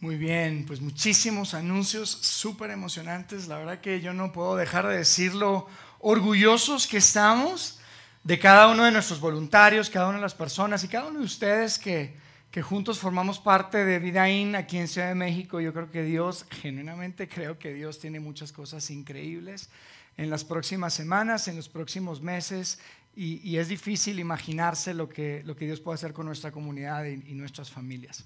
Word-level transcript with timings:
Muy 0.00 0.16
bien, 0.16 0.64
pues 0.66 0.80
muchísimos 0.80 1.52
anuncios 1.52 2.08
súper 2.08 2.70
emocionantes. 2.70 3.48
La 3.48 3.58
verdad 3.58 3.82
que 3.82 4.00
yo 4.00 4.14
no 4.14 4.32
puedo 4.32 4.56
dejar 4.56 4.86
de 4.86 4.96
decirlo, 4.96 5.66
orgullosos 5.98 6.86
que 6.86 6.96
estamos 6.96 7.78
de 8.24 8.38
cada 8.38 8.68
uno 8.68 8.84
de 8.84 8.92
nuestros 8.92 9.20
voluntarios, 9.20 9.90
cada 9.90 10.08
una 10.08 10.16
de 10.16 10.22
las 10.22 10.34
personas 10.34 10.82
y 10.84 10.88
cada 10.88 11.08
uno 11.08 11.18
de 11.18 11.26
ustedes 11.26 11.78
que, 11.78 12.16
que 12.50 12.62
juntos 12.62 12.98
formamos 12.98 13.40
parte 13.40 13.84
de 13.84 13.98
Vidaín 13.98 14.56
aquí 14.56 14.78
en 14.78 14.88
Ciudad 14.88 15.08
de 15.08 15.14
México. 15.14 15.60
Yo 15.60 15.74
creo 15.74 15.90
que 15.90 16.02
Dios, 16.02 16.46
genuinamente 16.48 17.28
creo 17.28 17.58
que 17.58 17.74
Dios 17.74 17.98
tiene 17.98 18.20
muchas 18.20 18.52
cosas 18.52 18.88
increíbles 18.90 19.68
en 20.16 20.30
las 20.30 20.44
próximas 20.44 20.94
semanas, 20.94 21.46
en 21.46 21.56
los 21.56 21.68
próximos 21.68 22.22
meses. 22.22 22.78
Y, 23.14 23.58
es 23.58 23.68
difícil 23.68 24.18
imaginarse 24.18 24.94
lo 24.94 25.10
que, 25.10 25.42
lo 25.44 25.56
que 25.56 25.66
Dios 25.66 25.80
puede 25.80 25.96
hacer 25.96 26.14
con 26.14 26.24
nuestra 26.24 26.52
comunidad 26.52 27.04
y, 27.04 27.22
y 27.30 27.34
nuestras 27.34 27.70
familias. 27.70 28.24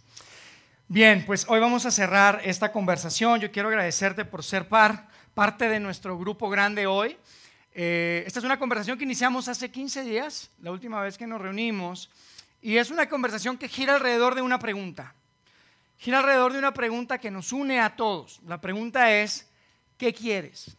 Bien, 0.88 1.24
pues 1.24 1.46
hoy 1.48 1.60
vamos 1.60 1.86
a 1.86 1.90
cerrar 1.90 2.42
esta 2.44 2.70
conversación. 2.70 3.40
Yo 3.40 3.50
quiero 3.50 3.70
agradecerte 3.70 4.26
por 4.26 4.44
ser 4.44 4.68
par, 4.68 5.08
parte 5.32 5.66
de 5.66 5.80
nuestro 5.80 6.18
grupo 6.18 6.50
grande 6.50 6.86
hoy. 6.86 7.16
Eh, 7.72 8.22
esta 8.26 8.38
es 8.38 8.44
una 8.44 8.58
conversación 8.58 8.98
que 8.98 9.04
iniciamos 9.04 9.48
hace 9.48 9.70
15 9.70 10.04
días, 10.04 10.50
la 10.60 10.70
última 10.70 11.00
vez 11.00 11.16
que 11.16 11.26
nos 11.26 11.40
reunimos, 11.40 12.10
y 12.60 12.76
es 12.76 12.90
una 12.90 13.08
conversación 13.08 13.56
que 13.56 13.66
gira 13.66 13.94
alrededor 13.94 14.34
de 14.34 14.42
una 14.42 14.58
pregunta. 14.58 15.14
Gira 15.96 16.18
alrededor 16.18 16.52
de 16.52 16.58
una 16.58 16.74
pregunta 16.74 17.16
que 17.16 17.30
nos 17.30 17.50
une 17.52 17.80
a 17.80 17.96
todos. 17.96 18.40
La 18.46 18.60
pregunta 18.60 19.10
es, 19.10 19.48
¿qué 19.96 20.12
quieres? 20.12 20.76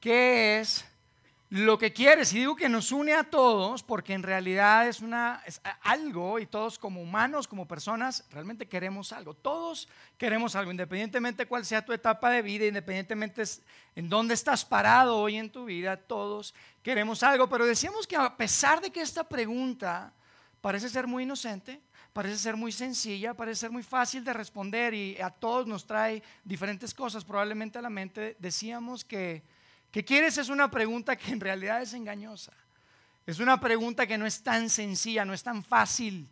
¿Qué 0.00 0.58
es 0.58 0.84
lo 1.54 1.78
que 1.78 1.92
quieres. 1.92 2.32
Y 2.32 2.40
digo 2.40 2.56
que 2.56 2.68
nos 2.68 2.90
une 2.90 3.14
a 3.14 3.22
todos 3.22 3.84
porque 3.84 4.12
en 4.12 4.24
realidad 4.24 4.88
es, 4.88 5.00
una, 5.00 5.40
algo 5.82 6.40
y 6.40 6.46
todos 6.46 6.80
como 6.80 7.00
humanos, 7.00 7.46
como 7.46 7.68
personas, 7.68 8.24
realmente 8.32 8.66
queremos 8.66 9.12
algo. 9.12 9.34
Todos 9.34 9.88
queremos 10.18 10.56
algo, 10.56 10.72
independientemente 10.72 11.46
cuál 11.46 11.64
sea 11.64 11.84
tu 11.84 11.92
etapa 11.92 12.28
de 12.30 12.42
vida, 12.42 12.66
independientemente 12.66 13.44
en 13.94 14.08
dónde 14.08 14.34
estás 14.34 14.64
parado 14.64 15.16
hoy 15.16 15.36
en 15.36 15.48
tu 15.48 15.66
vida, 15.66 15.96
todos 15.96 16.56
queremos 16.82 17.22
algo. 17.22 17.48
Pero 17.48 17.66
decíamos 17.66 18.08
que 18.08 18.16
a 18.16 18.36
pesar 18.36 18.80
de 18.80 18.90
que 18.90 19.00
esta 19.00 19.22
pregunta 19.22 20.12
parece 20.60 20.88
ser 20.88 21.06
muy 21.06 21.22
inocente, 21.22 21.80
parece 22.12 22.36
ser 22.36 22.56
muy 22.56 22.72
sencilla, 22.72 23.32
parece 23.32 23.60
ser 23.60 23.70
muy 23.70 23.84
fácil 23.84 24.24
de 24.24 24.32
responder 24.32 24.92
y 24.92 25.20
a 25.20 25.30
todos 25.30 25.68
nos 25.68 25.86
trae 25.86 26.20
diferentes 26.42 26.92
cosas 26.92 27.24
probablemente 27.24 27.78
a 27.78 27.82
la 27.82 27.90
mente, 27.90 28.36
decíamos 28.40 29.04
que 29.04 29.44
¿Qué 29.94 30.04
quieres? 30.04 30.38
Es 30.38 30.48
una 30.48 30.72
pregunta 30.72 31.14
que 31.14 31.30
en 31.30 31.38
realidad 31.38 31.80
es 31.80 31.94
engañosa. 31.94 32.52
Es 33.28 33.38
una 33.38 33.60
pregunta 33.60 34.08
que 34.08 34.18
no 34.18 34.26
es 34.26 34.42
tan 34.42 34.68
sencilla, 34.68 35.24
no 35.24 35.32
es 35.32 35.44
tan 35.44 35.62
fácil 35.62 36.28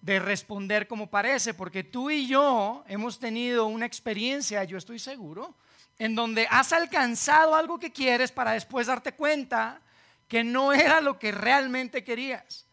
de 0.00 0.18
responder 0.18 0.88
como 0.88 1.08
parece, 1.08 1.54
porque 1.54 1.84
tú 1.84 2.10
y 2.10 2.26
yo 2.26 2.82
hemos 2.88 3.20
tenido 3.20 3.66
una 3.66 3.86
experiencia, 3.86 4.64
yo 4.64 4.76
estoy 4.76 4.98
seguro, 4.98 5.54
en 6.00 6.16
donde 6.16 6.48
has 6.50 6.72
alcanzado 6.72 7.54
algo 7.54 7.78
que 7.78 7.92
quieres 7.92 8.32
para 8.32 8.54
después 8.54 8.88
darte 8.88 9.12
cuenta 9.12 9.80
que 10.26 10.42
no 10.42 10.72
era 10.72 11.00
lo 11.00 11.16
que 11.16 11.30
realmente 11.30 12.02
querías. 12.02 12.66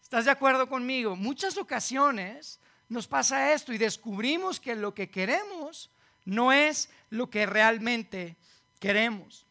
¿Estás 0.00 0.24
de 0.24 0.30
acuerdo 0.30 0.68
conmigo? 0.68 1.16
Muchas 1.16 1.58
ocasiones 1.58 2.60
nos 2.88 3.08
pasa 3.08 3.52
esto 3.54 3.72
y 3.72 3.78
descubrimos 3.78 4.60
que 4.60 4.76
lo 4.76 4.94
que 4.94 5.10
queremos 5.10 5.90
no 6.24 6.52
es 6.52 6.90
lo 7.08 7.28
que 7.28 7.44
realmente 7.44 8.36
queremos. 8.78 9.49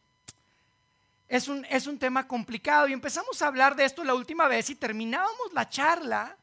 Es 1.30 1.46
un, 1.46 1.64
es 1.70 1.86
un 1.86 1.96
tema 1.96 2.26
complicado 2.26 2.88
y 2.88 2.92
empezamos 2.92 3.40
a 3.40 3.46
hablar 3.46 3.76
de 3.76 3.84
esto 3.84 4.02
la 4.02 4.14
última 4.14 4.48
vez 4.48 4.68
y 4.68 4.74
terminábamos 4.74 5.52
la 5.52 5.68
charla 5.68 6.36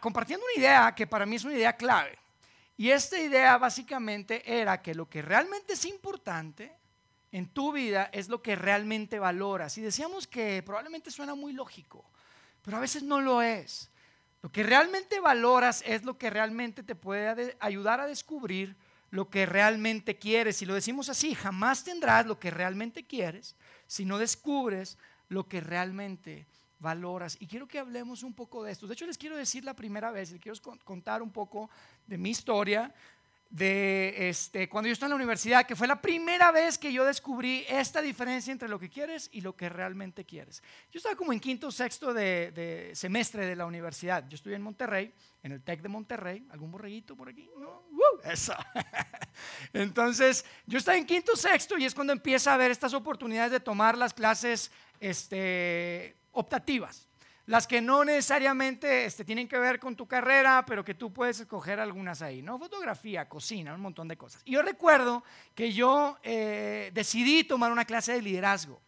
compartiendo 0.00 0.46
una 0.46 0.60
idea 0.60 0.94
que 0.94 1.04
para 1.04 1.26
mí 1.26 1.34
es 1.34 1.42
una 1.42 1.54
idea 1.54 1.76
clave. 1.76 2.16
Y 2.76 2.90
esta 2.90 3.18
idea 3.18 3.58
básicamente 3.58 4.60
era 4.60 4.80
que 4.80 4.94
lo 4.94 5.08
que 5.08 5.20
realmente 5.20 5.72
es 5.72 5.84
importante 5.84 6.72
en 7.32 7.48
tu 7.48 7.72
vida 7.72 8.08
es 8.12 8.28
lo 8.28 8.40
que 8.40 8.54
realmente 8.54 9.18
valoras. 9.18 9.76
Y 9.78 9.80
decíamos 9.80 10.28
que 10.28 10.62
probablemente 10.62 11.10
suena 11.10 11.34
muy 11.34 11.52
lógico, 11.52 12.08
pero 12.62 12.76
a 12.76 12.80
veces 12.80 13.02
no 13.02 13.20
lo 13.20 13.42
es. 13.42 13.90
Lo 14.42 14.52
que 14.52 14.62
realmente 14.62 15.18
valoras 15.18 15.82
es 15.84 16.04
lo 16.04 16.16
que 16.16 16.30
realmente 16.30 16.84
te 16.84 16.94
puede 16.94 17.56
ayudar 17.58 17.98
a 17.98 18.06
descubrir 18.06 18.76
lo 19.10 19.30
que 19.30 19.46
realmente 19.46 20.16
quieres. 20.16 20.56
Si 20.56 20.66
lo 20.66 20.74
decimos 20.74 21.08
así, 21.08 21.34
jamás 21.34 21.84
tendrás 21.84 22.26
lo 22.26 22.38
que 22.38 22.50
realmente 22.50 23.06
quieres 23.06 23.56
si 23.86 24.04
no 24.04 24.18
descubres 24.18 24.98
lo 25.28 25.48
que 25.48 25.60
realmente 25.60 26.46
valoras. 26.78 27.36
Y 27.40 27.46
quiero 27.46 27.66
que 27.66 27.78
hablemos 27.78 28.22
un 28.22 28.34
poco 28.34 28.62
de 28.62 28.72
esto. 28.72 28.86
De 28.86 28.94
hecho, 28.94 29.06
les 29.06 29.18
quiero 29.18 29.36
decir 29.36 29.64
la 29.64 29.74
primera 29.74 30.10
vez, 30.10 30.30
les 30.30 30.40
quiero 30.40 30.58
contar 30.84 31.22
un 31.22 31.30
poco 31.30 31.70
de 32.06 32.18
mi 32.18 32.30
historia 32.30 32.94
de 33.50 34.28
este, 34.28 34.68
cuando 34.68 34.88
yo 34.88 34.92
estaba 34.92 35.06
en 35.06 35.10
la 35.12 35.16
universidad, 35.16 35.66
que 35.66 35.74
fue 35.74 35.86
la 35.86 36.02
primera 36.02 36.52
vez 36.52 36.76
que 36.76 36.92
yo 36.92 37.04
descubrí 37.04 37.64
esta 37.68 38.02
diferencia 38.02 38.52
entre 38.52 38.68
lo 38.68 38.78
que 38.78 38.90
quieres 38.90 39.30
y 39.32 39.40
lo 39.40 39.56
que 39.56 39.68
realmente 39.68 40.24
quieres. 40.24 40.62
Yo 40.90 40.98
estaba 40.98 41.16
como 41.16 41.32
en 41.32 41.40
quinto 41.40 41.68
o 41.68 41.70
sexto 41.70 42.12
de, 42.12 42.92
semestre 42.94 43.46
de 43.46 43.56
la 43.56 43.64
universidad. 43.64 44.28
Yo 44.28 44.34
estuve 44.34 44.54
en 44.54 44.62
Monterrey, 44.62 45.14
en 45.42 45.52
el 45.52 45.62
TEC 45.62 45.80
de 45.80 45.88
Monterrey. 45.88 46.46
¿Algún 46.50 46.70
borreguito 46.70 47.16
por 47.16 47.30
aquí? 47.30 47.48
¿No? 47.56 47.82
Eso. 48.24 48.54
Entonces, 49.72 50.44
yo 50.66 50.78
estaba 50.78 50.98
en 50.98 51.06
quinto 51.06 51.32
o 51.32 51.36
sexto 51.36 51.78
y 51.78 51.86
es 51.86 51.94
cuando 51.94 52.12
empieza 52.12 52.50
a 52.50 52.54
haber 52.54 52.70
estas 52.70 52.92
oportunidades 52.92 53.52
de 53.52 53.60
tomar 53.60 53.96
las 53.96 54.12
clases 54.12 54.70
este, 55.00 56.16
optativas 56.32 57.07
las 57.48 57.66
que 57.66 57.80
no 57.80 58.04
necesariamente 58.04 59.06
este, 59.06 59.24
tienen 59.24 59.48
que 59.48 59.58
ver 59.58 59.80
con 59.80 59.96
tu 59.96 60.06
carrera, 60.06 60.66
pero 60.66 60.84
que 60.84 60.92
tú 60.92 61.14
puedes 61.14 61.40
escoger 61.40 61.80
algunas 61.80 62.20
ahí, 62.20 62.42
¿no? 62.42 62.58
Fotografía, 62.58 63.26
cocina, 63.26 63.72
un 63.72 63.80
montón 63.80 64.06
de 64.06 64.18
cosas. 64.18 64.42
Y 64.44 64.52
yo 64.52 64.60
recuerdo 64.60 65.24
que 65.54 65.72
yo 65.72 66.18
eh, 66.22 66.90
decidí 66.92 67.44
tomar 67.44 67.72
una 67.72 67.86
clase 67.86 68.12
de 68.12 68.20
liderazgo. 68.20 68.82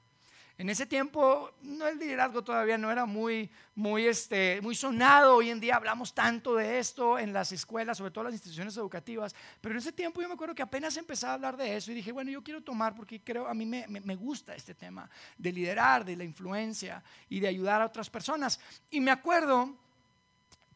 En 0.60 0.68
ese 0.68 0.84
tiempo, 0.84 1.54
no, 1.62 1.88
el 1.88 1.98
liderazgo 1.98 2.44
todavía 2.44 2.76
no 2.76 2.92
era 2.92 3.06
muy, 3.06 3.48
muy, 3.74 4.06
este, 4.06 4.60
muy 4.60 4.74
sonado. 4.74 5.36
Hoy 5.36 5.48
en 5.48 5.58
día 5.58 5.76
hablamos 5.76 6.12
tanto 6.12 6.54
de 6.54 6.78
esto 6.78 7.18
en 7.18 7.32
las 7.32 7.50
escuelas, 7.50 7.96
sobre 7.96 8.10
todo 8.10 8.24
en 8.24 8.26
las 8.26 8.34
instituciones 8.34 8.76
educativas. 8.76 9.34
Pero 9.62 9.72
en 9.72 9.78
ese 9.78 9.90
tiempo 9.90 10.20
yo 10.20 10.28
me 10.28 10.34
acuerdo 10.34 10.54
que 10.54 10.60
apenas 10.60 10.98
empezaba 10.98 11.32
a 11.32 11.36
hablar 11.36 11.56
de 11.56 11.76
eso 11.76 11.90
y 11.90 11.94
dije, 11.94 12.12
bueno, 12.12 12.30
yo 12.30 12.44
quiero 12.44 12.60
tomar 12.60 12.94
porque 12.94 13.22
creo, 13.22 13.48
a 13.48 13.54
mí 13.54 13.64
me, 13.64 13.86
me 13.88 14.14
gusta 14.16 14.54
este 14.54 14.74
tema 14.74 15.08
de 15.38 15.50
liderar, 15.50 16.04
de 16.04 16.14
la 16.14 16.24
influencia 16.24 17.02
y 17.30 17.40
de 17.40 17.48
ayudar 17.48 17.80
a 17.80 17.86
otras 17.86 18.10
personas. 18.10 18.60
Y 18.90 19.00
me 19.00 19.12
acuerdo 19.12 19.74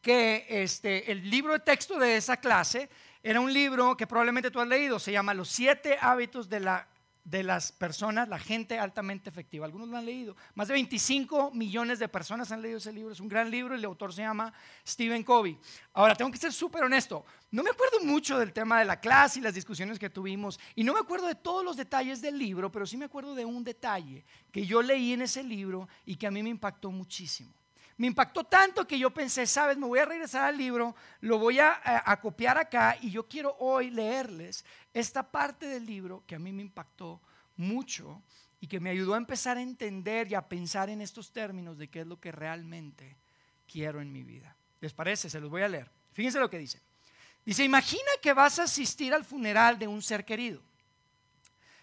que 0.01 0.47
este, 0.49 1.11
el 1.11 1.29
libro 1.29 1.53
de 1.53 1.59
texto 1.59 1.99
de 1.99 2.17
esa 2.17 2.37
clase 2.37 2.89
era 3.21 3.39
un 3.39 3.53
libro 3.53 3.95
que 3.95 4.07
probablemente 4.07 4.49
tú 4.49 4.59
has 4.59 4.67
leído, 4.67 4.97
se 4.97 5.11
llama 5.11 5.35
Los 5.35 5.49
siete 5.49 5.95
hábitos 6.01 6.49
de 6.49 6.61
la 6.61 6.87
de 7.25 7.41
las 7.41 7.71
personas, 7.71 8.29
la 8.29 8.37
gente 8.37 8.77
altamente 8.77 9.29
efectiva. 9.29 9.65
Algunos 9.65 9.89
lo 9.89 9.97
han 9.97 10.05
leído. 10.05 10.37
Más 10.53 10.67
de 10.67 10.75
25 10.75 11.51
millones 11.51 11.97
de 11.97 12.07
personas 12.07 12.51
han 12.51 12.61
leído 12.61 12.77
ese 12.77 12.93
libro. 12.93 13.11
Es 13.11 13.19
un 13.19 13.27
gran 13.27 13.49
libro. 13.49 13.73
El 13.73 13.83
autor 13.83 14.13
se 14.13 14.21
llama 14.21 14.53
Stephen 14.87 15.23
Covey. 15.23 15.57
Ahora, 15.93 16.15
tengo 16.15 16.29
que 16.29 16.37
ser 16.37 16.53
súper 16.53 16.83
honesto. 16.83 17.25
No 17.49 17.63
me 17.63 17.71
acuerdo 17.71 17.99
mucho 18.01 18.37
del 18.37 18.53
tema 18.53 18.77
de 18.79 18.85
la 18.85 18.99
clase 18.99 19.39
y 19.39 19.41
las 19.41 19.55
discusiones 19.55 19.97
que 19.97 20.11
tuvimos. 20.11 20.59
Y 20.75 20.83
no 20.83 20.93
me 20.93 20.99
acuerdo 20.99 21.25
de 21.25 21.35
todos 21.35 21.65
los 21.65 21.75
detalles 21.75 22.21
del 22.21 22.37
libro, 22.37 22.71
pero 22.71 22.85
sí 22.85 22.95
me 22.95 23.05
acuerdo 23.05 23.33
de 23.33 23.43
un 23.43 23.63
detalle 23.63 24.23
que 24.51 24.63
yo 24.63 24.83
leí 24.83 25.13
en 25.13 25.23
ese 25.23 25.43
libro 25.43 25.89
y 26.05 26.17
que 26.17 26.27
a 26.27 26.31
mí 26.31 26.43
me 26.43 26.49
impactó 26.49 26.91
muchísimo. 26.91 27.51
Me 27.97 28.07
impactó 28.07 28.43
tanto 28.43 28.85
que 28.85 28.99
yo 28.99 29.09
pensé, 29.09 29.47
sabes, 29.47 29.77
me 29.77 29.87
voy 29.87 29.99
a 29.99 30.05
regresar 30.05 30.43
al 30.43 30.57
libro, 30.57 30.95
lo 31.21 31.39
voy 31.39 31.59
a, 31.59 31.79
a, 31.83 32.19
copiar 32.19 32.57
acá 32.57 32.97
y 32.99 33.09
yo 33.09 33.25
quiero 33.25 33.55
hoy 33.57 33.89
leerles 33.89 34.65
esta 34.95 35.29
parte 35.29 35.67
del 35.67 35.85
libro 35.85 36.23
que 36.25 36.35
a 36.35 36.39
mí 36.39 36.53
me 36.53 36.61
impactó 36.61 37.21
mucho 37.57 38.23
y 38.61 38.67
que 38.67 38.79
me 38.79 38.89
ayudó 38.89 39.13
a 39.13 39.17
empezar 39.17 39.57
a 39.57 39.61
entender 39.61 40.31
y 40.31 40.35
a 40.35 40.47
pensar 40.47 40.89
en 40.89 41.01
estos 41.01 41.33
términos 41.33 41.77
de 41.77 41.89
qué 41.89 41.99
es 41.99 42.07
lo 42.07 42.17
que 42.17 42.31
realmente 42.31 43.17
quiero 43.67 43.99
en 43.99 44.13
mi 44.13 44.23
vida. 44.23 44.55
¿Les 44.79 44.93
parece? 44.93 45.29
Se 45.29 45.41
los 45.41 45.49
voy 45.49 45.63
a 45.63 45.67
leer. 45.67 45.91
Fíjense 46.13 46.39
lo 46.39 46.49
que 46.49 46.57
dice. 46.57 46.81
Dice, 47.45 47.65
imagina 47.65 48.09
que 48.21 48.31
vas 48.31 48.57
a 48.57 48.63
asistir 48.63 49.13
al 49.13 49.25
funeral 49.25 49.77
de 49.77 49.85
un 49.85 50.01
ser 50.01 50.23
querido. 50.23 50.61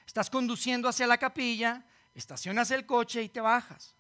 Estás 0.07 0.31
conduciendo 0.31 0.89
hacia 0.89 1.07
la 1.07 1.19
capilla, 1.19 1.85
estacionas 2.15 2.71
el 2.71 2.87
coche 2.87 3.23
y 3.23 3.29
te 3.29 3.43
bajas. 3.43 3.95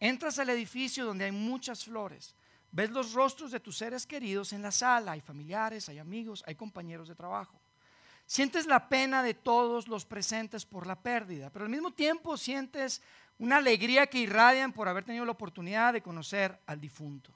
Entras 0.00 0.40
al 0.40 0.50
edificio 0.50 1.04
donde 1.04 1.26
hay 1.26 1.32
muchas 1.32 1.84
flores. 1.84 2.34
Ves 2.72 2.90
los 2.90 3.12
rostros 3.12 3.52
de 3.52 3.60
tus 3.60 3.76
seres 3.76 4.04
queridos 4.06 4.52
en 4.52 4.62
la 4.62 4.72
sala. 4.72 5.12
Hay 5.12 5.20
familiares, 5.20 5.88
hay 5.88 6.00
amigos, 6.00 6.42
hay 6.48 6.56
compañeros 6.56 7.06
de 7.06 7.14
trabajo. 7.14 7.60
Sientes 8.26 8.66
la 8.66 8.88
pena 8.88 9.22
de 9.22 9.34
todos 9.34 9.86
los 9.88 10.04
presentes 10.04 10.64
por 10.64 10.86
la 10.86 11.00
pérdida, 11.00 11.50
pero 11.50 11.64
al 11.64 11.70
mismo 11.70 11.92
tiempo 11.92 12.36
sientes 12.36 13.00
una 13.38 13.58
alegría 13.58 14.06
que 14.06 14.18
irradian 14.18 14.72
por 14.72 14.88
haber 14.88 15.04
tenido 15.04 15.24
la 15.24 15.32
oportunidad 15.32 15.92
de 15.92 16.02
conocer 16.02 16.58
al 16.66 16.80
difunto. 16.80 17.32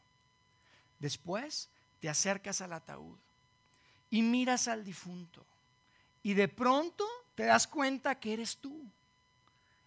Después 0.98 1.68
te 2.00 2.08
acercas 2.08 2.60
al 2.60 2.72
ataúd 2.72 3.16
y 4.10 4.22
miras 4.22 4.66
al 4.66 4.84
difunto 4.84 5.46
y 6.22 6.34
de 6.34 6.48
pronto 6.48 7.06
te 7.34 7.44
das 7.44 7.66
cuenta 7.66 8.18
que 8.18 8.32
eres 8.32 8.56
tú. 8.56 8.84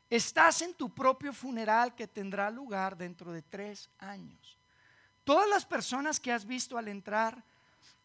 Estás 0.09 0.61
en 0.61 0.73
tu 0.73 0.94
propio 0.94 1.33
funeral 1.33 1.95
que 1.95 2.07
tendrá 2.07 2.49
lugar 2.49 2.95
dentro 2.97 3.31
de 3.31 3.41
tres 3.41 3.89
años. 3.99 4.57
Todas 5.23 5.49
las 5.49 5.65
personas 5.65 6.19
que 6.19 6.31
has 6.31 6.45
visto 6.45 6.77
al 6.77 6.88
entrar 6.88 7.44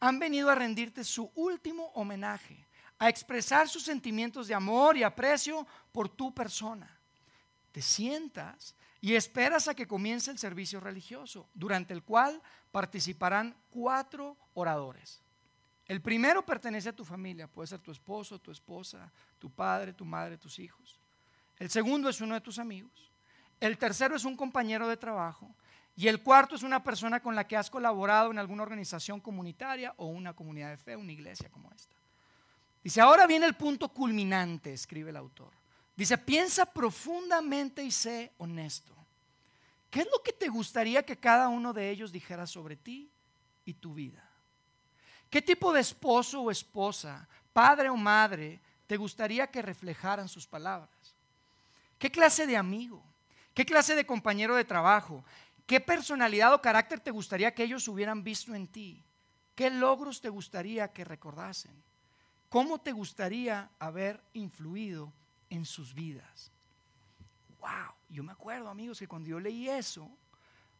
han 0.01 0.19
venido 0.19 0.51
a 0.51 0.55
rendirte 0.55 1.05
su 1.05 1.31
último 1.35 1.87
homenaje, 1.95 2.65
a 2.99 3.09
expresar 3.09 3.69
sus 3.69 3.85
sentimientos 3.85 4.49
de 4.49 4.55
amor 4.55 4.97
y 4.97 5.03
aprecio 5.03 5.67
por 5.93 6.09
tu 6.09 6.35
persona. 6.35 6.99
Te 7.73 7.83
sientas 7.83 8.75
y 9.01 9.15
esperas 9.15 9.69
a 9.69 9.75
que 9.75 9.87
comience 9.87 10.31
el 10.31 10.39
servicio 10.39 10.81
religioso, 10.81 11.49
durante 11.55 11.93
el 11.93 12.03
cual 12.03 12.43
participarán 12.73 13.57
cuatro 13.71 14.37
oradores. 14.55 15.23
El 15.87 16.03
primero 16.03 16.45
pertenece 16.45 16.91
a 16.91 16.97
tu 16.97 17.05
familia, 17.05 17.47
puede 17.47 17.69
ser 17.69 17.81
tu 17.81 17.93
esposo, 17.93 18.39
tu 18.39 18.51
esposa, 18.51 19.11
tu 19.39 19.51
padre, 19.51 19.93
tu 19.93 20.05
madre, 20.05 20.37
tus 20.37 20.59
hijos. 20.59 20.99
El 21.57 21.71
segundo 21.71 22.09
es 22.09 22.21
uno 22.21 22.35
de 22.35 22.41
tus 22.41 22.59
amigos. 22.59 23.11
El 23.61 23.79
tercero 23.79 24.15
es 24.15 24.25
un 24.25 24.37
compañero 24.37 24.87
de 24.87 24.97
trabajo. 24.97 25.55
Y 25.97 26.07
el 26.07 26.23
cuarto 26.23 26.55
es 26.55 26.63
una 26.63 26.85
persona 26.85 27.21
con 27.21 27.35
la 27.35 27.47
que 27.47 27.57
has 27.57 27.71
colaborado 27.71 28.31
en 28.31 28.39
alguna 28.39 28.63
organización 28.63 29.21
comunitaria 29.21 29.95
o 29.97 30.07
una 30.07 30.35
comunidad 30.35 30.71
de 30.71 30.77
fe, 30.77 30.95
una 30.95 31.11
iglesia 31.11 31.49
como 31.51 31.73
esta. 31.73 31.98
Dice, 32.89 33.03
ahora 33.03 33.27
viene 33.27 33.45
el 33.45 33.55
punto 33.55 33.91
culminante, 33.91 34.73
escribe 34.73 35.11
el 35.11 35.19
autor. 35.19 35.53
Dice, 35.95 36.17
piensa 36.17 36.65
profundamente 36.65 37.85
y 37.85 37.91
sé 37.91 38.33
honesto. 38.39 38.97
¿Qué 39.91 40.01
es 40.01 40.09
lo 40.11 40.23
que 40.23 40.33
te 40.33 40.49
gustaría 40.49 41.03
que 41.03 41.19
cada 41.19 41.49
uno 41.49 41.75
de 41.75 41.91
ellos 41.91 42.11
dijera 42.11 42.47
sobre 42.47 42.77
ti 42.77 43.13
y 43.67 43.75
tu 43.75 43.93
vida? 43.93 44.27
¿Qué 45.29 45.43
tipo 45.43 45.71
de 45.71 45.83
esposo 45.83 46.41
o 46.41 46.51
esposa, 46.51 47.29
padre 47.53 47.91
o 47.91 47.97
madre, 47.99 48.59
te 48.87 48.97
gustaría 48.97 49.49
que 49.49 49.61
reflejaran 49.61 50.27
sus 50.27 50.47
palabras? 50.47 51.15
¿Qué 51.99 52.11
clase 52.11 52.47
de 52.47 52.57
amigo? 52.57 53.05
¿Qué 53.53 53.67
clase 53.67 53.97
de 53.97 54.07
compañero 54.07 54.57
de 54.57 54.65
trabajo? 54.65 55.23
¿Qué 55.67 55.79
personalidad 55.79 56.55
o 56.55 56.63
carácter 56.63 57.01
te 57.01 57.11
gustaría 57.11 57.55
que 57.55 57.65
ellos 57.65 57.87
hubieran 57.87 58.25
visto 58.25 58.55
en 58.55 58.67
ti? 58.67 59.05
¿Qué 59.55 59.69
logros 59.69 60.23
te 60.23 60.31
gustaría 60.31 60.91
que 60.91 61.05
recordasen? 61.05 61.87
¿Cómo 62.49 62.81
te 62.81 62.93
gustaría 62.93 63.71
haber 63.79 64.21
influido 64.33 65.13
en 65.51 65.67
sus 65.67 65.93
vidas? 65.93 66.51
Wow, 67.61 67.95
yo 68.09 68.23
me 68.23 68.33
acuerdo 68.33 68.69
amigos 68.71 68.99
que 68.99 69.09
cuando 69.09 69.29
yo 69.29 69.39
leí 69.39 69.69
eso, 69.69 70.11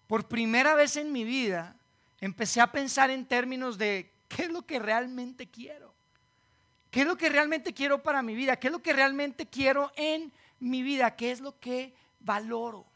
por 0.07 0.27
primera 0.27 0.75
vez 0.75 0.97
en 0.97 1.13
mi 1.13 1.25
vida, 1.25 1.77
empecé 2.21 2.63
a 2.63 2.73
pensar 2.73 3.11
en 3.11 3.27
términos 3.27 3.77
de 3.77 4.11
qué 4.29 4.45
es 4.45 4.51
lo 4.51 4.63
que 4.63 4.79
realmente 4.79 5.51
quiero. 5.51 5.93
¿Qué 6.91 7.03
es 7.03 7.07
lo 7.07 7.19
que 7.19 7.29
realmente 7.29 7.75
quiero 7.75 8.03
para 8.03 8.23
mi 8.23 8.35
vida? 8.35 8.57
¿Qué 8.57 8.69
es 8.69 8.73
lo 8.73 8.83
que 8.83 8.95
realmente 8.95 9.47
quiero 9.47 9.93
en 9.95 10.33
mi 10.61 10.83
vida? 10.83 11.17
¿Qué 11.17 11.31
es 11.31 11.41
lo 11.41 11.61
que 11.61 11.95
valoro? 12.21 12.87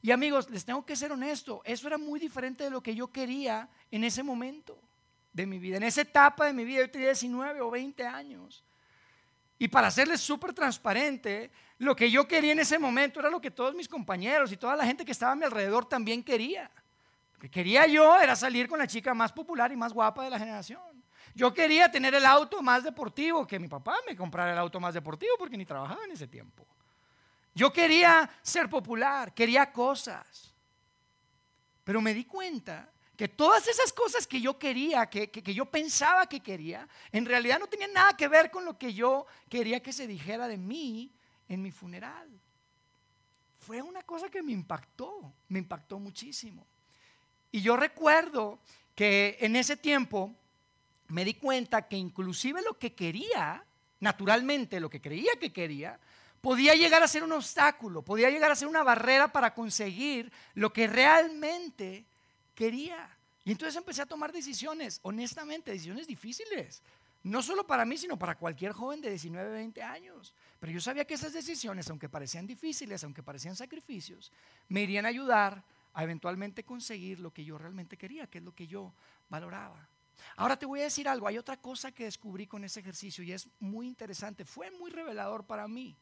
Y 0.00 0.10
amigos, 0.10 0.48
les 0.48 0.64
tengo 0.64 0.86
que 0.86 0.96
ser 0.96 1.12
honesto, 1.12 1.60
eso 1.64 1.86
era 1.86 1.98
muy 1.98 2.18
diferente 2.18 2.64
de 2.64 2.70
lo 2.70 2.82
que 2.82 2.94
yo 2.94 3.08
quería 3.08 3.68
en 3.90 4.04
ese 4.04 4.22
momento 4.22 4.80
de 5.32 5.46
mi 5.46 5.58
vida, 5.58 5.76
en 5.76 5.82
esa 5.82 6.02
etapa 6.02 6.46
de 6.46 6.52
mi 6.52 6.64
vida, 6.64 6.80
yo 6.80 6.90
tenía 6.90 7.08
19 7.08 7.60
o 7.60 7.70
20 7.70 8.06
años. 8.06 8.64
Y 9.58 9.68
para 9.68 9.90
serles 9.90 10.20
súper 10.20 10.52
transparente, 10.52 11.50
lo 11.78 11.94
que 11.94 12.10
yo 12.10 12.26
quería 12.28 12.52
en 12.52 12.60
ese 12.60 12.78
momento 12.78 13.20
era 13.20 13.28
lo 13.28 13.40
que 13.40 13.50
todos 13.50 13.74
mis 13.74 13.88
compañeros 13.88 14.52
y 14.52 14.56
toda 14.56 14.76
la 14.76 14.84
gente 14.84 15.04
que 15.04 15.12
estaba 15.12 15.32
a 15.32 15.36
mi 15.36 15.44
alrededor 15.44 15.84
también 15.88 16.22
quería. 16.22 16.70
Lo 17.34 17.40
que 17.40 17.50
quería 17.50 17.86
yo 17.86 18.18
era 18.18 18.36
salir 18.36 18.68
con 18.68 18.78
la 18.78 18.86
chica 18.86 19.14
más 19.14 19.32
popular 19.32 19.70
y 19.72 19.76
más 19.76 19.92
guapa 19.92 20.24
de 20.24 20.30
la 20.30 20.38
generación. 20.38 20.80
Yo 21.34 21.52
quería 21.52 21.90
tener 21.90 22.14
el 22.14 22.26
auto 22.26 22.62
más 22.62 22.82
deportivo, 22.82 23.46
que 23.46 23.58
mi 23.58 23.68
papá 23.68 23.96
me 24.06 24.16
comprara 24.16 24.52
el 24.52 24.58
auto 24.58 24.80
más 24.80 24.94
deportivo 24.94 25.32
porque 25.38 25.56
ni 25.56 25.64
trabajaba 25.64 26.04
en 26.04 26.12
ese 26.12 26.26
tiempo. 26.26 26.66
Yo 27.54 27.72
quería 27.72 28.28
ser 28.42 28.68
popular, 28.68 29.34
quería 29.34 29.72
cosas. 29.72 30.52
Pero 31.84 32.00
me 32.00 32.14
di 32.14 32.24
cuenta 32.24 32.88
que 33.18 33.26
todas 33.26 33.66
esas 33.66 33.92
cosas 33.92 34.28
que 34.28 34.40
yo 34.40 34.60
quería, 34.60 35.06
que, 35.06 35.28
yo 35.52 35.66
pensaba 35.66 36.28
que 36.28 36.38
quería, 36.38 36.88
en 37.10 37.26
realidad 37.26 37.58
no 37.58 37.66
tenían 37.66 37.92
nada 37.92 38.16
que 38.16 38.28
ver 38.28 38.48
con 38.48 38.64
lo 38.64 38.78
que 38.78 38.94
yo 38.94 39.26
quería 39.48 39.80
que 39.80 39.92
se 39.92 40.06
dijera 40.06 40.46
de 40.46 40.56
mí 40.56 41.10
en 41.48 41.60
mi 41.60 41.72
funeral. 41.72 42.28
Fue 43.58 43.82
una 43.82 44.02
cosa 44.02 44.28
que 44.28 44.40
me 44.40 44.52
impactó, 44.52 45.32
me 45.48 45.58
impactó 45.58 45.98
muchísimo. 45.98 46.64
Y 47.50 47.60
yo 47.60 47.76
recuerdo 47.76 48.60
que 48.94 49.36
en 49.40 49.56
ese 49.56 49.76
tiempo 49.76 50.32
me 51.08 51.24
di 51.24 51.34
cuenta 51.34 51.88
que 51.88 51.96
inclusive 51.96 52.62
lo 52.62 52.78
que 52.78 52.94
quería, 52.94 53.64
naturalmente 53.98 54.78
lo 54.78 54.88
que 54.88 55.00
creía 55.00 55.32
que 55.40 55.52
quería, 55.52 55.98
podía 56.40 56.76
llegar 56.76 57.02
a 57.02 57.08
ser 57.08 57.24
un 57.24 57.32
obstáculo, 57.32 58.02
podía 58.02 58.30
llegar 58.30 58.52
a 58.52 58.54
ser 58.54 58.68
una 58.68 58.84
barrera 58.84 59.32
para 59.32 59.54
conseguir 59.54 60.30
lo 60.54 60.72
que 60.72 60.86
realmente 60.86 62.06
quería. 62.58 63.08
Y 63.44 63.52
entonces 63.52 63.76
empecé 63.76 64.02
a 64.02 64.06
tomar 64.06 64.32
decisiones, 64.32 64.98
honestamente, 65.02 65.70
decisiones 65.70 66.08
difíciles. 66.08 66.82
No 67.22 67.40
solo 67.40 67.64
para 67.64 67.84
mí, 67.84 67.96
sino 67.96 68.18
para 68.18 68.36
cualquier 68.36 68.72
joven 68.72 69.00
de 69.00 69.10
19, 69.10 69.52
20 69.52 69.80
años. 69.82 70.34
Pero 70.58 70.72
yo 70.72 70.80
sabía 70.80 71.04
que 71.04 71.14
esas 71.14 71.32
decisiones, 71.32 71.88
aunque 71.88 72.08
parecían 72.08 72.48
difíciles, 72.48 73.04
aunque 73.04 73.22
parecían 73.22 73.54
sacrificios, 73.54 74.32
me 74.68 74.82
irían 74.82 75.06
a 75.06 75.10
ayudar 75.10 75.62
a 75.94 76.02
eventualmente 76.02 76.64
conseguir 76.64 77.20
lo 77.20 77.32
que 77.32 77.44
yo 77.44 77.58
realmente 77.58 77.96
quería, 77.96 78.26
que 78.26 78.38
es 78.38 78.44
lo 78.44 78.54
que 78.54 78.66
yo 78.66 78.92
valoraba. 79.28 79.88
Ahora 80.36 80.58
te 80.58 80.66
voy 80.66 80.80
a 80.80 80.84
decir 80.84 81.08
algo, 81.08 81.28
hay 81.28 81.38
otra 81.38 81.60
cosa 81.60 81.92
que 81.92 82.04
descubrí 82.04 82.48
con 82.48 82.64
ese 82.64 82.80
ejercicio 82.80 83.22
y 83.22 83.32
es 83.32 83.48
muy 83.60 83.86
interesante, 83.86 84.44
fue 84.44 84.70
muy 84.72 84.90
revelador 84.90 85.44
para 85.46 85.68
mí. 85.68 85.96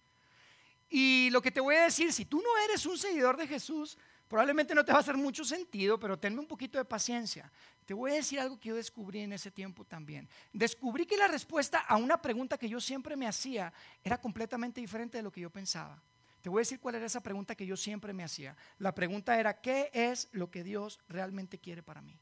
Y 0.88 1.29
lo 1.31 1.43
que 1.43 1.50
te 1.50 1.61
voy 1.61 1.75
a 1.75 1.85
decir, 1.85 2.12
si 2.12 2.25
tú 2.25 2.41
no 2.41 2.64
eres 2.64 2.87
un 2.87 2.97
seguidor 2.97 3.37
de 3.37 3.47
Jesús, 3.47 3.99
probablemente 4.28 4.75
no 4.75 4.84
te 4.84 4.93
va 4.93 4.99
a 4.99 5.00
hacer 5.00 5.17
mucho 5.17 5.44
sentido, 5.44 5.99
pero 5.99 6.19
tenme 6.19 6.40
un 6.40 6.46
poquito 6.46 6.78
de 6.78 6.84
paciencia. 6.84 7.50
Te 7.84 7.94
voy 7.94 8.11
a 8.11 8.14
decir 8.14 8.40
algo 8.40 8.58
que 8.58 8.70
yo 8.70 8.76
descubrí 8.76 9.20
en 9.20 9.32
ese 9.32 9.50
tiempo 9.50 9.84
también. 9.84 10.28
Descubrí 10.52 11.06
que 11.06 11.17
la 11.17 11.28
respuesta 11.28 11.78
a 11.81 11.96
una 11.96 12.20
pregunta 12.20 12.58
que 12.58 12.69
yo 12.69 12.81
siempre 12.81 13.17
me 13.17 13.28
hacía 13.28 13.73
era 14.02 14.20
completamente 14.20 14.81
diferente 14.81 15.19
de 15.19 15.23
lo 15.23 15.31
que 15.31 15.40
yo 15.40 15.50
pensaba. 15.50 16.02
Te 16.43 16.49
voy 16.49 16.61
a 16.61 16.62
decir 16.62 16.78
cuál 16.81 16.96
era 16.96 17.06
esa 17.06 17.20
pregunta 17.20 17.55
que 17.55 17.67
yo 17.67 17.76
siempre 17.76 18.12
me 18.12 18.23
hacía. 18.23 18.56
La 18.78 18.94
pregunta 18.94 19.38
era, 19.38 19.61
¿qué 19.61 19.90
es 19.93 20.29
lo 20.32 20.50
que 20.50 20.62
Dios 20.62 21.00
realmente 21.08 21.58
quiere 21.58 21.82
para 21.82 22.00
mí? 22.00 22.17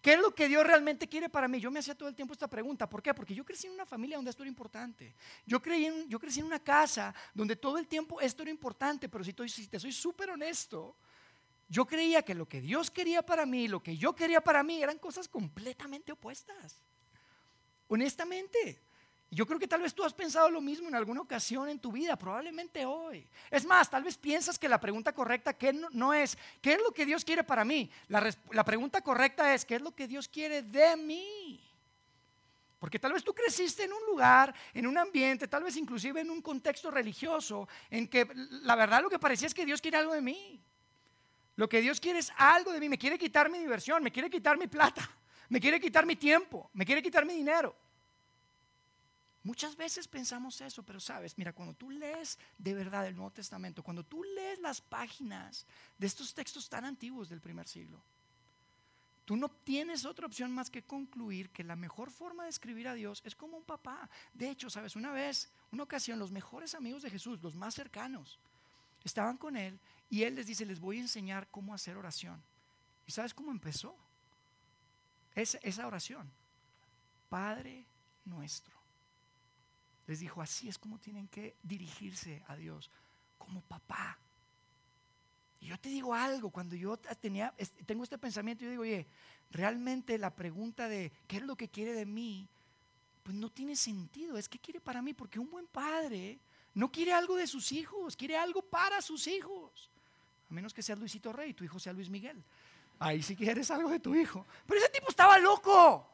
¿Qué 0.00 0.12
es 0.12 0.20
lo 0.20 0.34
que 0.34 0.48
Dios 0.48 0.64
realmente 0.64 1.08
quiere 1.08 1.28
para 1.28 1.48
mí? 1.48 1.58
Yo 1.58 1.70
me 1.70 1.80
hacía 1.80 1.94
todo 1.94 2.08
el 2.08 2.14
tiempo 2.14 2.32
esta 2.32 2.46
pregunta. 2.46 2.88
¿Por 2.88 3.02
qué? 3.02 3.12
Porque 3.12 3.34
yo 3.34 3.44
crecí 3.44 3.66
en 3.66 3.72
una 3.72 3.84
familia 3.84 4.16
donde 4.16 4.30
esto 4.30 4.42
era 4.42 4.48
importante. 4.48 5.14
Yo, 5.44 5.60
creí 5.60 5.86
en, 5.86 6.08
yo 6.08 6.20
crecí 6.20 6.40
en 6.40 6.46
una 6.46 6.60
casa 6.62 7.12
donde 7.34 7.56
todo 7.56 7.78
el 7.78 7.88
tiempo 7.88 8.20
esto 8.20 8.42
era 8.42 8.50
importante, 8.50 9.08
pero 9.08 9.24
si, 9.24 9.34
si 9.48 9.66
te 9.66 9.80
soy 9.80 9.92
súper 9.92 10.30
honesto, 10.30 10.96
yo 11.68 11.86
creía 11.86 12.22
que 12.22 12.34
lo 12.34 12.48
que 12.48 12.60
Dios 12.60 12.90
quería 12.90 13.22
para 13.22 13.44
mí, 13.44 13.68
lo 13.68 13.82
que 13.82 13.96
yo 13.96 14.14
quería 14.14 14.40
para 14.40 14.62
mí, 14.62 14.82
eran 14.82 14.98
cosas 14.98 15.28
completamente 15.28 16.12
opuestas. 16.12 16.82
Honestamente. 17.88 18.82
Yo 19.30 19.46
creo 19.46 19.58
que 19.58 19.68
tal 19.68 19.82
vez 19.82 19.94
tú 19.94 20.04
has 20.04 20.14
pensado 20.14 20.48
lo 20.48 20.62
mismo 20.62 20.88
en 20.88 20.94
alguna 20.94 21.20
ocasión 21.20 21.68
en 21.68 21.78
tu 21.78 21.92
vida, 21.92 22.16
probablemente 22.16 22.86
hoy. 22.86 23.28
Es 23.50 23.66
más, 23.66 23.90
tal 23.90 24.02
vez 24.02 24.16
piensas 24.16 24.58
que 24.58 24.70
la 24.70 24.80
pregunta 24.80 25.12
correcta 25.12 25.52
que 25.52 25.74
no, 25.74 26.14
es, 26.14 26.38
¿qué 26.62 26.72
es 26.72 26.78
lo 26.82 26.92
que 26.92 27.04
Dios 27.04 27.26
quiere 27.26 27.44
para 27.44 27.62
mí? 27.62 27.90
La, 28.08 28.64
pregunta 28.64 29.02
correcta 29.02 29.52
es, 29.52 29.66
¿qué 29.66 29.74
es 29.74 29.82
lo 29.82 29.94
que 29.94 30.08
Dios 30.08 30.28
quiere 30.28 30.62
de 30.62 30.96
mí? 30.96 31.60
Porque 32.78 32.98
tal 32.98 33.12
vez 33.12 33.22
tú 33.22 33.34
creciste 33.34 33.84
en 33.84 33.92
un 33.92 34.06
lugar, 34.06 34.54
en 34.72 34.86
un 34.86 34.96
ambiente, 34.96 35.46
tal 35.46 35.62
vez 35.62 35.76
inclusive 35.76 36.22
en 36.22 36.30
un 36.30 36.40
contexto 36.40 36.90
religioso, 36.90 37.68
en 37.90 38.08
que 38.08 38.26
la 38.62 38.76
verdad 38.76 39.02
lo 39.02 39.10
que 39.10 39.18
parecía 39.18 39.46
es 39.46 39.52
que 39.52 39.66
Dios 39.66 39.82
quiere 39.82 39.98
algo 39.98 40.14
de 40.14 40.22
mí. 40.22 40.62
Lo 41.58 41.68
que 41.68 41.80
Dios 41.80 41.98
quiere 41.98 42.20
es 42.20 42.32
algo 42.36 42.70
de 42.70 42.78
mí, 42.78 42.88
me 42.88 42.96
quiere 42.96 43.18
quitar 43.18 43.50
mi 43.50 43.58
diversión, 43.58 44.00
me 44.00 44.12
quiere 44.12 44.30
quitar 44.30 44.56
mi 44.56 44.68
plata, 44.68 45.10
me 45.48 45.60
quiere 45.60 45.80
quitar 45.80 46.06
mi 46.06 46.14
tiempo, 46.14 46.70
me 46.72 46.86
quiere 46.86 47.02
quitar 47.02 47.26
mi 47.26 47.34
dinero. 47.34 47.74
Muchas 49.42 49.76
veces 49.76 50.06
pensamos 50.06 50.60
eso, 50.60 50.84
pero 50.84 51.00
sabes, 51.00 51.36
mira, 51.36 51.52
cuando 51.52 51.74
tú 51.74 51.90
lees 51.90 52.38
de 52.58 52.74
verdad 52.74 53.08
el 53.08 53.16
Nuevo 53.16 53.32
Testamento, 53.32 53.82
cuando 53.82 54.04
tú 54.04 54.22
lees 54.22 54.60
las 54.60 54.80
páginas 54.80 55.66
de 55.98 56.06
estos 56.06 56.32
textos 56.32 56.68
tan 56.68 56.84
antiguos 56.84 57.28
del 57.28 57.40
primer 57.40 57.66
siglo, 57.66 58.00
tú 59.24 59.36
no 59.36 59.48
tienes 59.48 60.04
otra 60.04 60.26
opción 60.26 60.52
más 60.52 60.70
que 60.70 60.84
concluir 60.84 61.50
que 61.50 61.64
la 61.64 61.74
mejor 61.74 62.12
forma 62.12 62.44
de 62.44 62.50
escribir 62.50 62.86
a 62.86 62.94
Dios 62.94 63.20
es 63.24 63.34
como 63.34 63.56
un 63.56 63.64
papá. 63.64 64.08
De 64.32 64.48
hecho, 64.48 64.70
sabes, 64.70 64.94
una 64.94 65.10
vez, 65.10 65.50
una 65.72 65.82
ocasión, 65.82 66.20
los 66.20 66.30
mejores 66.30 66.76
amigos 66.76 67.02
de 67.02 67.10
Jesús, 67.10 67.42
los 67.42 67.56
más 67.56 67.74
cercanos, 67.74 68.38
estaban 69.02 69.36
con 69.36 69.56
él 69.56 69.80
y 70.10 70.22
él 70.22 70.34
les 70.34 70.46
dice, 70.46 70.64
les 70.64 70.80
voy 70.80 70.98
a 70.98 71.02
enseñar 71.02 71.48
cómo 71.50 71.74
hacer 71.74 71.96
oración. 71.96 72.42
¿Y 73.06 73.12
sabes 73.12 73.34
cómo 73.34 73.50
empezó? 73.50 73.96
esa 75.34 75.86
oración. 75.86 76.28
Padre 77.28 77.84
nuestro 78.24 78.78
les 80.08 80.20
dijo, 80.20 80.40
así 80.40 80.68
es 80.68 80.78
como 80.78 80.98
tienen 80.98 81.28
que 81.28 81.54
dirigirse 81.62 82.42
a 82.48 82.56
Dios, 82.56 82.90
como 83.36 83.60
papá. 83.60 84.18
Y 85.60 85.66
yo 85.66 85.78
te 85.78 85.90
digo 85.90 86.14
algo, 86.14 86.50
cuando 86.50 86.74
yo 86.74 86.96
tenía, 86.96 87.54
tengo 87.84 88.04
este 88.04 88.16
pensamiento, 88.16 88.64
yo 88.64 88.70
digo, 88.70 88.82
oye, 88.82 89.06
realmente 89.50 90.16
la 90.16 90.34
pregunta 90.34 90.88
de 90.88 91.12
qué 91.26 91.36
es 91.36 91.42
lo 91.42 91.56
que 91.56 91.68
quiere 91.68 91.92
de 91.92 92.06
mí, 92.06 92.48
pues 93.22 93.36
no 93.36 93.50
tiene 93.50 93.76
sentido, 93.76 94.38
es 94.38 94.48
que 94.48 94.58
quiere 94.58 94.80
para 94.80 95.02
mí, 95.02 95.12
porque 95.12 95.38
un 95.38 95.50
buen 95.50 95.66
padre 95.66 96.38
no 96.74 96.90
quiere 96.90 97.12
algo 97.12 97.36
de 97.36 97.46
sus 97.46 97.70
hijos, 97.72 98.16
quiere 98.16 98.38
algo 98.38 98.62
para 98.62 99.02
sus 99.02 99.26
hijos. 99.26 99.90
A 100.50 100.54
menos 100.54 100.72
que 100.72 100.82
sea 100.82 100.96
Luisito 100.96 101.32
Rey, 101.32 101.52
tu 101.52 101.64
hijo 101.64 101.78
sea 101.78 101.92
Luis 101.92 102.08
Miguel. 102.08 102.42
Ahí 102.98 103.22
si 103.22 103.36
quieres 103.36 103.70
algo 103.70 103.90
de 103.90 104.00
tu 104.00 104.14
hijo. 104.14 104.46
Pero 104.66 104.80
ese 104.80 104.90
tipo 104.90 105.08
estaba 105.08 105.38
loco. 105.38 106.08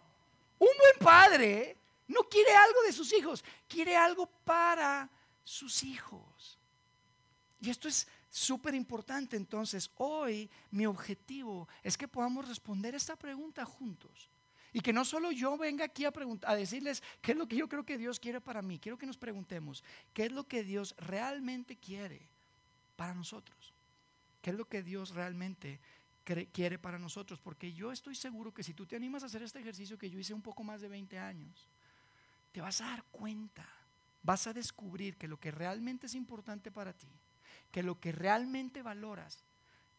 Un 0.58 0.68
buen 0.78 0.98
padre 0.98 1.76
no 2.08 2.22
quiere 2.24 2.54
algo 2.54 2.82
de 2.82 2.92
sus 2.92 3.12
hijos, 3.12 3.44
quiere 3.68 3.96
algo 3.96 4.26
para 4.44 5.08
sus 5.42 5.82
hijos. 5.84 6.58
Y 7.60 7.70
esto 7.70 7.88
es 7.88 8.06
súper 8.30 8.74
importante. 8.74 9.36
Entonces, 9.36 9.90
hoy 9.96 10.50
mi 10.70 10.86
objetivo 10.86 11.68
es 11.82 11.96
que 11.96 12.08
podamos 12.08 12.48
responder 12.48 12.94
esta 12.94 13.16
pregunta 13.16 13.64
juntos. 13.64 14.28
Y 14.72 14.80
que 14.80 14.92
no 14.92 15.04
solo 15.04 15.30
yo 15.30 15.56
venga 15.56 15.84
aquí 15.84 16.04
a, 16.04 16.12
a 16.42 16.56
decirles 16.56 17.02
qué 17.22 17.32
es 17.32 17.38
lo 17.38 17.46
que 17.46 17.56
yo 17.56 17.68
creo 17.68 17.84
que 17.84 17.96
Dios 17.96 18.18
quiere 18.18 18.40
para 18.40 18.60
mí. 18.60 18.80
Quiero 18.80 18.98
que 18.98 19.06
nos 19.06 19.16
preguntemos 19.16 19.84
qué 20.12 20.24
es 20.26 20.32
lo 20.32 20.48
que 20.48 20.64
Dios 20.64 20.96
realmente 20.98 21.76
quiere 21.76 22.20
para 22.96 23.14
nosotros. 23.14 23.73
¿Qué 24.44 24.50
es 24.50 24.56
lo 24.56 24.68
que 24.68 24.82
Dios 24.82 25.14
realmente 25.14 25.80
quiere 26.52 26.78
para 26.78 26.98
nosotros? 26.98 27.40
Porque 27.40 27.72
yo 27.72 27.90
estoy 27.90 28.14
seguro 28.14 28.52
que 28.52 28.62
si 28.62 28.74
tú 28.74 28.84
te 28.84 28.94
animas 28.94 29.22
a 29.22 29.26
hacer 29.26 29.42
este 29.42 29.58
ejercicio 29.58 29.96
que 29.96 30.10
yo 30.10 30.18
hice 30.18 30.34
un 30.34 30.42
poco 30.42 30.62
más 30.62 30.82
de 30.82 30.88
20 30.88 31.18
años, 31.18 31.66
te 32.52 32.60
vas 32.60 32.82
a 32.82 32.88
dar 32.88 33.04
cuenta, 33.04 33.66
vas 34.22 34.46
a 34.46 34.52
descubrir 34.52 35.16
que 35.16 35.28
lo 35.28 35.40
que 35.40 35.50
realmente 35.50 36.08
es 36.08 36.14
importante 36.14 36.70
para 36.70 36.92
ti, 36.92 37.08
que 37.72 37.82
lo 37.82 37.98
que 37.98 38.12
realmente 38.12 38.82
valoras, 38.82 39.38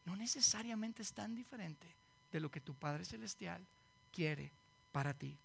no 0.06 0.16
necesariamente 0.16 1.02
es 1.02 1.12
tan 1.12 1.34
diferente 1.34 1.88
de 2.32 2.40
lo 2.40 2.52
que 2.52 2.62
tu 2.62 2.76
Padre 2.76 3.04
Celestial 3.04 3.66
quiere 4.14 4.52
para 4.92 5.16
ti. 5.16 5.36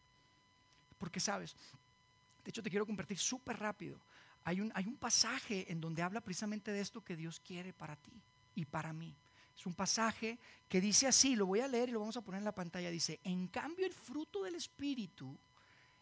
Porque 0.98 1.20
sabes, 1.20 1.56
de 2.44 2.50
hecho 2.50 2.62
te 2.62 2.68
quiero 2.68 2.84
compartir 2.84 3.16
súper 3.16 3.58
rápido. 3.60 3.98
Hay 4.44 4.60
un, 4.60 4.70
hay 4.74 4.86
un 4.86 4.96
pasaje 4.96 5.72
en 5.72 5.80
donde 5.80 6.02
habla 6.02 6.20
precisamente 6.20 6.70
de 6.70 6.82
esto 6.82 7.02
que 7.02 7.16
Dios 7.16 7.40
quiere 7.40 7.72
para 7.72 7.96
ti 7.96 8.12
y 8.54 8.64
para 8.64 8.92
mí. 8.92 9.14
Es 9.56 9.66
un 9.66 9.74
pasaje 9.74 10.38
que 10.68 10.80
dice 10.80 11.06
así, 11.06 11.36
lo 11.36 11.46
voy 11.46 11.60
a 11.60 11.68
leer 11.68 11.88
y 11.88 11.92
lo 11.92 12.00
vamos 12.00 12.16
a 12.16 12.22
poner 12.22 12.38
en 12.38 12.46
la 12.46 12.54
pantalla. 12.54 12.90
Dice, 12.90 13.20
en 13.24 13.48
cambio 13.48 13.86
el 13.86 13.92
fruto 13.92 14.42
del 14.42 14.54
Espíritu 14.54 15.36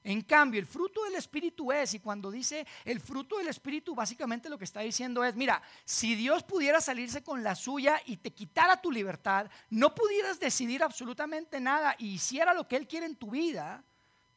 en 0.05 0.23
cambio, 0.23 0.61
el 0.61 0.67
fruto 0.67 1.05
del 1.05 1.17
Espíritu 1.17 1.73
es, 1.73 1.95
y 1.95 2.01
cuando 2.01 2.31
dice 2.31 2.67
el 2.85 3.01
fruto 3.01 3.39
del 3.39 3.49
Espíritu, 3.49 3.95
básicamente 3.95 4.49
lo 4.49 4.57
que 4.57 4.65
está 4.65 4.81
diciendo 4.81 5.25
es, 5.25 5.35
mira, 5.35 5.61
si 5.85 6.15
Dios 6.15 6.45
pudiera 6.45 6.81
salirse 6.81 7.23
con 7.23 7.43
la 7.43 7.55
suya 7.55 8.01
y 8.07 8.17
te 8.17 8.33
quitara 8.33 8.81
tu 8.81 8.93
libertad, 8.93 9.51
no 9.71 9.95
pudieras 9.95 10.39
decidir 10.39 10.83
absolutamente 10.83 11.61
nada 11.61 11.97
y 11.99 12.15
hiciera 12.15 12.55
lo 12.55 12.67
que 12.69 12.77
Él 12.77 12.87
quiere 12.87 13.07
en 13.07 13.17
tu 13.17 13.33
vida, 13.33 13.85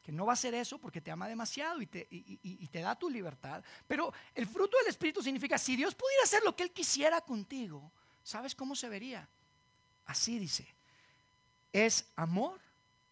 que 0.02 0.10
no 0.10 0.26
va 0.26 0.32
a 0.32 0.36
ser 0.36 0.52
eso 0.54 0.78
porque 0.78 1.00
te 1.00 1.12
ama 1.12 1.28
demasiado 1.28 1.80
y 1.80 1.86
te, 1.86 2.08
y 2.10 2.66
te 2.66 2.80
da 2.80 2.98
tu 2.98 3.08
libertad, 3.08 3.62
pero 3.86 4.12
el 4.34 4.46
fruto 4.46 4.76
del 4.78 4.88
Espíritu 4.88 5.22
significa, 5.22 5.56
si 5.58 5.76
Dios 5.76 5.94
pudiera 5.94 6.24
hacer 6.24 6.42
lo 6.42 6.56
que 6.56 6.64
Él 6.64 6.72
quisiera 6.72 7.20
contigo, 7.20 7.92
¿sabes 8.22 8.54
cómo 8.54 8.74
se 8.74 8.88
vería? 8.88 9.28
Así 10.06 10.38
dice, 10.38 10.66
es 11.72 12.06
amor, 12.16 12.60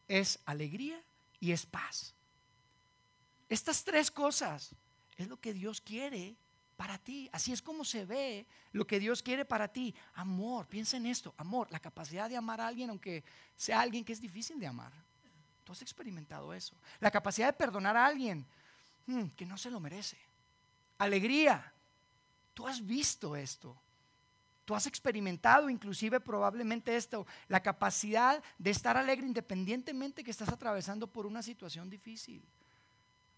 es 0.09 0.39
alegría 0.45 1.01
y 1.39 1.53
es 1.53 1.67
paz. 1.67 2.15
Estas 3.49 3.83
tres 3.85 4.11
cosas 4.11 4.71
es 5.17 5.29
lo 5.29 5.39
que 5.39 5.53
Dios 5.53 5.81
quiere 5.81 6.37
para 6.77 6.99
ti. 6.99 7.29
Así 7.33 7.53
es 7.53 7.61
como 7.61 7.85
se 7.85 8.07
ve 8.07 8.47
lo 8.73 8.87
que 8.87 9.01
Dios 9.01 9.23
quiere 9.23 9.45
para 9.45 9.69
ti. 9.69 9.95
Amor, 10.15 10.67
piensa 10.67 10.97
en 10.97 11.07
esto, 11.07 11.35
amor, 11.37 11.71
la 11.71 11.81
capacidad 11.81 12.29
de 12.29 12.37
amar 12.37 12.61
a 12.61 12.67
alguien 12.67 12.91
aunque 12.91 13.23
sea 13.57 13.81
alguien 13.81 14.05
que 14.05 14.13
es 14.13 14.21
difícil 14.21 14.59
de 14.59 14.67
amar. 14.67 14.93
Tú 15.65 15.73
has 15.73 15.83
experimentado 15.83 16.55
eso. 16.55 16.75
La 16.99 17.11
capacidad 17.11 17.49
de 17.49 17.53
perdonar 17.53 17.97
a 17.97 18.07
alguien 18.07 18.47
hmm, 19.07 19.27
que 19.37 19.47
no 19.47 19.59
se 19.59 19.71
lo 19.71 19.79
merece. 19.79 20.17
Alegría, 20.99 21.73
tú 22.55 22.67
has 22.67 22.85
visto 22.85 23.37
esto. 23.37 23.77
Tú 24.71 24.77
has 24.77 24.87
experimentado 24.87 25.69
inclusive 25.69 26.21
probablemente 26.21 26.95
esto, 26.95 27.27
la 27.49 27.61
capacidad 27.61 28.41
de 28.57 28.71
estar 28.71 28.97
alegre 28.97 29.27
independientemente 29.27 30.23
que 30.23 30.31
estás 30.31 30.49
atravesando 30.49 31.09
por 31.09 31.27
una 31.27 31.43
situación 31.43 31.91
difícil. 31.91 32.41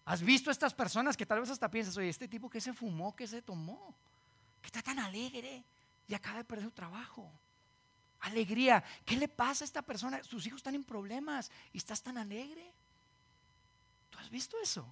¿Has 0.05 0.21
visto 0.21 0.51
a 0.51 0.53
estas 0.53 0.75
personas 0.75 1.17
que 1.17 1.25
tal 1.25 1.39
vez 1.39 1.49
hasta 1.49 1.71
piensas, 1.71 1.97
oye, 1.97 2.09
este 2.09 2.27
tipo 2.27 2.51
que 2.51 2.61
se 2.61 2.71
fumó, 2.71 3.15
que 3.15 3.25
se 3.25 3.41
tomó, 3.41 3.95
que 4.61 4.67
está 4.67 4.83
tan 4.83 4.99
alegre 4.99 5.63
y 6.07 6.13
acaba 6.13 6.37
de 6.37 6.43
perder 6.43 6.65
su 6.65 6.71
trabajo? 6.71 7.27
Alegría. 8.19 8.83
¿Qué 9.03 9.17
le 9.17 9.27
pasa 9.27 9.63
a 9.63 9.65
esta 9.65 9.81
persona? 9.81 10.23
Sus 10.23 10.45
hijos 10.45 10.57
están 10.57 10.75
en 10.75 10.83
problemas 10.83 11.49
y 11.71 11.79
estás 11.79 12.03
tan 12.03 12.19
alegre. 12.19 12.71
¿Tú 14.11 14.19
has 14.19 14.29
visto 14.29 14.55
eso? 14.61 14.85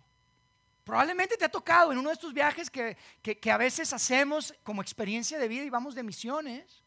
Probablemente 0.83 1.37
te 1.37 1.45
ha 1.45 1.49
tocado 1.49 1.91
en 1.91 1.97
uno 1.97 2.09
de 2.09 2.15
estos 2.15 2.33
viajes 2.33 2.69
que, 2.69 2.97
que, 3.21 3.51
a 3.51 3.57
veces 3.57 3.93
hacemos 3.93 4.53
como 4.63 4.81
experiencia 4.81 5.37
de 5.37 5.47
vida 5.47 5.63
y 5.63 5.69
vamos 5.69 5.93
de 5.93 6.03
misiones 6.03 6.83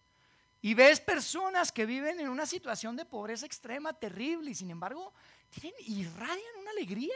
y 0.60 0.74
ves 0.74 0.98
personas 1.00 1.70
que 1.70 1.86
viven 1.86 2.18
en 2.18 2.28
una 2.28 2.46
situación 2.46 2.96
de 2.96 3.04
pobreza 3.04 3.46
extrema, 3.46 3.92
terrible, 3.92 4.50
y 4.50 4.54
sin 4.54 4.70
embargo 4.70 5.12
tienen, 5.50 5.78
irradian 5.86 6.60
una 6.60 6.70
alegría 6.70 7.14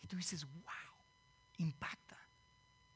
y 0.00 0.06
tú 0.06 0.16
dices, 0.16 0.44
wow, 0.44 0.94
impacta. 1.58 2.16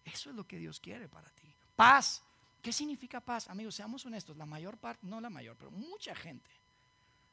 Eso 0.05 0.31
es 0.31 0.37
lo 0.37 0.47
que 0.47 0.59
Dios 0.59 0.79
quiere 0.79 1.09
para 1.09 1.29
ti. 1.31 1.53
Paz. 1.75 2.23
¿Qué 2.63 2.73
significa 2.73 3.21
paz? 3.21 3.49
Amigos, 3.49 3.75
seamos 3.75 4.05
honestos, 4.05 4.37
la 4.37 4.45
mayor 4.45 4.77
parte, 4.77 5.07
no 5.07 5.19
la 5.19 5.31
mayor, 5.31 5.57
pero 5.57 5.71
mucha 5.71 6.15
gente, 6.15 6.51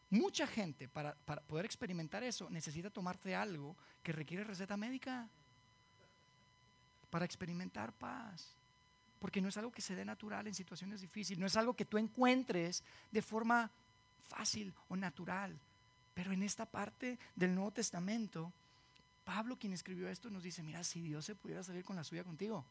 mucha 0.10 0.48
gente 0.48 0.88
para, 0.88 1.14
para 1.16 1.42
poder 1.42 1.66
experimentar 1.66 2.24
eso 2.24 2.50
necesita 2.50 2.90
tomarte 2.90 3.36
algo 3.36 3.76
que 4.02 4.14
requiere 4.14 4.46
receta 4.46 4.78
médica 4.78 5.30
para 7.10 7.26
experimentar 7.26 7.94
paz. 7.94 8.56
Porque 9.20 9.42
no 9.42 9.50
es 9.50 9.58
algo 9.58 9.72
que 9.72 9.82
se 9.82 9.96
dé 9.96 10.06
natural 10.06 10.48
en 10.48 10.54
situaciones 10.54 11.02
difíciles, 11.02 11.40
no 11.40 11.48
es 11.48 11.58
algo 11.58 11.76
que 11.76 11.86
tú 11.86 11.98
encuentres 11.98 12.84
de 13.12 13.22
forma 13.22 13.72
fácil 14.28 14.74
o 14.90 14.96
natural. 14.96 15.60
Pero 16.14 16.32
en 16.32 16.44
esta 16.44 16.66
parte 16.66 17.18
del 17.36 17.56
Nuevo 17.56 17.72
Testamento 17.72 18.54
Pablo, 19.28 19.60
quien 19.60 19.74
escribió 19.74 20.08
esto, 20.08 20.30
nos 20.30 20.42
dice, 20.42 20.64
mira, 20.64 20.86
si 20.86 21.02
Dios 21.02 21.26
se 21.26 21.36
pudiera 21.36 21.62
salir 21.62 21.84
con 21.84 21.98
la 21.98 22.06
suya 22.06 22.24
contigo, 22.24 22.64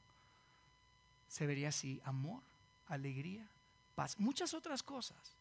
se 1.28 1.46
vería 1.46 1.68
así, 1.68 2.00
amor, 2.02 2.42
alegría, 2.86 3.46
paz, 3.94 4.18
muchas 4.18 4.54
otras 4.54 4.82
cosas. 4.82 5.36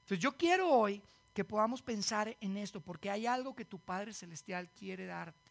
Entonces 0.00 0.18
yo 0.18 0.36
quiero 0.36 0.68
hoy 0.68 1.00
que 1.34 1.44
podamos 1.44 1.82
pensar 1.82 2.36
en 2.40 2.56
esto, 2.56 2.80
porque 2.80 3.10
hay 3.10 3.26
algo 3.26 3.54
que 3.54 3.64
tu 3.64 3.78
Padre 3.78 4.12
Celestial 4.12 4.68
quiere 4.70 5.06
darte. 5.06 5.49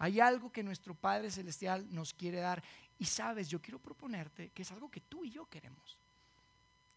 Hay 0.00 0.18
algo 0.18 0.50
que 0.50 0.62
nuestro 0.62 0.94
Padre 0.94 1.30
Celestial 1.30 1.86
nos 1.94 2.14
quiere 2.14 2.38
dar. 2.38 2.62
Y 2.98 3.04
sabes, 3.04 3.48
yo 3.48 3.60
quiero 3.60 3.78
proponerte 3.78 4.48
que 4.48 4.62
es 4.62 4.72
algo 4.72 4.90
que 4.90 5.00
tú 5.00 5.24
y 5.26 5.30
yo 5.30 5.46
queremos. 5.46 5.98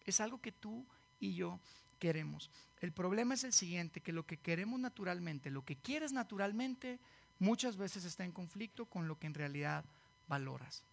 Es 0.05 0.21
algo 0.21 0.41
que 0.41 0.53
tú 0.53 0.85
y 1.19 1.35
yo 1.35 1.59
queremos. 1.99 2.49
El 2.79 2.93
problema 2.93 3.33
es 3.33 3.43
el 3.43 3.51
siguiente, 3.51 3.99
que 3.99 4.13
lo 4.13 4.25
que 4.25 4.37
queremos 4.37 4.79
naturalmente, 4.79 5.51
lo 5.51 5.65
que 5.65 5.75
quieres 5.75 6.13
naturalmente, 6.13 6.97
muchas 7.39 7.75
veces 7.75 8.05
está 8.05 8.23
en 8.23 8.31
conflicto 8.31 8.85
con 8.85 9.09
lo 9.09 9.19
que 9.19 9.27
en 9.27 9.33
realidad 9.33 9.83
valoras. 10.29 10.83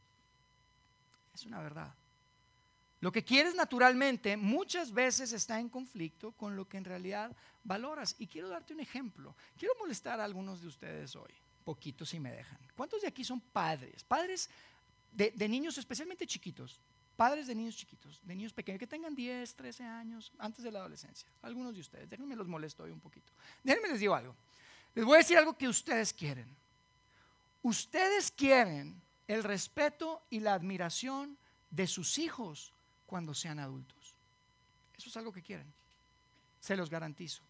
Es 1.33 1.47
una 1.47 1.61
verdad. 1.61 1.95
Lo 3.01 3.13
que 3.13 3.25
quieres 3.25 3.55
naturalmente 3.55 4.37
muchas 4.37 4.93
veces 4.93 5.33
está 5.33 5.61
en 5.61 5.69
conflicto 5.69 6.33
con 6.33 6.57
lo 6.57 6.69
que 6.69 6.77
en 6.77 6.85
realidad 6.85 7.35
valoras. 7.63 8.17
Y 8.19 8.27
quiero 8.27 8.49
darte 8.49 8.75
un 8.75 8.81
ejemplo. 8.81 9.37
Quiero 9.57 9.75
molestar 9.79 10.21
a 10.21 10.25
algunos 10.25 10.61
de 10.61 10.67
ustedes 10.67 11.15
hoy, 11.15 11.33
poquitos 11.65 12.09
si 12.09 12.21
me 12.21 12.31
dejan. 12.33 12.59
¿Cuántos 12.77 13.03
de 13.03 13.09
aquí 13.09 13.25
son 13.25 13.41
padres? 13.41 14.05
Padres 14.05 14.49
de, 15.13 15.31
de 15.31 15.49
niños 15.49 15.77
especialmente 15.79 16.27
chiquitos 16.27 16.81
padres 17.21 17.47
de 17.47 17.55
niños 17.55 17.77
chiquitos, 17.77 18.19
de 18.25 18.35
niños 18.35 18.55
pequeños, 18.55 18.79
que 18.79 18.87
tengan 18.87 19.15
10, 19.15 19.55
13 19.55 19.85
años, 19.85 20.33
antes 20.39 20.65
de 20.65 20.73
la 20.73 20.79
adolescencia. 20.79 21.29
Algunos 21.43 21.75
de 21.75 21.83
ustedes, 21.83 22.09
déjenme 22.09 22.35
los 22.35 22.49
molesto 22.49 22.85
hoy 22.85 22.93
un 22.93 22.99
poquito. 22.99 23.31
Déjenme 23.63 23.89
les 23.89 24.01
digo 24.01 24.15
algo. 24.15 24.35
Les 24.95 25.05
voy 25.05 25.17
a 25.17 25.19
decir 25.19 25.37
algo 25.37 25.53
que 25.53 25.69
ustedes 25.69 26.15
quieren. 26.15 26.47
Ustedes 27.63 28.31
quieren 28.31 28.99
el 29.29 29.45
respeto 29.45 30.23
y 30.31 30.41
la 30.41 30.55
admiración 30.55 31.37
de 31.71 31.87
sus 31.87 32.17
hijos 32.17 32.73
cuando 33.05 33.35
sean 33.35 33.59
adultos. 33.59 34.15
Eso 34.97 35.11
es 35.11 35.17
algo 35.19 35.31
que 35.31 35.43
quieren. 35.43 35.71
Se 36.59 36.75
los 36.75 36.89
garantizo. 36.89 37.43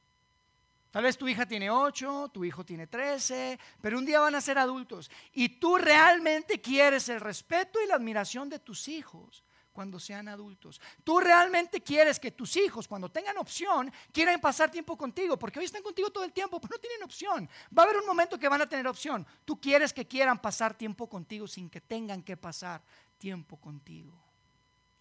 Tal 0.91 1.05
vez 1.05 1.17
tu 1.17 1.29
hija 1.29 1.47
tiene 1.47 1.71
8, 1.71 2.31
tu 2.33 2.45
hijo 2.45 2.65
tiene 2.65 2.87
13, 2.87 3.59
pero 3.81 3.99
un 3.99 4.05
día 4.05 4.21
van 4.21 4.35
a 4.35 4.41
ser 4.41 4.59
adultos. 4.59 5.11
Y 5.33 5.49
tú 5.61 5.77
realmente 5.77 6.61
quieres 6.61 7.09
el 7.09 7.21
respeto 7.21 7.81
y 7.81 7.87
la 7.87 7.95
admiración 7.95 8.49
de 8.49 8.59
tus 8.59 8.89
hijos 8.89 9.45
cuando 9.73 10.01
sean 10.01 10.29
adultos. 10.29 10.81
Tú 11.05 11.21
realmente 11.21 11.81
quieres 11.81 12.19
que 12.19 12.33
tus 12.33 12.57
hijos, 12.57 12.89
cuando 12.89 13.09
tengan 13.09 13.39
opción, 13.39 13.93
quieran 14.13 14.41
pasar 14.41 14.71
tiempo 14.71 14.97
contigo, 14.97 15.39
porque 15.39 15.61
hoy 15.61 15.65
están 15.65 15.83
contigo 15.83 16.11
todo 16.11 16.25
el 16.25 16.33
tiempo, 16.33 16.61
pero 16.61 16.75
no 16.75 16.81
tienen 16.81 17.03
opción. 17.03 17.49
Va 17.77 17.83
a 17.83 17.87
haber 17.87 17.99
un 17.99 18.07
momento 18.07 18.39
que 18.39 18.49
van 18.49 18.61
a 18.61 18.69
tener 18.69 18.87
opción. 18.89 19.27
Tú 19.45 19.61
quieres 19.61 19.93
que 19.93 20.07
quieran 20.07 20.41
pasar 20.41 20.77
tiempo 20.77 21.09
contigo 21.09 21.47
sin 21.47 21.71
que 21.71 21.81
tengan 21.81 22.23
que 22.23 22.37
pasar 22.37 22.83
tiempo 23.17 23.57
contigo. 23.59 24.13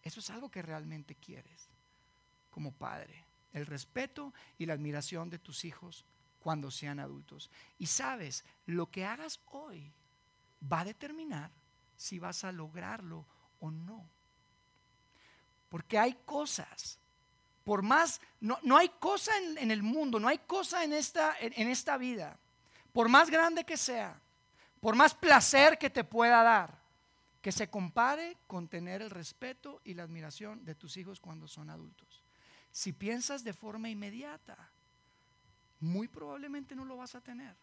Eso 0.04 0.20
es 0.20 0.30
algo 0.30 0.50
que 0.50 0.62
realmente 0.62 1.16
quieres 1.16 1.68
como 2.52 2.72
padre. 2.72 3.29
El 3.54 3.66
respeto 3.66 4.34
y 4.58 4.66
la 4.66 4.74
admiración 4.74 5.30
de 5.30 5.40
tus 5.40 5.66
hijos 5.66 6.06
cuando 6.40 6.72
sean 6.72 7.00
adultos. 7.00 7.50
Y 7.78 7.88
sabes, 7.88 8.46
lo 8.66 8.90
que 8.90 9.06
hagas 9.06 9.40
hoy 9.48 9.92
va 10.72 10.82
a 10.82 10.86
determinar 10.86 11.52
si 11.98 12.20
vas 12.20 12.44
a 12.44 12.52
lograrlo 12.52 13.26
o 13.60 13.72
no. 13.72 14.06
Porque 15.70 15.98
hay 15.98 16.14
cosas 16.26 17.00
por 17.70 17.84
más, 17.84 18.20
no, 18.40 18.58
no 18.64 18.78
hay 18.78 18.90
cosa 18.90 19.32
en, 19.38 19.70
el 19.70 19.84
mundo, 19.84 20.20
no 20.20 20.28
hay 20.28 20.40
cosa 20.40 20.84
en 20.84 20.92
esta, 20.92 21.36
en 21.40 21.68
esta 21.68 21.98
vida, 21.98 22.36
por 22.92 23.10
más 23.10 23.30
grande 23.30 23.64
que 23.64 23.78
sea, 23.78 24.20
por 24.82 24.96
más 24.96 25.14
placer 25.14 25.78
que 25.78 25.92
te 25.92 26.04
pueda 26.04 26.42
dar, 26.42 26.80
que 27.44 27.52
se 27.52 27.70
compare 27.70 28.38
con 28.48 28.68
tener 28.68 29.04
el 29.04 29.12
respeto 29.12 29.82
y 29.84 29.94
la 29.94 30.02
admiración 30.02 30.66
de 30.66 30.74
tus 30.74 30.98
hijos 30.98 31.20
cuando 31.20 31.48
son 31.48 31.70
adultos. 31.70 32.19
Si 32.72 32.94
piensas 32.94 33.44
de 33.44 33.54
forma 33.54 33.90
inmediata, 33.90 34.58
muy 35.80 36.08
probablemente 36.08 36.76
no 36.76 36.86
lo 36.86 36.98
vas 36.98 37.16
a 37.16 37.22
tener 37.22 37.56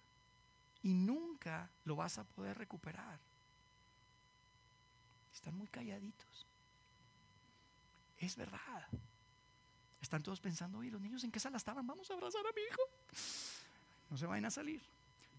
y 0.83 0.95
nunca 0.95 1.71
lo 1.85 1.97
vas 1.97 2.19
a 2.19 2.25
poder 2.25 2.57
recuperar. 2.57 3.19
Están 5.35 5.57
muy 5.57 5.69
calladitos. 5.69 6.47
Es 8.19 8.37
verdad. 8.37 8.87
Están 10.01 10.23
todos 10.23 10.41
pensando, 10.41 10.79
oye, 10.79 10.91
los 10.91 11.01
niños 11.01 11.25
en 11.25 11.33
qué 11.33 11.41
sala 11.41 11.57
estaban, 11.57 11.87
vamos 11.87 12.11
a 12.11 12.15
abrazar 12.15 12.47
a 12.47 12.53
mi 12.53 12.63
hijo. 12.63 12.83
No 14.11 14.17
se 14.17 14.27
vayan 14.27 14.45
a 14.47 14.51
salir. 14.51 14.81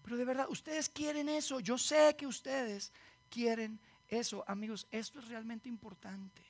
Pero 0.02 0.16
de 0.16 0.24
verdad, 0.24 0.46
ustedes 0.48 0.88
quieren 0.88 1.28
eso. 1.28 1.60
Yo 1.60 1.78
sé 1.78 2.14
que 2.16 2.26
ustedes 2.26 2.92
quieren 3.30 3.80
eso. 4.08 4.44
Amigos, 4.46 4.86
esto 4.90 5.18
es 5.18 5.28
realmente 5.28 5.68
importante. 5.68 6.42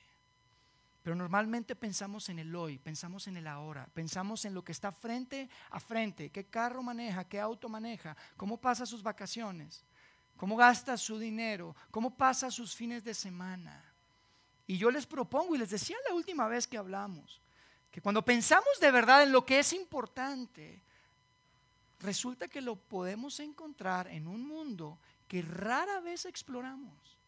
Pero 1.01 1.15
normalmente 1.15 1.75
pensamos 1.75 2.27
en 2.29 2.39
el 2.39 2.53
hoy, 2.55 2.77
pensamos 2.77 3.27
en 3.27 3.37
el 3.37 3.47
ahora, 3.47 3.87
pensamos 3.93 4.43
en 4.45 4.53
lo 4.53 4.63
que 4.63 4.73
está 4.73 4.91
frente 4.91 5.49
a 5.71 5.79
frente, 5.79 6.29
qué 6.29 6.45
carro 6.45 6.83
maneja, 6.83 7.23
qué 7.23 7.39
auto 7.39 7.69
maneja, 7.69 8.17
cómo 8.35 8.57
pasa 8.57 8.85
sus 8.85 9.01
vacaciones, 9.01 9.85
cómo 10.35 10.57
gasta 10.57 10.97
su 10.97 11.17
dinero, 11.17 11.75
cómo 11.89 12.15
pasa 12.15 12.51
sus 12.51 12.75
fines 12.75 13.03
de 13.03 13.13
semana. 13.13 13.83
Y 14.67 14.77
yo 14.77 14.91
les 14.91 15.05
propongo, 15.05 15.55
y 15.55 15.57
les 15.57 15.69
decía 15.69 15.97
la 16.07 16.15
última 16.15 16.47
vez 16.47 16.67
que 16.67 16.77
hablamos, 16.77 17.41
que 17.91 18.01
cuando 18.01 18.23
pensamos 18.23 18.79
de 18.79 18.91
verdad 18.91 19.23
en 19.23 19.31
lo 19.31 19.45
que 19.45 19.59
es 19.59 19.73
importante, 19.73 20.83
resulta 21.99 22.47
que 22.47 22.61
lo 22.61 22.75
podemos 22.75 23.39
encontrar 23.39 24.07
en 24.09 24.27
un 24.27 24.45
mundo 24.45 24.99
que 25.27 25.41
rara 25.41 26.01
vez 26.01 26.25
exploramos. 26.25 27.18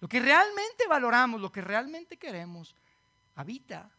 Lo 0.00 0.08
que 0.08 0.20
realmente 0.20 0.86
valoramos, 0.88 1.40
lo 1.40 1.52
que 1.52 1.60
realmente 1.60 2.16
queremos, 2.16 2.74
habita, 3.34 3.90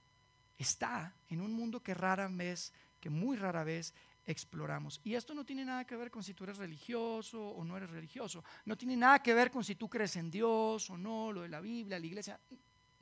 está 0.57 1.13
en 1.29 1.41
un 1.41 1.53
mundo 1.53 1.81
que 1.81 1.93
rara 1.93 2.27
vez, 2.27 2.73
que 2.99 3.09
muy 3.09 3.37
rara 3.37 3.63
vez 3.63 3.93
exploramos. 4.25 5.01
Y 5.03 5.15
esto 5.15 5.33
no 5.33 5.45
tiene 5.45 5.65
nada 5.65 5.85
que 5.85 5.95
ver 5.95 6.11
con 6.11 6.23
si 6.23 6.33
tú 6.33 6.43
eres 6.43 6.57
religioso 6.57 7.41
o 7.41 7.63
no 7.63 7.77
eres 7.77 7.89
religioso. 7.89 8.43
No 8.65 8.77
tiene 8.77 8.95
nada 8.95 9.21
que 9.21 9.33
ver 9.33 9.51
con 9.51 9.63
si 9.63 9.75
tú 9.75 9.89
crees 9.89 10.15
en 10.15 10.29
Dios 10.29 10.89
o 10.89 10.97
no, 10.97 11.31
lo 11.31 11.41
de 11.41 11.49
la 11.49 11.59
Biblia, 11.59 11.99
la 11.99 12.05
iglesia. 12.05 12.39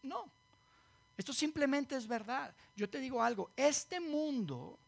No. 0.04 0.32
Esto 1.18 1.34
simplemente 1.34 1.96
es 1.96 2.08
verdad. 2.08 2.56
Yo 2.76 2.90
te 2.90 3.00
digo 3.00 3.22
algo, 3.22 3.52
este 3.56 4.00
mundo, 4.00 4.80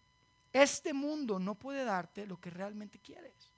este 0.54 0.94
mundo 0.94 1.40
no 1.40 1.56
puede 1.56 1.84
darte 1.84 2.26
lo 2.26 2.40
que 2.40 2.50
realmente 2.50 3.00
quieres. 3.00 3.51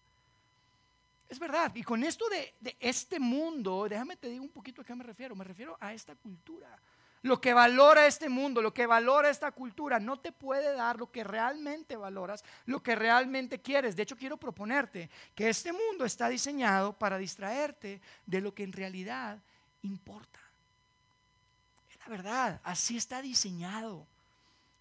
Es 1.33 1.39
verdad. 1.39 1.73
Y 1.73 1.81
con 1.81 2.03
esto 2.03 2.25
de, 2.29 2.77
este 2.79 3.19
mundo, 3.19 3.87
déjame 3.89 4.15
te 4.15 4.29
digo 4.29 4.43
un 4.43 4.51
poquito 4.51 4.83
a 4.83 4.85
qué 4.85 4.93
me 4.93 5.03
refiero. 5.03 5.35
Me 5.35 5.43
refiero 5.43 5.75
a 5.79 5.91
esta 5.91 6.13
cultura. 6.13 6.79
Lo 7.23 7.41
que 7.41 7.55
valora 7.55 8.05
este 8.05 8.29
mundo, 8.29 8.61
lo 8.61 8.71
que 8.71 8.85
valora 8.85 9.31
esta 9.31 9.51
cultura, 9.51 9.99
no 9.99 10.19
te 10.19 10.31
puede 10.31 10.75
dar 10.75 10.99
lo 10.99 11.11
que 11.11 11.23
realmente 11.23 11.95
valoras, 11.95 12.45
lo 12.67 12.83
que 12.83 12.93
realmente 12.93 13.59
quieres. 13.59 13.95
De 13.95 14.03
hecho, 14.03 14.15
quiero 14.15 14.37
proponerte 14.37 15.09
que 15.33 15.49
este 15.49 15.73
mundo 15.73 16.05
está 16.05 16.29
diseñado 16.29 16.93
para 16.93 17.17
distraerte 17.17 17.99
de 18.27 18.39
lo 18.39 18.53
que 18.53 18.61
en 18.61 18.73
realidad 18.73 19.41
importa. 19.81 20.39
Es 21.89 21.97
la 21.97 22.09
verdad, 22.09 22.61
así 22.63 22.95
está 22.95 23.23
diseñado. 23.23 24.05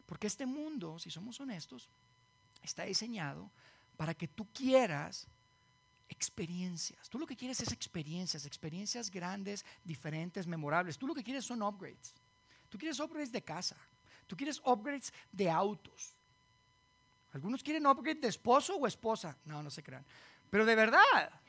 Porque 0.05 0.27
este 0.27 0.45
mundo, 0.45 0.99
si 0.99 1.11
somos 1.11 1.41
honestos, 1.41 1.89
está 2.63 2.83
diseñado 2.83 3.51
para 3.97 4.13
que 4.13 4.29
tú 4.29 4.47
quieras 4.53 5.27
experiencias. 6.13 7.09
Tú 7.09 7.19
lo 7.19 7.27
que 7.27 7.37
quieres 7.37 7.61
es 7.61 7.73
experiencias, 7.73 8.47
experiencias 8.47 9.11
grandes, 9.11 9.65
diferentes, 9.83 10.47
memorables. 10.47 10.99
Tú 10.99 11.07
lo 11.07 11.15
que 11.15 11.25
quieres 11.25 11.45
son 11.45 11.63
upgrades. 11.63 12.15
Tú 12.69 12.79
quieres 12.79 13.01
upgrades 13.01 13.33
de 13.33 13.43
casa. 13.43 13.77
Tú 14.27 14.37
quieres 14.37 14.61
upgrades 14.65 15.13
de 15.33 15.51
autos. 15.51 16.15
Algunos 17.33 17.63
quieren 17.63 17.87
upgrade 17.87 18.21
de 18.21 18.29
esposo 18.29 18.77
o 18.77 18.87
esposa. 18.87 19.37
No, 19.45 19.63
no 19.63 19.71
se 19.71 19.83
crean. 19.83 20.05
Pero 20.51 20.67
de 20.67 20.75
verdad, 20.75 21.41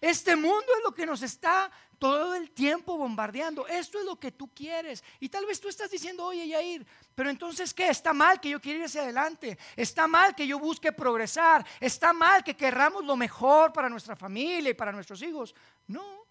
este 0.00 0.36
mundo 0.36 0.66
es 0.76 0.84
lo 0.84 0.94
que 0.94 1.06
nos 1.06 1.22
está 1.22 1.70
todo 1.98 2.34
el 2.34 2.50
tiempo 2.52 2.96
bombardeando. 2.96 3.66
Esto 3.66 3.98
es 3.98 4.04
lo 4.04 4.18
que 4.18 4.30
tú 4.30 4.48
quieres. 4.54 5.02
Y 5.18 5.28
tal 5.28 5.44
vez 5.46 5.60
tú 5.60 5.68
estás 5.68 5.90
diciendo, 5.90 6.24
oye, 6.24 6.46
Yair, 6.46 6.86
pero 7.14 7.30
entonces, 7.30 7.74
¿qué? 7.74 7.88
Está 7.88 8.12
mal 8.12 8.40
que 8.40 8.50
yo 8.50 8.60
quiera 8.60 8.78
ir 8.78 8.84
hacia 8.84 9.02
adelante. 9.02 9.58
Está 9.74 10.06
mal 10.06 10.34
que 10.34 10.46
yo 10.46 10.58
busque 10.58 10.92
progresar. 10.92 11.66
Está 11.80 12.12
mal 12.12 12.44
que 12.44 12.56
querramos 12.56 13.04
lo 13.04 13.16
mejor 13.16 13.72
para 13.72 13.88
nuestra 13.88 14.14
familia 14.14 14.70
y 14.70 14.74
para 14.74 14.92
nuestros 14.92 15.20
hijos. 15.22 15.54
No, 15.88 16.26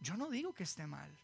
yo 0.00 0.16
no 0.16 0.28
digo 0.28 0.52
que 0.52 0.64
esté 0.64 0.86
mal. 0.86 1.16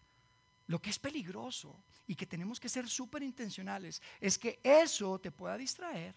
Lo 0.67 0.81
que 0.81 0.91
es 0.91 0.99
peligroso 0.99 1.83
y 2.07 2.15
que 2.15 2.27
tenemos 2.27 2.61
que 2.61 2.69
ser 2.69 2.89
súper 2.89 3.23
intencionales 3.23 4.01
es 4.21 4.39
que 4.39 4.61
eso 4.63 5.19
te 5.19 5.31
pueda 5.31 5.59
distraer 5.59 6.15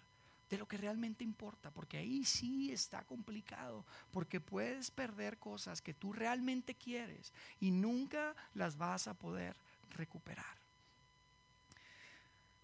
de 0.50 0.58
lo 0.58 0.68
que 0.68 0.78
realmente 0.78 1.24
importa, 1.24 1.72
porque 1.72 1.98
ahí 1.98 2.24
sí 2.24 2.72
está 2.72 3.04
complicado, 3.04 3.86
porque 4.12 4.40
puedes 4.40 4.92
perder 4.92 5.38
cosas 5.38 5.82
que 5.82 5.94
tú 5.94 6.14
realmente 6.14 6.76
quieres 6.76 7.34
y 7.60 7.72
nunca 7.72 8.36
las 8.54 8.78
vas 8.78 9.08
a 9.08 9.14
poder 9.14 9.56
recuperar. 9.92 10.58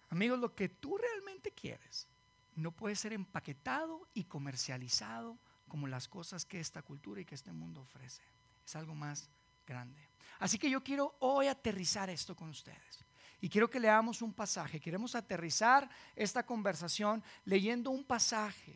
Amigos, 0.09 0.39
lo 0.39 0.53
que 0.53 0.69
tú 0.69 0.97
realmente 0.97 1.51
quieres 1.51 2.07
no 2.55 2.71
puede 2.71 2.95
ser 2.95 3.13
empaquetado 3.13 4.07
y 4.13 4.25
comercializado 4.25 5.37
como 5.67 5.87
las 5.87 6.07
cosas 6.07 6.45
que 6.45 6.59
esta 6.59 6.83
cultura 6.83 7.21
y 7.21 7.25
que 7.25 7.35
este 7.35 7.51
mundo 7.51 7.81
ofrece. 7.81 8.21
Es 8.65 8.75
algo 8.75 8.93
más 8.93 9.27
grande. 9.65 10.07
Así 10.39 10.57
que 10.57 10.69
yo 10.69 10.83
quiero 10.83 11.15
hoy 11.19 11.47
aterrizar 11.47 12.09
esto 12.09 12.35
con 12.35 12.49
ustedes. 12.49 13.02
Y 13.43 13.49
quiero 13.49 13.69
que 13.69 13.77
leamos 13.77 14.21
un 14.21 14.31
pasaje. 14.31 14.79
Queremos 14.79 15.15
aterrizar 15.15 15.89
esta 16.15 16.45
conversación 16.45 17.21
leyendo 17.43 17.91
un 17.91 18.05
pasaje 18.05 18.73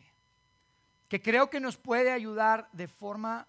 que 1.07 1.21
creo 1.21 1.49
que 1.49 1.61
nos 1.61 1.77
puede 1.77 2.11
ayudar 2.11 2.67
de 2.73 2.89
forma 2.89 3.47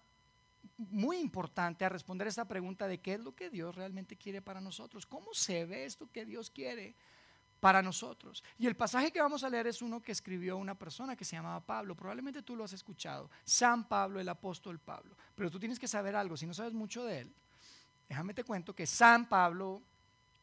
muy 0.77 1.17
importante 1.17 1.85
a 1.85 1.89
responder 1.89 2.29
esta 2.29 2.45
pregunta 2.45 2.87
de 2.87 2.99
qué 2.99 3.15
es 3.15 3.21
lo 3.21 3.35
que 3.35 3.51
Dios 3.51 3.75
realmente 3.75 4.15
quiere 4.15 4.41
para 4.41 4.61
nosotros. 4.61 5.07
¿Cómo 5.07 5.35
se 5.35 5.65
ve 5.65 5.87
esto 5.87 6.09
que 6.13 6.25
Dios 6.25 6.51
quiere 6.51 6.95
para 7.59 7.83
nosotros? 7.83 8.45
Y 8.57 8.69
el 8.69 8.77
pasaje 8.77 9.11
que 9.11 9.21
vamos 9.21 9.43
a 9.43 9.51
leer 9.51 9.67
es 9.67 9.83
uno 9.83 10.01
que 10.01 10.13
escribió 10.13 10.57
una 10.57 10.77
persona 10.77 11.17
que 11.17 11.25
se 11.25 11.35
llamaba 11.35 11.59
Pablo. 11.59 11.97
Probablemente 11.97 12.43
tú 12.43 12.55
lo 12.55 12.63
has 12.63 12.75
escuchado. 12.75 13.29
San 13.43 13.89
Pablo, 13.89 14.21
el 14.21 14.29
apóstol 14.29 14.79
Pablo. 14.79 15.17
Pero 15.35 15.51
tú 15.51 15.59
tienes 15.59 15.81
que 15.81 15.89
saber 15.89 16.15
algo. 16.15 16.37
Si 16.37 16.47
no 16.47 16.55
sabes 16.55 16.75
mucho 16.75 17.05
de 17.05 17.23
él, 17.23 17.35
déjame 18.09 18.35
te 18.35 18.45
cuento 18.45 18.73
que 18.73 18.87
San 18.87 19.29
Pablo 19.29 19.83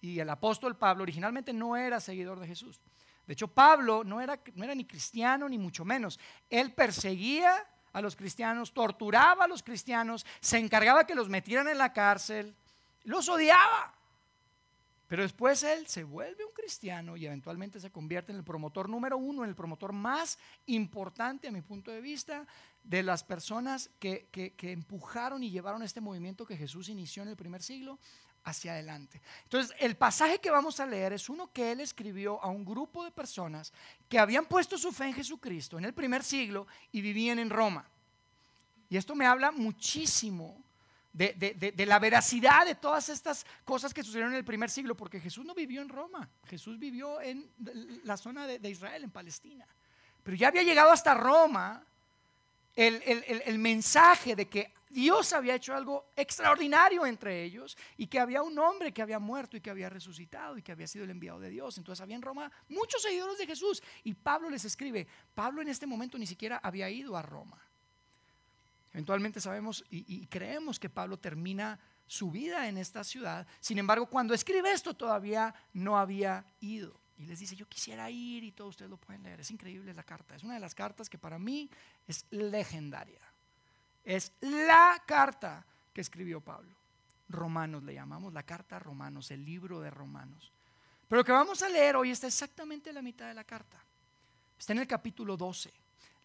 y 0.05 0.19
el 0.19 0.29
apóstol 0.29 0.77
Pablo 0.77 1.03
originalmente 1.03 1.51
no 1.51 1.75
era 1.75 1.99
seguidor 1.99 2.39
de 2.39 2.47
Jesús. 2.47 2.79
De 3.25 3.33
hecho, 3.33 3.47
Pablo 3.47 4.03
no 4.03 4.21
era, 4.21 4.39
ni 4.55 4.85
cristiano 4.85 5.49
ni 5.49 5.57
mucho 5.57 5.83
menos. 5.83 6.19
Él 6.49 6.73
perseguía 6.73 7.65
a 7.91 8.01
los 8.01 8.15
cristianos, 8.15 8.73
torturaba 8.73 9.45
a 9.45 9.47
los 9.47 9.63
cristianos, 9.63 10.25
se 10.39 10.57
encargaba 10.57 11.07
que 11.07 11.15
los 11.15 11.29
metieran 11.29 11.67
en 11.67 11.77
la 11.77 11.91
cárcel, 11.91 12.55
los 13.03 13.27
odiaba. 13.29 13.93
Pero 15.07 15.23
después 15.23 15.63
él 15.63 15.87
se 15.87 16.03
vuelve 16.03 16.45
un 16.45 16.53
cristiano 16.53 17.15
y 17.15 17.25
eventualmente 17.25 17.79
se 17.79 17.91
convierte 17.91 18.31
en 18.31 18.39
el 18.39 18.43
promotor 18.43 18.89
número 18.89 19.17
uno, 19.17 19.43
en 19.43 19.49
el 19.49 19.55
promotor 19.55 19.93
más 19.93 20.37
importante 20.65 21.47
a 21.47 21.51
mi 21.51 21.61
punto 21.61 21.91
de 21.91 22.01
vista 22.01 22.45
de 22.83 23.01
las 23.01 23.23
personas 23.23 23.89
que 23.99 24.27
empujaron 24.61 25.43
y 25.43 25.51
llevaron 25.51 25.83
este 25.83 26.01
movimiento 26.01 26.45
que 26.45 26.57
Jesús 26.57 26.89
inició 26.89 27.23
en 27.23 27.29
el 27.29 27.35
primer 27.35 27.61
siglo 27.61 27.99
hacia 28.45 28.73
adelante. 28.73 29.21
Entonces, 29.43 29.75
el 29.79 29.97
pasaje 29.97 30.39
que 30.39 30.51
vamos 30.51 30.79
a 30.79 30.86
leer 30.86 31.13
es 31.13 31.29
uno 31.29 31.51
que 31.51 31.71
él 31.71 31.81
escribió 31.81 32.41
a 32.41 32.47
un 32.47 32.63
grupo 32.63 33.03
de 33.03 33.12
personas 33.12 33.73
que 34.08 34.19
habían 34.19 34.45
puesto 34.45 34.77
su 34.77 34.91
fe 34.91 35.05
en 35.05 35.13
Jesucristo 35.13 35.77
en 35.77 35.86
el 35.86 35.93
primer 35.93 36.23
siglo 36.23 36.67
y 36.91 37.01
vivían 37.01 37.39
en 37.39 37.49
Roma. 37.49 37.89
Y 38.88 38.97
esto 38.97 39.15
me 39.15 39.25
habla 39.25 39.51
muchísimo 39.51 40.63
de, 41.12 41.86
la 41.88 41.97
veracidad 41.97 42.65
de 42.65 42.75
todas 42.75 43.10
estas 43.10 43.45
cosas 43.63 43.93
que 43.93 44.03
sucedieron 44.03 44.34
en 44.34 44.38
el 44.38 44.45
primer 44.45 44.69
siglo, 44.69 44.95
porque 44.95 45.19
Jesús 45.19 45.43
no 45.43 45.55
vivió 45.55 45.81
en 45.81 45.89
Roma, 45.89 46.29
Jesús 46.45 46.77
vivió 46.77 47.19
en 47.21 47.49
la 48.03 48.15
zona 48.15 48.45
de, 48.45 48.69
Israel, 48.69 49.03
en 49.03 49.12
Palestina. 49.12 49.65
Pero 50.23 50.38
ya 50.38 50.49
había 50.49 50.63
llegado 50.63 50.91
hasta 50.91 51.15
Roma 51.15 51.84
el, 52.75 53.01
el 53.05 53.60
mensaje 53.60 54.36
de 54.36 54.47
que 54.47 54.73
Dios 54.95 55.34
había 55.34 55.55
hecho 55.55 55.75
algo 55.75 56.13
extraordinario 56.15 57.05
entre 57.05 57.43
ellos 57.43 57.77
y 57.97 58.08
que 58.08 58.17
había 58.17 58.41
un 58.41 58.58
hombre 58.58 58.93
que 58.93 59.01
había 59.01 59.19
muerto 59.19 59.58
y 59.58 59.60
que 59.60 59.69
había 59.69 59.89
resucitado 59.89 60.58
y 60.58 60.62
que 60.62 60.71
había 60.71 60.88
sido 60.88 61.03
el 61.03 61.12
enviado 61.12 61.38
de 61.41 61.49
Dios. 61.49 61.77
Entonces 61.77 62.01
había 62.01 62.15
en 62.15 62.21
Roma 62.21 62.49
muchos 62.69 63.01
seguidores 63.01 63.38
de 63.38 63.45
Jesús 63.45 63.84
y 64.05 64.13
Pablo 64.13 64.49
les 64.49 64.63
escribe, 64.63 65.05
Pablo 65.34 65.62
en 65.62 65.67
este 65.67 65.86
momento 65.86 66.17
ni 66.17 66.25
siquiera 66.25 66.62
había 66.63 66.89
ido 66.89 67.17
a 67.17 67.21
Roma. 67.21 67.62
Eventualmente 68.93 69.41
sabemos 69.41 69.84
y, 69.89 70.25
creemos 70.27 70.79
que 70.79 70.89
Pablo 70.89 71.19
termina 71.19 71.77
su 72.08 72.31
vida 72.31 72.69
en 72.69 72.77
esta 72.77 73.03
ciudad. 73.03 73.45
Sin 73.60 73.77
embargo, 73.77 74.10
cuando 74.10 74.34
escribe 74.34 74.71
esto 74.71 74.93
todavía 74.93 75.53
no 75.73 75.99
había 75.99 76.45
ido. 76.62 76.97
y 77.17 77.25
les 77.25 77.39
dice, 77.39 77.58
yo 77.58 77.67
quisiera 77.67 78.10
ir 78.10 78.45
y 78.45 78.53
todo, 78.53 78.69
ustedes 78.69 78.89
lo 78.89 78.95
pueden 78.95 79.23
leer. 79.23 79.41
Es 79.41 79.51
increíble 79.51 79.93
la 79.93 80.03
carta. 80.03 80.38
Es 80.38 80.43
una 80.43 80.53
de 80.53 80.62
las 80.62 80.73
cartas 80.73 81.10
que 81.10 81.17
para 81.17 81.38
mí 81.38 81.69
es 82.08 82.25
legendaria. 82.29 83.35
Es 84.05 84.31
la 84.39 85.03
carta 85.05 85.65
que 85.91 86.01
escribió 86.01 86.39
Pablo. 86.39 86.75
Romanos 87.27 87.83
le 87.83 87.95
llamamos, 87.95 88.31
la 88.33 88.43
carta 88.43 88.77
Romanos, 88.79 89.31
el 89.31 89.43
libro 89.43 89.81
de 89.81 89.89
Romanos. 89.89 90.53
Pero 91.07 91.21
lo 91.21 91.25
que 91.25 91.31
vamos 91.31 91.61
a 91.63 91.69
leer 91.69 91.95
hoy 91.95 92.11
está 92.11 92.27
exactamente 92.27 92.89
en 92.89 92.95
la 92.95 93.01
mitad 93.01 93.27
de 93.27 93.33
la 93.33 93.43
carta. 93.43 93.83
Está 94.57 94.73
en 94.73 94.79
el 94.79 94.87
capítulo 94.87 95.35
12. 95.35 95.73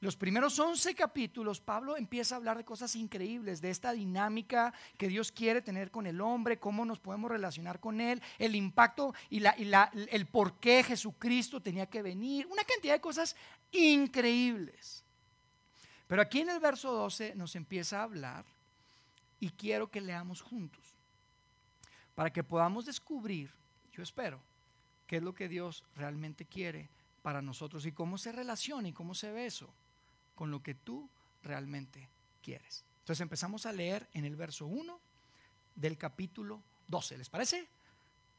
Los 0.00 0.16
primeros 0.16 0.58
11 0.58 0.94
capítulos, 0.94 1.60
Pablo 1.60 1.98
empieza 1.98 2.34
a 2.34 2.38
hablar 2.38 2.56
de 2.56 2.64
cosas 2.64 2.96
increíbles, 2.96 3.60
de 3.60 3.68
esta 3.68 3.92
dinámica 3.92 4.72
que 4.96 5.08
Dios 5.08 5.30
quiere 5.30 5.60
tener 5.60 5.90
con 5.90 6.06
el 6.06 6.22
hombre, 6.22 6.58
cómo 6.58 6.86
nos 6.86 6.98
podemos 6.98 7.30
relacionar 7.30 7.80
con 7.80 8.00
él, 8.00 8.22
el 8.38 8.54
impacto 8.54 9.12
y, 9.28 9.40
la, 9.40 9.50
el 9.92 10.26
por 10.26 10.58
qué 10.58 10.82
Jesucristo 10.82 11.60
tenía 11.60 11.84
que 11.84 12.00
venir, 12.00 12.46
una 12.46 12.64
cantidad 12.64 12.94
de 12.94 13.00
cosas 13.00 13.36
increíbles. 13.72 15.04
Pero 16.10 16.22
aquí 16.22 16.40
en 16.40 16.50
el 16.50 16.58
verso 16.58 16.90
12 16.90 17.36
nos 17.36 17.54
empieza 17.54 18.00
a 18.00 18.02
hablar 18.02 18.44
y 19.38 19.50
quiero 19.50 19.92
que 19.92 20.00
leamos 20.00 20.42
juntos 20.42 20.98
para 22.16 22.32
que 22.32 22.42
podamos 22.42 22.84
descubrir, 22.84 23.54
yo 23.92 24.02
espero, 24.02 24.42
qué 25.06 25.18
es 25.18 25.22
lo 25.22 25.36
que 25.36 25.48
Dios 25.48 25.84
realmente 25.94 26.46
quiere 26.46 26.90
para 27.22 27.40
nosotros 27.40 27.86
y 27.86 27.92
cómo 27.92 28.18
se 28.18 28.32
relaciona 28.32 28.88
y 28.88 28.92
cómo 28.92 29.14
se 29.14 29.30
ve 29.30 29.46
eso 29.46 29.72
con 30.34 30.50
lo 30.50 30.64
que 30.64 30.74
tú 30.74 31.08
realmente 31.44 32.08
quieres. 32.42 32.84
Entonces 32.98 33.20
empezamos 33.20 33.64
a 33.64 33.72
leer 33.72 34.08
en 34.12 34.24
el 34.24 34.34
verso 34.34 34.66
1 34.66 35.00
del 35.76 35.96
capítulo 35.96 36.60
12. 36.88 37.18
¿Les 37.18 37.30
parece? 37.30 37.68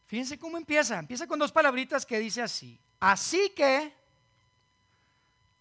Fíjense 0.08 0.38
cómo 0.38 0.58
empieza. 0.58 1.00
Empieza 1.00 1.26
con 1.26 1.40
dos 1.40 1.54
palabritas 1.54 2.06
que 2.06 2.20
dice 2.20 2.42
así. 2.42 2.78
Así 3.00 3.54
que, 3.56 3.94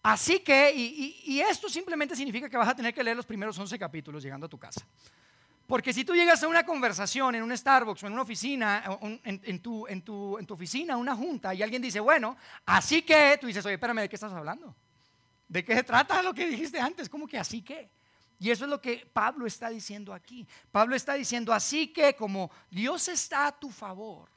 así 0.02 0.40
que, 0.40 0.72
y, 0.74 1.40
esto 1.40 1.68
simplemente 1.68 2.16
significa 2.16 2.48
que 2.48 2.56
vas 2.56 2.68
a 2.68 2.74
tener 2.74 2.94
que 2.94 3.02
leer 3.02 3.16
los 3.16 3.26
primeros 3.26 3.58
11 3.58 3.78
capítulos 3.78 4.22
llegando 4.22 4.46
a 4.46 4.48
tu 4.48 4.58
casa. 4.58 4.86
Porque 5.66 5.92
si 5.92 6.04
tú 6.04 6.14
llegas 6.14 6.42
a 6.42 6.48
una 6.48 6.64
conversación 6.64 7.34
en 7.36 7.44
un 7.44 7.56
Starbucks 7.56 8.02
o 8.02 8.06
en 8.08 8.12
una 8.12 8.22
oficina, 8.22 8.98
en, 9.24 9.58
tu, 9.60 9.86
en, 9.86 10.02
tu, 10.02 10.36
oficina, 10.48 10.96
una 10.96 11.14
junta, 11.14 11.54
y 11.54 11.62
alguien 11.62 11.80
dice, 11.80 12.00
bueno, 12.00 12.36
así 12.66 13.02
que, 13.02 13.38
tú 13.40 13.46
dices, 13.46 13.64
oye, 13.64 13.74
espérame, 13.74 14.00
¿de 14.00 14.08
qué 14.08 14.16
estás 14.16 14.32
hablando? 14.32 14.74
¿De 15.48 15.64
qué 15.64 15.76
se 15.76 15.84
trata 15.84 16.22
lo 16.22 16.34
que 16.34 16.46
dijiste 16.46 16.80
antes? 16.80 17.08
¿Cómo 17.08 17.26
que 17.26 17.38
así 17.38 17.62
que? 17.62 17.88
Y 18.40 18.50
eso 18.50 18.64
es 18.64 18.70
lo 18.70 18.80
que 18.80 19.06
Pablo 19.12 19.46
está 19.46 19.68
diciendo 19.68 20.14
aquí. 20.14 20.48
Pablo 20.72 20.96
está 20.96 21.14
diciendo, 21.14 21.52
así 21.52 21.88
que 21.88 22.16
como 22.16 22.50
Dios 22.70 23.06
está 23.08 23.46
a 23.46 23.52
tu 23.52 23.70
favor, 23.70 24.30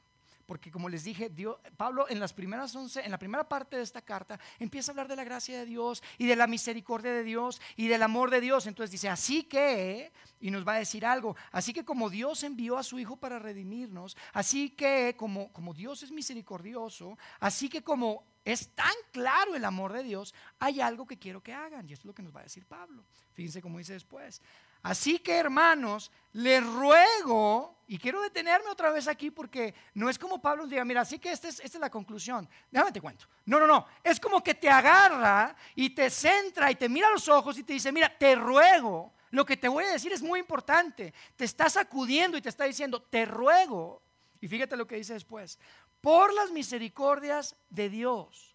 porque 0.46 0.70
como 0.70 0.88
les 0.88 1.04
dije, 1.04 1.30
Pablo 1.76 2.06
en 2.08 2.20
las 2.20 2.32
primeras 2.32 2.74
once, 2.74 3.00
en 3.04 3.10
la 3.10 3.18
primera 3.18 3.48
parte 3.48 3.76
de 3.76 3.82
esta 3.82 4.02
carta, 4.02 4.38
empieza 4.58 4.90
a 4.90 4.92
hablar 4.92 5.08
de 5.08 5.16
la 5.16 5.24
gracia 5.24 5.58
de 5.58 5.66
Dios 5.66 6.02
y 6.18 6.26
de 6.26 6.36
la 6.36 6.46
misericordia 6.46 7.12
de 7.12 7.22
Dios 7.22 7.60
y 7.76 7.88
del 7.88 8.02
amor 8.02 8.30
de 8.30 8.40
Dios. 8.40 8.66
Entonces 8.66 8.90
dice, 8.90 9.08
así 9.08 9.44
que, 9.44 10.12
y 10.40 10.50
nos 10.50 10.66
va 10.66 10.74
a 10.74 10.78
decir 10.78 11.06
algo, 11.06 11.36
así 11.52 11.72
que 11.72 11.84
como 11.84 12.10
Dios 12.10 12.42
envió 12.42 12.78
a 12.78 12.82
su 12.82 12.98
Hijo 12.98 13.16
para 13.16 13.38
redimirnos, 13.38 14.16
así 14.32 14.70
que 14.70 15.14
como, 15.16 15.52
como 15.52 15.74
Dios 15.74 16.02
es 16.02 16.10
misericordioso, 16.10 17.18
así 17.40 17.68
que 17.68 17.82
como 17.82 18.24
es 18.44 18.68
tan 18.74 18.94
claro 19.10 19.54
el 19.54 19.64
amor 19.64 19.92
de 19.92 20.02
Dios, 20.02 20.34
hay 20.58 20.80
algo 20.80 21.06
que 21.06 21.18
quiero 21.18 21.42
que 21.42 21.52
hagan. 21.52 21.88
Y 21.88 21.94
eso 21.94 22.02
es 22.02 22.06
lo 22.06 22.14
que 22.14 22.22
nos 22.22 22.34
va 22.34 22.40
a 22.40 22.44
decir 22.44 22.66
Pablo. 22.66 23.04
Fíjense 23.32 23.62
cómo 23.62 23.78
dice 23.78 23.94
después. 23.94 24.42
Así 24.84 25.18
que 25.18 25.34
hermanos, 25.34 26.12
les 26.32 26.64
ruego, 26.64 27.74
y 27.88 27.98
quiero 27.98 28.22
detenerme 28.22 28.70
otra 28.70 28.90
vez 28.90 29.08
aquí 29.08 29.30
porque 29.30 29.74
no 29.94 30.08
es 30.08 30.18
como 30.18 30.40
Pablo 30.40 30.66
diga, 30.66 30.84
mira, 30.84 31.00
así 31.00 31.18
que 31.18 31.32
esta 31.32 31.48
es, 31.48 31.60
esta 31.60 31.78
es 31.78 31.80
la 31.80 31.90
conclusión. 31.90 32.48
Déjame 32.70 32.92
te 32.92 33.00
cuento. 33.00 33.26
No, 33.44 33.58
no, 33.58 33.66
no. 33.66 33.86
Es 34.02 34.20
como 34.20 34.42
que 34.42 34.54
te 34.54 34.70
agarra 34.70 35.56
y 35.74 35.90
te 35.90 36.08
centra 36.08 36.70
y 36.70 36.76
te 36.76 36.88
mira 36.88 37.08
a 37.08 37.12
los 37.12 37.28
ojos 37.28 37.58
y 37.58 37.64
te 37.64 37.72
dice, 37.72 37.90
mira, 37.90 38.08
te 38.16 38.36
ruego. 38.36 39.12
Lo 39.30 39.44
que 39.44 39.56
te 39.56 39.68
voy 39.68 39.84
a 39.84 39.90
decir 39.90 40.12
es 40.12 40.22
muy 40.22 40.38
importante. 40.38 41.12
Te 41.36 41.44
está 41.44 41.68
sacudiendo 41.68 42.38
y 42.38 42.42
te 42.42 42.48
está 42.48 42.64
diciendo, 42.64 43.02
te 43.02 43.24
ruego. 43.24 44.00
Y 44.40 44.46
fíjate 44.48 44.76
lo 44.76 44.86
que 44.86 44.96
dice 44.96 45.14
después 45.14 45.58
por 46.04 46.34
las 46.34 46.50
misericordias 46.50 47.56
de 47.70 47.88
Dios. 47.88 48.54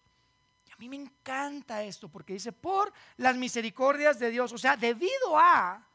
Y 0.67 0.71
a 0.71 0.75
mí 0.77 0.87
me 0.87 0.97
encanta 0.97 1.81
esto 1.81 2.07
porque 2.07 2.33
dice, 2.33 2.51
por 2.51 2.93
las 3.17 3.35
misericordias 3.35 4.19
de 4.19 4.29
Dios. 4.29 4.53
O 4.53 4.57
sea, 4.59 4.77
debido 4.77 5.35
a, 5.35 5.88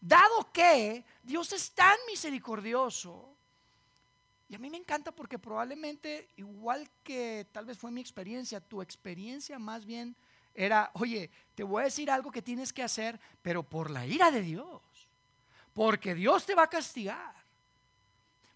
dado 0.00 0.50
que 0.52 1.04
Dios 1.22 1.52
es 1.52 1.70
tan 1.72 1.96
misericordioso. 2.06 3.28
Y 4.48 4.54
a 4.54 4.58
mí 4.58 4.68
me 4.68 4.78
encanta 4.78 5.12
porque 5.12 5.38
probablemente, 5.38 6.28
igual 6.36 6.90
que 7.04 7.46
tal 7.52 7.66
vez 7.66 7.78
fue 7.78 7.90
mi 7.90 8.00
experiencia, 8.00 8.60
tu 8.60 8.82
experiencia 8.82 9.58
más 9.58 9.84
bien 9.84 10.16
era, 10.54 10.90
oye, 10.94 11.30
te 11.54 11.62
voy 11.62 11.82
a 11.82 11.84
decir 11.84 12.10
algo 12.10 12.32
que 12.32 12.42
tienes 12.42 12.72
que 12.72 12.82
hacer, 12.82 13.20
pero 13.42 13.62
por 13.62 13.90
la 13.90 14.06
ira 14.06 14.30
de 14.30 14.42
Dios. 14.42 14.82
Porque 15.72 16.14
Dios 16.14 16.44
te 16.44 16.54
va 16.54 16.64
a 16.64 16.70
castigar. 16.70 17.34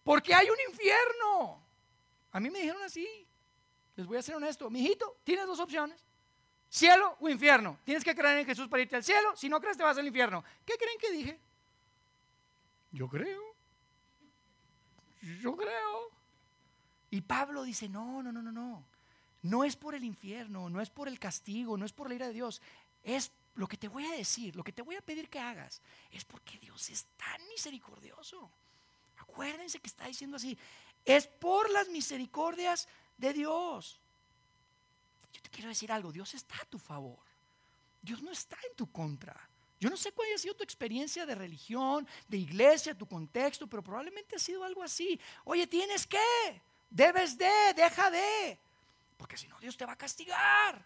Porque 0.02 0.35
hay 0.35 0.48
un 0.50 0.57
infierno. 0.68 1.62
A 2.33 2.40
mí 2.40 2.50
me 2.50 2.59
dijeron 2.59 2.83
así. 2.83 3.07
Les 3.94 4.07
voy 4.07 4.16
a 4.16 4.22
ser 4.22 4.35
honesto. 4.35 4.68
Mijito, 4.68 5.18
tienes 5.22 5.46
dos 5.46 5.61
opciones. 5.61 6.04
Cielo 6.75 7.17
o 7.21 7.29
infierno. 7.29 7.79
Tienes 7.85 8.03
que 8.03 8.17
creer 8.17 8.39
en 8.39 8.47
Jesús 8.47 8.67
para 8.67 8.83
irte 8.83 8.97
al 8.97 9.05
cielo. 9.05 9.37
Si 9.37 9.49
no 9.49 9.61
crees, 9.61 9.77
te 9.77 9.85
vas 9.85 9.97
al 9.97 10.09
infierno. 10.09 10.43
¿Qué 10.67 10.75
creen 10.77 10.99
que 10.99 11.13
dije? 11.13 11.39
Yo 12.91 13.09
creo. 13.09 13.55
Yo 15.41 15.57
creo. 15.57 16.11
Y 17.11 17.21
Pablo 17.21 17.63
dice, 17.63 17.89
no, 17.89 18.25
no, 18.25 18.33
no, 18.33 18.43
no, 18.43 18.51
no. 18.51 18.85
No 19.43 19.63
es 19.63 19.77
por 19.77 19.95
el 19.95 20.03
infierno, 20.03 20.69
no 20.69 20.81
es 20.81 20.91
por 20.91 21.07
el 21.07 21.21
castigo, 21.21 21.77
no 21.77 21.87
es 21.87 21.93
por 21.93 22.09
la 22.09 22.17
ira 22.17 22.27
de 22.27 22.33
Dios. 22.33 22.61
Es 23.05 23.31
lo 23.55 23.69
que 23.69 23.77
te 23.77 23.87
voy 23.87 24.07
a 24.07 24.17
decir, 24.17 24.57
lo 24.57 24.65
que 24.65 24.73
te 24.73 24.83
voy 24.83 24.97
a 24.97 25.01
pedir 25.01 25.29
que 25.29 25.39
hagas. 25.39 25.81
Es 26.11 26.25
porque 26.25 26.59
Dios 26.59 26.91
es 26.91 27.05
tan 27.17 27.41
misericordioso. 27.51 28.51
Acuérdense 29.19 29.79
que 29.79 29.87
está 29.87 30.09
diciendo 30.09 30.39
así, 30.39 30.59
es 31.05 31.29
por 31.29 31.71
las 31.71 31.89
misericordias 31.89 32.89
de 33.17 33.33
Dios. 33.33 34.01
Yo 35.35 35.42
te 35.42 35.51
quiero 35.51 35.68
decir 35.68 35.92
algo, 35.92 36.11
Dios 36.11 36.33
está 36.33 36.55
a 36.62 36.64
tu 36.64 36.79
favor. 36.79 37.18
Dios 38.01 38.23
no 38.23 38.31
está 38.31 38.57
en 38.70 38.77
tu 38.77 38.90
contra. 38.90 39.37
Yo 39.81 39.90
no 39.90 39.97
sé 39.97 40.12
cuál 40.12 40.29
ha 40.35 40.38
sido 40.38 40.55
tu 40.55 40.64
experiencia 40.64 41.27
de 41.27 41.35
religión, 41.35 42.07
de 42.29 42.38
iglesia, 42.38 42.97
tu 42.97 43.07
contexto, 43.07 43.66
pero 43.66 43.83
probablemente 43.83 44.37
ha 44.37 44.38
sido 44.38 44.64
algo 44.64 44.83
así. 44.83 45.20
Oye, 45.44 45.66
tienes 45.66 46.07
que, 46.07 46.18
debes 46.88 47.37
de, 47.37 47.51
deja 47.77 48.11
de, 48.11 48.59
porque 49.18 49.37
si 49.37 49.47
no 49.49 49.59
Dios 49.61 49.77
te 49.77 49.85
va 49.85 49.92
a 49.92 49.99
castigar. 49.99 50.83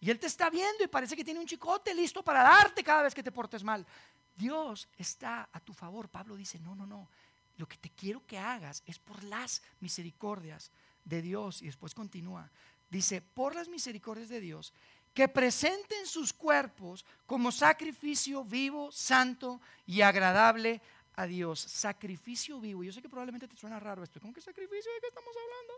Y 0.00 0.10
Él 0.10 0.18
te 0.18 0.26
está 0.26 0.48
viendo 0.50 0.82
y 0.82 0.88
parece 0.88 1.14
que 1.14 1.24
tiene 1.24 1.40
un 1.40 1.46
chicote 1.46 1.94
listo 1.94 2.22
para 2.22 2.42
darte 2.42 2.82
cada 2.82 3.02
vez 3.02 3.14
que 3.14 3.22
te 3.22 3.32
portes 3.32 3.62
mal. 3.62 3.86
Dios 4.34 4.88
está 4.96 5.48
a 5.52 5.60
tu 5.60 5.72
favor. 5.72 6.08
Pablo 6.08 6.36
dice, 6.36 6.58
no, 6.58 6.74
no, 6.74 6.86
no 6.86 7.08
lo 7.58 7.66
que 7.66 7.76
te 7.76 7.90
quiero 7.90 8.24
que 8.24 8.38
hagas 8.38 8.82
es 8.86 8.98
por 8.98 9.22
las 9.24 9.62
misericordias 9.80 10.70
de 11.04 11.20
Dios. 11.20 11.60
Y 11.60 11.66
después 11.66 11.92
continúa. 11.92 12.50
Dice, 12.90 13.20
por 13.20 13.54
las 13.54 13.68
misericordias 13.68 14.28
de 14.28 14.40
Dios, 14.40 14.72
que 15.12 15.28
presenten 15.28 16.06
sus 16.06 16.32
cuerpos 16.32 17.04
como 17.26 17.50
sacrificio 17.50 18.44
vivo, 18.44 18.92
santo 18.92 19.60
y 19.86 20.00
agradable 20.00 20.80
a 21.16 21.26
Dios. 21.26 21.60
Sacrificio 21.60 22.60
vivo. 22.60 22.84
Yo 22.84 22.92
sé 22.92 23.02
que 23.02 23.08
probablemente 23.08 23.48
te 23.48 23.56
suena 23.56 23.80
raro 23.80 24.04
esto. 24.04 24.20
¿Con 24.20 24.32
qué 24.32 24.40
sacrificio 24.40 24.92
de 24.92 25.00
qué 25.00 25.08
estamos 25.08 25.34
hablando? 25.34 25.74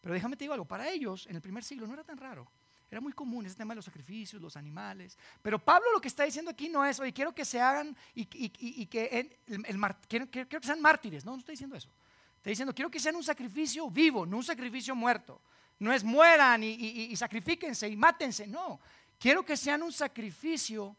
Pero 0.00 0.14
déjame 0.14 0.36
te 0.36 0.44
digo 0.44 0.54
algo. 0.54 0.66
Para 0.66 0.90
ellos, 0.90 1.26
en 1.28 1.36
el 1.36 1.42
primer 1.42 1.62
siglo, 1.62 1.86
no 1.86 1.94
era 1.94 2.04
tan 2.04 2.18
raro. 2.18 2.46
Era 2.90 3.00
muy 3.00 3.12
común 3.12 3.46
ese 3.46 3.56
tema 3.56 3.72
de 3.72 3.76
los 3.76 3.84
sacrificios, 3.84 4.42
los 4.42 4.56
animales. 4.56 5.16
Pero 5.40 5.58
Pablo 5.58 5.92
lo 5.92 6.00
que 6.00 6.08
está 6.08 6.24
diciendo 6.24 6.50
aquí 6.50 6.68
no 6.68 6.84
es, 6.84 7.00
oye, 7.00 7.12
quiero 7.12 7.34
que 7.34 7.44
se 7.44 7.60
hagan 7.60 7.96
y, 8.14 8.26
que, 8.26 9.30
el, 9.48 10.28
que 10.28 10.60
sean 10.62 10.80
mártires. 10.80 11.24
No, 11.24 11.32
no 11.32 11.38
está 11.38 11.52
diciendo 11.52 11.76
eso. 11.76 11.88
Está 12.36 12.50
diciendo, 12.50 12.74
quiero 12.74 12.90
que 12.90 13.00
sean 13.00 13.16
un 13.16 13.24
sacrificio 13.24 13.88
vivo, 13.88 14.26
no 14.26 14.36
un 14.36 14.44
sacrificio 14.44 14.94
muerto. 14.94 15.40
No 15.78 15.92
es 15.92 16.04
mueran 16.04 16.62
y, 16.62 17.14
sacrifíquense 17.16 17.88
y 17.88 17.96
mátense. 17.96 18.46
No, 18.46 18.80
quiero 19.18 19.44
que 19.44 19.56
sean 19.56 19.82
un 19.82 19.92
sacrificio 19.92 20.96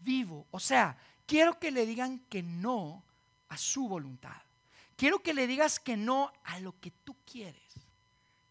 vivo. 0.00 0.46
O 0.50 0.60
sea, 0.60 0.96
quiero 1.26 1.58
que 1.58 1.70
le 1.70 1.86
digan 1.86 2.20
que 2.28 2.42
no 2.42 3.04
a 3.48 3.58
su 3.58 3.88
voluntad. 3.88 4.36
Quiero 4.96 5.18
que 5.18 5.34
le 5.34 5.46
digas 5.46 5.78
que 5.78 5.96
no 5.96 6.32
a 6.44 6.58
lo 6.60 6.78
que 6.80 6.90
tú 6.90 7.14
quieres. 7.30 7.62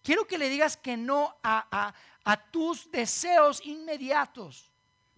Quiero 0.03 0.27
que 0.27 0.37
le 0.37 0.49
digas 0.49 0.77
que 0.77 0.95
no 0.95 1.35
a, 1.41 1.93
a 2.23 2.37
tus 2.51 2.89
deseos 2.91 3.65
inmediatos 3.65 4.71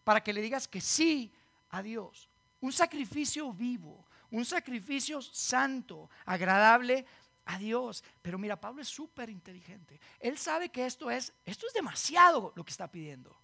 para 0.06 0.24
que 0.24 0.32
le 0.32 0.42
digas 0.42 0.68
que 0.68 0.80
sí 0.80 1.30
a 1.72 1.84
Dios. 1.84 2.30
Un 2.62 2.72
sacrificio 2.72 3.52
vivo, 3.52 4.06
un 4.32 4.46
sacrificio 4.46 5.22
santo, 5.22 6.10
agradable 6.26 7.06
a 7.48 7.58
Dios. 7.58 8.04
Pero 8.22 8.38
mira, 8.38 8.60
Pablo 8.60 8.82
es 8.82 8.88
súper 8.88 9.30
inteligente. 9.30 10.00
Él 10.20 10.38
sabe 10.38 10.70
que 10.70 10.86
esto 10.86 11.10
es, 11.10 11.34
esto 11.46 11.68
es 11.68 11.74
demasiado 11.74 12.54
lo 12.56 12.64
que 12.64 12.72
está 12.72 12.90
pidiendo. 12.90 13.36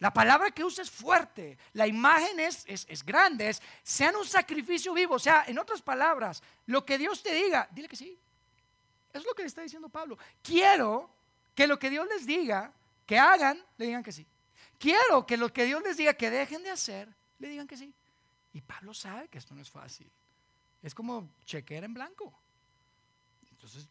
La 0.00 0.12
palabra 0.12 0.50
que 0.50 0.64
usa 0.64 0.82
es 0.82 0.90
fuerte, 0.90 1.56
la 1.72 1.86
imagen 1.86 2.40
es, 2.40 2.64
es, 2.66 2.84
es 2.88 3.04
grande, 3.04 3.48
es 3.48 3.62
sean 3.82 4.16
un 4.16 4.26
sacrificio 4.26 4.92
vivo. 4.92 5.14
O 5.14 5.18
sea, 5.18 5.44
en 5.46 5.58
otras 5.58 5.80
palabras, 5.80 6.42
lo 6.66 6.84
que 6.84 6.98
Dios 6.98 7.22
te 7.22 7.32
diga, 7.32 7.68
dile 7.70 7.88
que 7.88 7.96
sí. 7.96 8.18
Es 9.12 9.24
lo 9.24 9.32
que 9.34 9.42
le 9.42 9.48
está 9.48 9.62
diciendo 9.62 9.88
Pablo. 9.88 10.18
Quiero 10.42 11.08
que 11.54 11.66
lo 11.66 11.78
que 11.78 11.88
Dios 11.88 12.06
les 12.08 12.26
diga 12.26 12.72
que 13.06 13.18
hagan, 13.18 13.62
le 13.78 13.86
digan 13.86 14.02
que 14.02 14.12
sí. 14.12 14.26
Quiero 14.78 15.24
que 15.24 15.36
lo 15.36 15.52
que 15.52 15.64
Dios 15.64 15.82
les 15.82 15.96
diga 15.96 16.14
que 16.14 16.30
dejen 16.30 16.62
de 16.64 16.70
hacer, 16.70 17.08
le 17.38 17.48
digan 17.48 17.68
que 17.68 17.76
sí. 17.76 17.94
Y 18.52 18.60
Pablo 18.60 18.92
sabe 18.92 19.28
que 19.28 19.38
esto 19.38 19.54
no 19.54 19.62
es 19.62 19.70
fácil. 19.70 20.10
Es 20.82 20.94
como 20.94 21.30
chequear 21.44 21.84
en 21.84 21.94
blanco. 21.94 22.32
Entonces, 23.64 23.88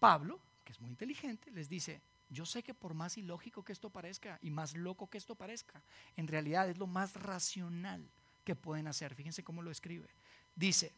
Pablo, 0.00 0.40
que 0.64 0.72
es 0.72 0.80
muy 0.80 0.90
inteligente, 0.90 1.48
les 1.52 1.68
dice, 1.68 2.00
yo 2.28 2.44
sé 2.44 2.64
que 2.64 2.74
por 2.74 2.92
más 2.92 3.16
ilógico 3.16 3.62
que 3.62 3.72
esto 3.72 3.88
parezca 3.88 4.36
y 4.42 4.50
más 4.50 4.74
loco 4.74 5.08
que 5.08 5.16
esto 5.16 5.36
parezca, 5.36 5.80
en 6.16 6.26
realidad 6.26 6.68
es 6.68 6.76
lo 6.76 6.88
más 6.88 7.14
racional 7.14 8.04
que 8.44 8.56
pueden 8.56 8.88
hacer. 8.88 9.14
Fíjense 9.14 9.44
cómo 9.44 9.62
lo 9.62 9.70
escribe. 9.70 10.08
Dice, 10.56 10.92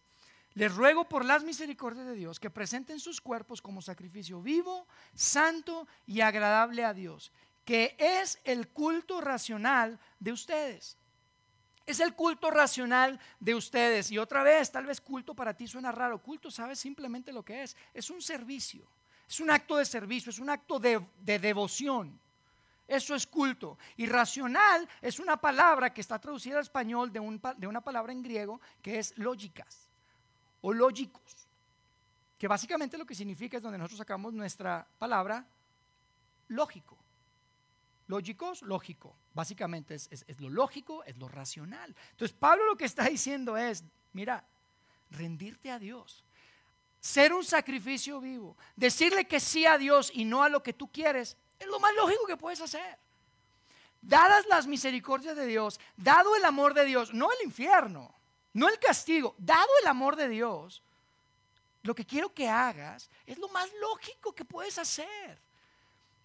les 0.54 0.74
ruego 0.74 1.06
por 1.06 1.22
las 1.22 1.44
misericordias 1.44 2.06
de 2.06 2.14
Dios 2.14 2.40
que 2.40 2.48
presenten 2.48 2.98
sus 2.98 3.20
cuerpos 3.20 3.60
como 3.60 3.82
sacrificio 3.82 4.40
vivo, 4.40 4.86
santo 5.14 5.86
y 6.06 6.22
agradable 6.22 6.82
a 6.82 6.94
Dios, 6.94 7.30
que 7.66 7.94
es 7.98 8.38
el 8.44 8.68
culto 8.68 9.20
racional 9.20 10.00
de 10.18 10.32
ustedes. 10.32 10.96
Es 11.86 12.00
el 12.00 12.14
culto 12.14 12.50
racional 12.50 13.20
de 13.38 13.54
ustedes. 13.54 14.10
Y 14.10 14.18
otra 14.18 14.42
vez, 14.42 14.72
tal 14.72 14.86
vez 14.86 15.00
culto 15.00 15.34
para 15.34 15.54
ti 15.54 15.66
suena 15.66 15.92
raro. 15.92 16.22
Culto, 16.22 16.50
¿sabes 16.50 16.78
simplemente 16.78 17.32
lo 17.32 17.44
que 17.44 17.62
es? 17.62 17.76
Es 17.92 18.08
un 18.10 18.22
servicio. 18.22 18.86
Es 19.28 19.40
un 19.40 19.50
acto 19.50 19.76
de 19.76 19.84
servicio, 19.84 20.30
es 20.30 20.38
un 20.38 20.50
acto 20.50 20.78
de, 20.78 21.00
devoción. 21.22 22.18
Eso 22.86 23.14
es 23.14 23.26
culto. 23.26 23.78
Y 23.96 24.06
racional 24.06 24.88
es 25.00 25.18
una 25.18 25.36
palabra 25.38 25.92
que 25.92 26.00
está 26.00 26.18
traducida 26.18 26.56
al 26.56 26.62
español 26.62 27.12
de, 27.12 27.20
de 27.56 27.66
una 27.66 27.80
palabra 27.80 28.12
en 28.12 28.22
griego 28.22 28.60
que 28.82 28.98
es 28.98 29.16
lógicas 29.18 29.88
o 30.60 30.72
lógicos. 30.72 31.48
Que 32.38 32.48
básicamente 32.48 32.98
lo 32.98 33.06
que 33.06 33.14
significa 33.14 33.56
es 33.56 33.62
donde 33.62 33.78
nosotros 33.78 33.98
sacamos 33.98 34.32
nuestra 34.32 34.86
palabra 34.98 35.46
lógico. 36.48 36.98
Lógicos, 38.06 38.62
lógico. 38.62 39.16
Básicamente 39.32 39.94
es, 39.94 40.08
es, 40.10 40.40
lo 40.40 40.50
lógico, 40.50 41.04
es 41.04 41.16
lo 41.16 41.28
racional. 41.28 41.94
Entonces 42.10 42.36
Pablo 42.38 42.66
lo 42.66 42.76
que 42.76 42.84
está 42.84 43.04
diciendo 43.04 43.56
es, 43.56 43.84
mira, 44.12 44.44
rendirte 45.10 45.70
a 45.70 45.78
Dios 45.78 46.24
ser 47.04 47.34
un 47.34 47.44
sacrificio 47.44 48.18
vivo, 48.18 48.56
decirle 48.76 49.26
que 49.26 49.38
sí 49.38 49.66
a 49.66 49.76
Dios 49.76 50.10
y 50.14 50.24
no 50.24 50.42
a 50.42 50.48
lo 50.48 50.62
que 50.62 50.72
tú 50.72 50.90
quieres, 50.90 51.36
es 51.58 51.66
lo 51.66 51.78
más 51.78 51.94
lógico 51.94 52.26
que 52.26 52.38
puedes 52.38 52.62
hacer. 52.62 52.98
Dadas 54.00 54.46
las 54.46 54.66
misericordias 54.66 55.36
de 55.36 55.44
Dios, 55.44 55.78
dado 55.98 56.34
el 56.34 56.46
amor 56.46 56.72
de 56.72 56.86
Dios, 56.86 57.12
no 57.12 57.30
el 57.30 57.44
infierno, 57.44 58.14
no 58.54 58.70
el 58.70 58.78
castigo, 58.78 59.34
dado 59.36 59.68
el 59.82 59.86
amor 59.86 60.16
de 60.16 60.30
Dios, 60.30 60.82
lo 61.82 61.94
que 61.94 62.06
quiero 62.06 62.32
que 62.32 62.48
hagas 62.48 63.10
es 63.26 63.36
lo 63.36 63.50
más 63.50 63.68
lógico 63.82 64.34
que 64.34 64.46
puedes 64.46 64.78
hacer. 64.78 65.38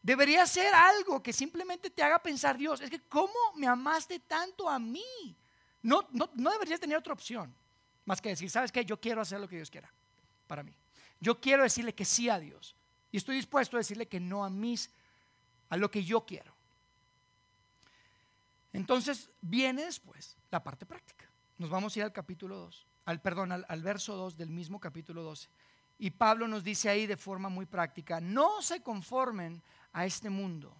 Debería 0.01 0.45
ser 0.45 0.73
algo 0.73 1.21
que 1.21 1.33
simplemente 1.33 1.89
te 1.89 2.01
haga 2.01 2.19
pensar, 2.19 2.57
Dios, 2.57 2.81
es 2.81 2.89
que 2.89 3.01
¿cómo 3.01 3.33
me 3.55 3.67
amaste 3.67 4.19
tanto 4.19 4.69
a 4.69 4.79
mí? 4.79 5.35
No, 5.81 6.07
no, 6.12 6.29
no 6.35 6.51
deberías 6.51 6.79
tener 6.79 6.97
otra 6.97 7.13
opción 7.13 7.53
más 8.09 8.21
que 8.21 8.29
decir, 8.29 8.49
¿sabes 8.49 8.71
qué? 8.71 8.83
Yo 8.83 8.99
quiero 8.99 9.21
hacer 9.21 9.39
lo 9.39 9.47
que 9.47 9.57
Dios 9.57 9.69
quiera 9.69 9.88
para 10.47 10.63
mí. 10.63 10.73
Yo 11.19 11.39
quiero 11.39 11.62
decirle 11.62 11.93
que 11.93 12.05
sí 12.05 12.27
a 12.27 12.39
Dios 12.39 12.75
y 13.12 13.17
estoy 13.17 13.35
dispuesto 13.35 13.77
a 13.77 13.81
decirle 13.81 14.07
que 14.07 14.19
no 14.19 14.43
a 14.43 14.49
mis, 14.49 14.89
a 15.69 15.77
lo 15.77 15.91
que 15.91 16.03
yo 16.03 16.25
quiero. 16.25 16.51
Entonces 18.73 19.29
viene 19.41 19.85
después 19.85 20.35
la 20.49 20.63
parte 20.63 20.88
práctica. 20.88 21.29
Nos 21.59 21.69
vamos 21.69 21.95
a 21.95 21.99
ir 21.99 22.03
al 22.03 22.12
capítulo 22.12 22.57
2, 22.57 22.88
al 23.05 23.21
perdón, 23.21 23.51
al, 23.51 23.65
al 23.69 23.83
verso 23.83 24.15
2 24.15 24.38
del 24.38 24.49
mismo 24.49 24.79
capítulo 24.79 25.21
12. 25.21 25.47
Y 25.99 26.09
Pablo 26.09 26.47
nos 26.47 26.63
dice 26.63 26.89
ahí 26.89 27.05
de 27.05 27.17
forma 27.17 27.49
muy 27.49 27.67
práctica, 27.67 28.19
no 28.19 28.63
se 28.63 28.81
conformen 28.81 29.62
a 29.93 30.06
este 30.06 30.30
mundo 30.30 30.75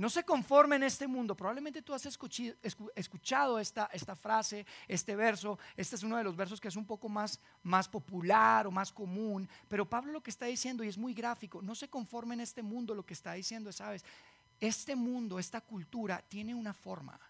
no 0.00 0.08
se 0.08 0.24
conforme 0.24 0.76
en 0.76 0.84
este 0.84 1.06
mundo. 1.06 1.36
Probablemente 1.36 1.82
tú 1.82 1.92
has 1.92 2.06
escuchado 2.06 3.58
esta, 3.58 4.16
frase, 4.16 4.64
este 4.88 5.14
verso. 5.14 5.58
Este 5.76 5.94
es 5.94 6.02
uno 6.02 6.16
de 6.16 6.24
los 6.24 6.34
versos 6.34 6.58
que 6.58 6.68
es 6.68 6.76
un 6.76 6.86
poco 6.86 7.10
más, 7.10 7.38
popular 7.92 8.66
o 8.66 8.70
más 8.70 8.92
común. 8.92 9.46
Pero 9.68 9.84
Pablo 9.84 10.10
lo 10.10 10.22
que 10.22 10.30
está 10.30 10.46
diciendo, 10.46 10.82
y 10.82 10.88
es 10.88 10.96
muy 10.96 11.12
gráfico, 11.12 11.60
no 11.60 11.74
se 11.74 11.90
conforme 11.90 12.32
en 12.32 12.40
este 12.40 12.62
mundo. 12.62 12.94
Lo 12.94 13.04
que 13.04 13.12
está 13.12 13.34
diciendo 13.34 13.68
es, 13.68 13.76
sabes, 13.76 14.02
este 14.58 14.96
mundo, 14.96 15.38
esta 15.38 15.60
cultura 15.60 16.24
tiene 16.26 16.54
una 16.54 16.72
forma, 16.72 17.20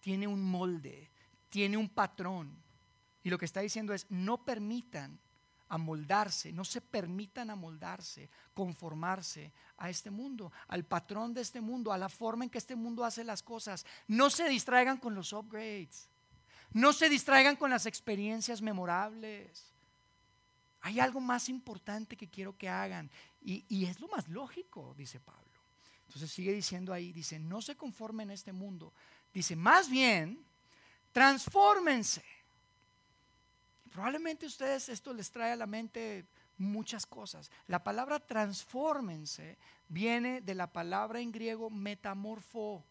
tiene 0.00 0.26
un 0.26 0.42
molde, 0.42 1.10
tiene 1.50 1.76
un 1.76 1.90
patrón. 1.90 2.56
Y 3.22 3.28
lo 3.28 3.36
que 3.36 3.44
está 3.44 3.60
diciendo 3.60 3.92
es, 3.92 4.06
no 4.08 4.46
permitan 4.46 5.18
amoldarse, 5.68 6.52
no 6.52 6.64
se 6.64 6.80
permitan 6.80 7.50
amoldarse, 7.50 8.30
conformarse 8.54 9.52
a 9.76 9.90
este 9.90 10.10
mundo, 10.10 10.52
al 10.68 10.84
patrón 10.84 11.34
de 11.34 11.42
este 11.42 11.60
mundo, 11.60 11.92
a 11.92 11.98
la 11.98 12.08
forma 12.08 12.44
en 12.44 12.50
que 12.50 12.58
este 12.58 12.76
mundo 12.76 13.04
hace 13.04 13.24
las 13.24 13.42
cosas. 13.42 13.84
No 14.06 14.30
se 14.30 14.48
distraigan 14.48 14.98
con 14.98 15.14
los 15.14 15.32
upgrades, 15.32 16.08
no 16.72 16.92
se 16.92 17.08
distraigan 17.08 17.56
con 17.56 17.70
las 17.70 17.86
experiencias 17.86 18.62
memorables. 18.62 19.72
Hay 20.80 21.00
algo 21.00 21.20
más 21.20 21.48
importante 21.48 22.16
que 22.16 22.28
quiero 22.28 22.56
que 22.56 22.68
hagan 22.68 23.10
y, 23.40 23.64
y 23.68 23.86
es 23.86 24.00
lo 24.00 24.08
más 24.08 24.28
lógico, 24.28 24.94
dice 24.96 25.20
Pablo. 25.20 25.42
Entonces 26.06 26.30
sigue 26.30 26.52
diciendo 26.52 26.92
ahí, 26.92 27.12
dice, 27.12 27.38
no 27.38 27.60
se 27.60 27.76
conformen 27.76 28.30
a 28.30 28.34
este 28.34 28.52
mundo. 28.52 28.94
Dice, 29.34 29.56
más 29.56 29.90
bien, 29.90 30.42
transfórmense 31.12 32.24
Probablemente 33.98 34.46
ustedes 34.46 34.88
esto 34.90 35.12
les 35.12 35.28
trae 35.28 35.50
a 35.50 35.56
la 35.56 35.66
mente 35.66 36.24
muchas 36.56 37.04
cosas. 37.04 37.50
La 37.66 37.82
palabra 37.82 38.20
transfórmense 38.20 39.58
viene 39.88 40.40
de 40.40 40.54
la 40.54 40.72
palabra 40.72 41.18
en 41.18 41.32
griego 41.32 41.68
metamorfo. 41.68 42.84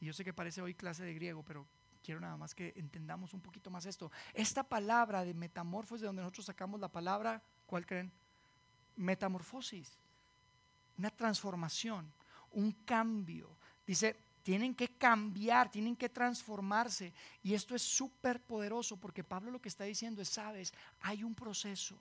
Y 0.00 0.06
yo 0.06 0.14
sé 0.14 0.24
que 0.24 0.32
parece 0.32 0.62
hoy 0.62 0.72
clase 0.72 1.04
de 1.04 1.12
griego, 1.12 1.42
pero 1.42 1.66
quiero 2.02 2.18
nada 2.18 2.38
más 2.38 2.54
que 2.54 2.72
entendamos 2.76 3.34
un 3.34 3.42
poquito 3.42 3.70
más 3.70 3.84
esto. 3.84 4.10
Esta 4.32 4.62
palabra 4.62 5.22
de 5.22 5.34
metamorfo 5.34 5.96
es 5.96 6.00
de 6.00 6.06
donde 6.06 6.22
nosotros 6.22 6.46
sacamos 6.46 6.80
la 6.80 6.88
palabra, 6.88 7.42
¿cuál 7.66 7.84
creen? 7.84 8.10
Metamorfosis. 8.96 9.98
Una 10.96 11.10
transformación, 11.10 12.10
un 12.52 12.72
cambio. 12.86 13.50
Dice, 13.86 14.16
tienen 14.46 14.76
que 14.76 14.86
cambiar, 14.86 15.72
tienen 15.72 15.96
que 15.96 16.08
transformarse. 16.08 17.12
Y 17.42 17.52
esto 17.54 17.74
es 17.74 17.82
súper 17.82 18.40
poderoso 18.40 18.96
porque 18.96 19.24
Pablo 19.24 19.50
lo 19.50 19.60
que 19.60 19.68
está 19.68 19.82
diciendo 19.82 20.22
es, 20.22 20.28
sabes, 20.28 20.72
hay 21.00 21.24
un 21.24 21.34
proceso. 21.34 21.98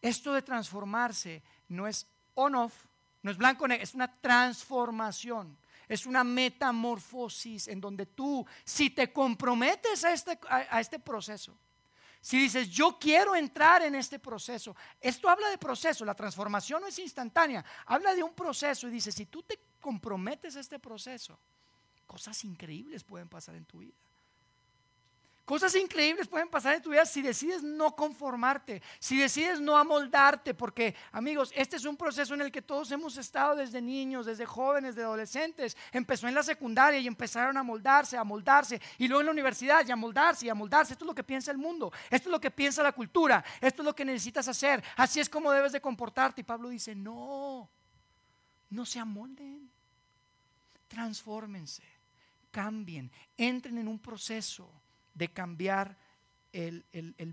Esto 0.00 0.32
de 0.32 0.42
transformarse 0.42 1.42
no 1.70 1.88
es 1.88 2.06
on-off, 2.36 2.72
no 3.24 3.32
es 3.32 3.36
blanco-negro, 3.36 3.82
es 3.82 3.94
una 3.94 4.06
transformación. 4.20 5.58
Es 5.88 6.06
una 6.06 6.22
metamorfosis 6.22 7.66
en 7.66 7.80
donde 7.80 8.06
tú, 8.06 8.46
si 8.64 8.90
te 8.90 9.12
comprometes 9.12 10.04
a 10.04 10.12
este, 10.12 10.38
a 10.48 10.80
este 10.80 11.00
proceso, 11.00 11.58
si 12.20 12.38
dices, 12.38 12.70
yo 12.70 12.96
quiero 12.98 13.34
entrar 13.34 13.82
en 13.82 13.96
este 13.96 14.20
proceso, 14.20 14.74
esto 15.00 15.28
habla 15.28 15.48
de 15.48 15.58
proceso, 15.58 16.04
la 16.04 16.14
transformación 16.14 16.80
no 16.80 16.88
es 16.88 16.98
instantánea, 17.00 17.64
habla 17.86 18.14
de 18.14 18.22
un 18.22 18.34
proceso 18.34 18.86
y 18.86 18.90
dice, 18.92 19.10
si 19.10 19.26
tú 19.26 19.42
te 19.42 19.58
comprometes 19.80 20.56
este 20.56 20.78
proceso, 20.78 21.38
cosas 22.06 22.44
increíbles 22.44 23.04
pueden 23.04 23.28
pasar 23.28 23.54
en 23.54 23.64
tu 23.64 23.78
vida. 23.78 23.94
Cosas 25.46 25.76
increíbles 25.76 26.26
pueden 26.26 26.48
pasar 26.48 26.74
en 26.74 26.82
tu 26.82 26.90
vida 26.90 27.06
si 27.06 27.22
decides 27.22 27.62
no 27.62 27.94
conformarte, 27.94 28.82
si 28.98 29.16
decides 29.16 29.60
no 29.60 29.78
amoldarte, 29.78 30.54
porque 30.54 30.96
amigos, 31.12 31.52
este 31.54 31.76
es 31.76 31.84
un 31.84 31.96
proceso 31.96 32.34
en 32.34 32.40
el 32.40 32.50
que 32.50 32.62
todos 32.62 32.90
hemos 32.90 33.16
estado 33.16 33.54
desde 33.54 33.80
niños, 33.80 34.26
desde 34.26 34.44
jóvenes, 34.44 34.96
de 34.96 35.04
adolescentes. 35.04 35.76
Empezó 35.92 36.26
en 36.26 36.34
la 36.34 36.42
secundaria 36.42 36.98
y 36.98 37.06
empezaron 37.06 37.56
a 37.56 37.62
moldarse, 37.62 38.16
a 38.16 38.24
moldarse, 38.24 38.80
y 38.98 39.06
luego 39.06 39.20
en 39.20 39.26
la 39.26 39.32
universidad 39.32 39.86
y 39.86 39.92
a 39.92 39.96
moldarse 39.96 40.46
y 40.46 40.48
a 40.48 40.54
moldarse. 40.56 40.94
Esto 40.94 41.04
es 41.04 41.10
lo 41.10 41.14
que 41.14 41.22
piensa 41.22 41.52
el 41.52 41.58
mundo, 41.58 41.92
esto 42.10 42.28
es 42.28 42.32
lo 42.32 42.40
que 42.40 42.50
piensa 42.50 42.82
la 42.82 42.90
cultura, 42.90 43.44
esto 43.60 43.82
es 43.82 43.86
lo 43.86 43.94
que 43.94 44.04
necesitas 44.04 44.48
hacer, 44.48 44.82
así 44.96 45.20
es 45.20 45.28
como 45.28 45.52
debes 45.52 45.70
de 45.70 45.80
comportarte. 45.80 46.40
Y 46.40 46.44
Pablo 46.44 46.70
dice, 46.70 46.92
no, 46.96 47.70
no 48.70 48.84
se 48.84 48.98
amolden 48.98 49.70
transfórmense, 50.88 51.82
cambien, 52.50 53.10
entren 53.36 53.78
en 53.78 53.88
un 53.88 53.98
proceso 53.98 54.70
de 55.14 55.28
cambiar 55.28 55.96
el, 56.52 56.84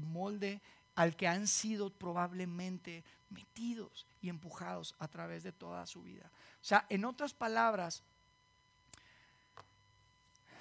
molde 0.02 0.62
al 0.96 1.16
que 1.16 1.28
han 1.28 1.48
sido 1.48 1.90
probablemente 1.90 3.04
metidos 3.30 4.06
y 4.22 4.30
empujados 4.30 4.96
a 5.00 5.08
través 5.08 5.44
de 5.44 5.52
toda 5.52 5.86
su 5.86 6.04
vida. 6.04 6.30
O 6.62 6.66
sea, 6.66 6.86
en 6.90 7.06
otras 7.06 7.34
palabras, 7.34 8.04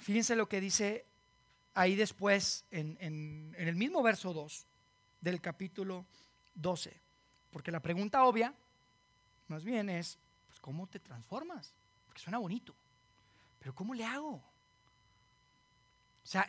fíjense 0.01 0.37
lo 0.37 0.49
que 0.49 0.61
dice 0.61 1.05
ahí 1.75 1.97
después 1.97 2.65
en, 2.71 2.97
en, 3.01 3.55
el 3.59 3.77
mismo 3.77 4.03
verso 4.03 4.33
2 4.33 4.67
del 5.21 5.41
capítulo 5.41 6.07
12. 6.55 6.93
Porque 7.51 7.71
la 7.71 7.81
pregunta 7.81 8.25
obvia, 8.25 8.55
más 9.49 9.65
bien 9.65 9.91
es, 9.91 10.19
¿cómo 10.63 10.87
te 10.87 10.99
transformas? 10.99 11.75
Porque 12.07 12.23
suena 12.23 12.39
bonito. 12.39 12.75
Pero 13.59 13.75
¿cómo 13.75 13.93
le 13.93 14.07
hago? 14.07 14.31
O 16.25 16.27
sea, 16.27 16.49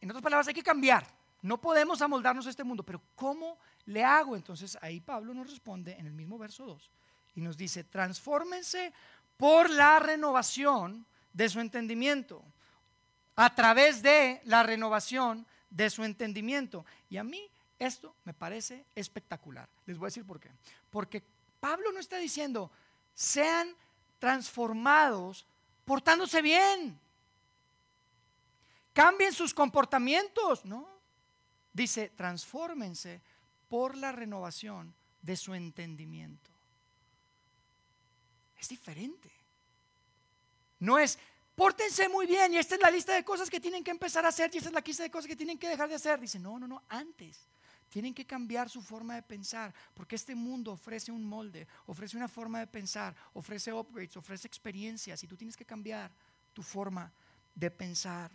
en 0.00 0.10
otras 0.10 0.22
palabras, 0.22 0.48
hay 0.48 0.54
que 0.54 0.64
cambiar. 0.64 1.06
No 1.42 1.58
podemos 1.58 2.02
amoldarnos 2.02 2.46
a 2.46 2.50
este 2.50 2.64
mundo, 2.64 2.82
pero 2.82 3.00
¿cómo 3.14 3.56
le 3.86 4.02
hago? 4.02 4.34
Entonces 4.34 4.76
ahí 4.82 5.00
Pablo 5.00 5.32
nos 5.32 5.48
responde 5.48 5.92
en 5.92 6.06
el 6.06 6.12
mismo 6.12 6.36
verso 6.36 6.66
2 6.66 6.90
y 7.36 7.40
nos 7.40 7.56
dice, 7.56 7.84
transfórmense 7.84 8.92
por 9.36 9.70
la 9.70 10.00
renovación 10.00 11.06
de 11.32 11.48
su 11.48 11.60
entendimiento, 11.60 12.42
a 13.36 13.54
través 13.54 14.02
de 14.02 14.42
la 14.44 14.62
renovación 14.62 15.46
de 15.70 15.88
su 15.88 16.04
entendimiento. 16.04 16.84
Y 17.08 17.16
a 17.16 17.24
mí 17.24 17.48
esto 17.78 18.14
me 18.24 18.34
parece 18.34 18.84
espectacular. 18.94 19.68
Les 19.86 19.96
voy 19.96 20.06
a 20.06 20.08
decir 20.08 20.26
por 20.26 20.40
qué. 20.40 20.50
Porque 20.90 21.22
Pablo 21.60 21.92
no 21.92 22.00
está 22.00 22.18
diciendo, 22.18 22.70
sean 23.20 23.76
transformados 24.18 25.44
portándose 25.84 26.40
bien. 26.40 26.98
Cambien 28.94 29.34
sus 29.34 29.52
comportamientos, 29.52 30.64
¿no? 30.64 30.88
Dice, 31.74 32.08
transfórmense 32.16 33.20
por 33.68 33.94
la 33.94 34.10
renovación 34.10 34.94
de 35.20 35.36
su 35.36 35.52
entendimiento. 35.52 36.50
Es 38.58 38.70
diferente. 38.70 39.30
No 40.78 40.98
es, 40.98 41.18
pórtense 41.54 42.08
muy 42.08 42.26
bien 42.26 42.54
y 42.54 42.56
esta 42.56 42.76
es 42.76 42.80
la 42.80 42.90
lista 42.90 43.12
de 43.12 43.22
cosas 43.22 43.50
que 43.50 43.60
tienen 43.60 43.84
que 43.84 43.90
empezar 43.90 44.24
a 44.24 44.28
hacer 44.28 44.50
y 44.54 44.56
esta 44.56 44.70
es 44.70 44.74
la 44.74 44.80
lista 44.80 45.02
de 45.02 45.10
cosas 45.10 45.28
que 45.28 45.36
tienen 45.36 45.58
que 45.58 45.68
dejar 45.68 45.90
de 45.90 45.96
hacer. 45.96 46.18
Dice, 46.18 46.38
no, 46.38 46.58
no, 46.58 46.66
no, 46.66 46.82
antes. 46.88 47.38
Tienen 47.90 48.14
que 48.14 48.24
cambiar 48.24 48.70
su 48.70 48.80
forma 48.80 49.16
de 49.16 49.22
pensar, 49.22 49.74
porque 49.94 50.14
este 50.14 50.34
mundo 50.34 50.72
ofrece 50.72 51.10
un 51.10 51.24
molde, 51.24 51.66
ofrece 51.86 52.16
una 52.16 52.28
forma 52.28 52.60
de 52.60 52.68
pensar, 52.68 53.14
ofrece 53.34 53.72
upgrades, 53.72 54.16
ofrece 54.16 54.46
experiencias 54.46 55.22
y 55.22 55.26
tú 55.26 55.36
tienes 55.36 55.56
que 55.56 55.66
cambiar 55.66 56.10
tu 56.54 56.62
forma 56.62 57.12
de 57.54 57.70
pensar. 57.70 58.30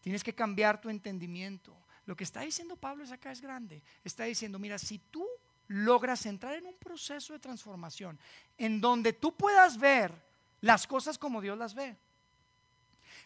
Tienes 0.00 0.24
que 0.24 0.34
cambiar 0.34 0.80
tu 0.80 0.88
entendimiento. 0.88 1.76
Lo 2.06 2.16
que 2.16 2.24
está 2.24 2.40
diciendo 2.40 2.74
Pablo 2.74 3.04
es 3.04 3.12
acá 3.12 3.30
es 3.30 3.40
grande. 3.40 3.82
Está 4.02 4.24
diciendo, 4.24 4.58
mira, 4.58 4.78
si 4.78 4.98
tú 4.98 5.24
logras 5.68 6.26
entrar 6.26 6.54
en 6.54 6.66
un 6.66 6.74
proceso 6.74 7.32
de 7.32 7.38
transformación 7.38 8.18
en 8.58 8.80
donde 8.80 9.12
tú 9.12 9.36
puedas 9.36 9.78
ver 9.78 10.12
las 10.60 10.86
cosas 10.86 11.18
como 11.18 11.40
Dios 11.40 11.58
las 11.58 11.74
ve. 11.74 11.96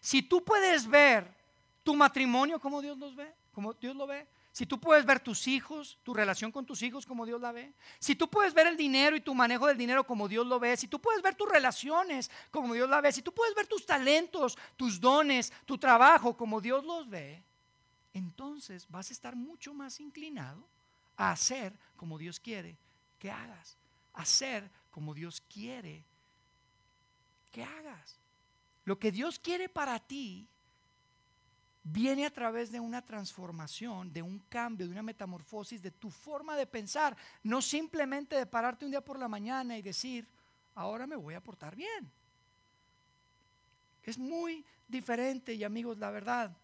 Si 0.00 0.22
tú 0.22 0.44
puedes 0.44 0.86
ver 0.86 1.32
tu 1.82 1.94
matrimonio 1.94 2.60
como 2.60 2.82
Dios 2.82 2.98
los 2.98 3.14
ve, 3.14 3.32
como 3.52 3.72
Dios 3.74 3.94
lo 3.94 4.06
ve, 4.06 4.26
si 4.56 4.64
tú 4.64 4.80
puedes 4.80 5.04
ver 5.04 5.20
tus 5.20 5.48
hijos, 5.48 5.98
tu 6.02 6.14
relación 6.14 6.50
con 6.50 6.64
tus 6.64 6.80
hijos 6.80 7.04
como 7.04 7.26
Dios 7.26 7.38
la 7.42 7.52
ve, 7.52 7.74
si 7.98 8.16
tú 8.16 8.30
puedes 8.30 8.54
ver 8.54 8.66
el 8.66 8.74
dinero 8.78 9.14
y 9.14 9.20
tu 9.20 9.34
manejo 9.34 9.66
del 9.66 9.76
dinero 9.76 10.06
como 10.06 10.28
Dios 10.28 10.46
lo 10.46 10.58
ve, 10.58 10.78
si 10.78 10.88
tú 10.88 10.98
puedes 10.98 11.20
ver 11.20 11.34
tus 11.34 11.46
relaciones 11.46 12.30
como 12.50 12.72
Dios 12.72 12.88
la 12.88 13.02
ve, 13.02 13.12
si 13.12 13.20
tú 13.20 13.34
puedes 13.34 13.54
ver 13.54 13.66
tus 13.66 13.84
talentos, 13.84 14.56
tus 14.74 14.98
dones, 14.98 15.52
tu 15.66 15.76
trabajo 15.76 16.38
como 16.38 16.62
Dios 16.62 16.86
los 16.86 17.06
ve, 17.06 17.44
entonces 18.14 18.88
vas 18.88 19.10
a 19.10 19.12
estar 19.12 19.36
mucho 19.36 19.74
más 19.74 20.00
inclinado 20.00 20.66
a 21.18 21.32
hacer 21.32 21.78
como 21.94 22.16
Dios 22.16 22.40
quiere 22.40 22.78
que 23.18 23.30
hagas, 23.30 23.76
a 24.14 24.22
hacer 24.22 24.70
como 24.90 25.12
Dios 25.12 25.42
quiere 25.52 26.02
que 27.52 27.62
hagas. 27.62 28.18
Lo 28.86 28.98
que 28.98 29.12
Dios 29.12 29.38
quiere 29.38 29.68
para 29.68 29.98
ti 29.98 30.48
viene 31.88 32.26
a 32.26 32.30
través 32.30 32.72
de 32.72 32.80
una 32.80 33.00
transformación, 33.00 34.12
de 34.12 34.20
un 34.20 34.40
cambio, 34.48 34.86
de 34.86 34.92
una 34.92 35.02
metamorfosis 35.02 35.80
de 35.80 35.92
tu 35.92 36.10
forma 36.10 36.56
de 36.56 36.66
pensar, 36.66 37.16
no 37.44 37.62
simplemente 37.62 38.34
de 38.34 38.46
pararte 38.46 38.84
un 38.84 38.90
día 38.90 39.00
por 39.00 39.18
la 39.18 39.28
mañana 39.28 39.78
y 39.78 39.82
decir, 39.82 40.26
ahora 40.74 41.06
me 41.06 41.14
voy 41.14 41.34
a 41.34 41.40
portar 41.40 41.76
bien. 41.76 42.10
Es 44.02 44.18
muy 44.18 44.64
diferente 44.88 45.54
y 45.54 45.62
amigos, 45.62 45.98
la 45.98 46.10
verdad, 46.10 46.56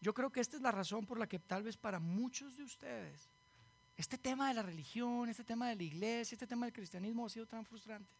yo 0.00 0.12
creo 0.12 0.30
que 0.30 0.40
esta 0.40 0.56
es 0.56 0.62
la 0.62 0.72
razón 0.72 1.06
por 1.06 1.18
la 1.18 1.26
que 1.26 1.38
tal 1.38 1.62
vez 1.62 1.76
para 1.76 1.98
muchos 1.98 2.56
de 2.56 2.64
ustedes 2.64 3.30
este 3.96 4.18
tema 4.18 4.48
de 4.48 4.54
la 4.54 4.62
religión, 4.62 5.30
este 5.30 5.42
tema 5.42 5.70
de 5.70 5.76
la 5.76 5.82
iglesia, 5.82 6.34
este 6.34 6.46
tema 6.46 6.66
del 6.66 6.74
cristianismo 6.74 7.24
ha 7.24 7.30
sido 7.30 7.46
tan 7.46 7.64
frustrante. 7.64 8.10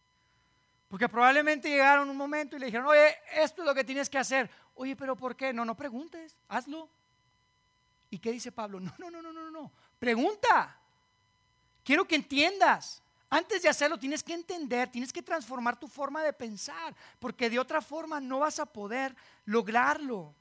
Porque 0.88 1.08
probablemente 1.08 1.68
llegaron 1.68 2.08
un 2.08 2.16
momento 2.16 2.56
y 2.56 2.60
le 2.60 2.66
dijeron, 2.66 2.86
oye, 2.86 3.16
esto 3.34 3.62
es 3.62 3.66
lo 3.66 3.74
que 3.74 3.84
tienes 3.84 4.08
que 4.08 4.18
hacer. 4.18 4.48
Oye, 4.76 4.94
pero 4.94 5.16
¿por 5.16 5.34
qué? 5.34 5.52
No, 5.52 5.64
no 5.64 5.76
preguntes, 5.76 6.36
hazlo. 6.48 6.88
¿Y 8.10 8.18
qué 8.18 8.30
dice 8.30 8.52
Pablo? 8.52 8.78
No, 8.80 8.92
no, 8.98 9.10
no, 9.10 9.20
no, 9.20 9.32
no, 9.32 9.50
no. 9.50 9.72
Pregunta. 9.98 10.76
Quiero 11.82 12.06
que 12.06 12.14
entiendas. 12.14 13.02
Antes 13.28 13.62
de 13.62 13.68
hacerlo 13.68 13.98
tienes 13.98 14.22
que 14.22 14.34
entender, 14.34 14.88
tienes 14.90 15.12
que 15.12 15.22
transformar 15.22 15.78
tu 15.78 15.88
forma 15.88 16.22
de 16.22 16.32
pensar, 16.32 16.94
porque 17.18 17.50
de 17.50 17.58
otra 17.58 17.80
forma 17.80 18.20
no 18.20 18.38
vas 18.40 18.60
a 18.60 18.66
poder 18.66 19.16
lograrlo. 19.44 20.34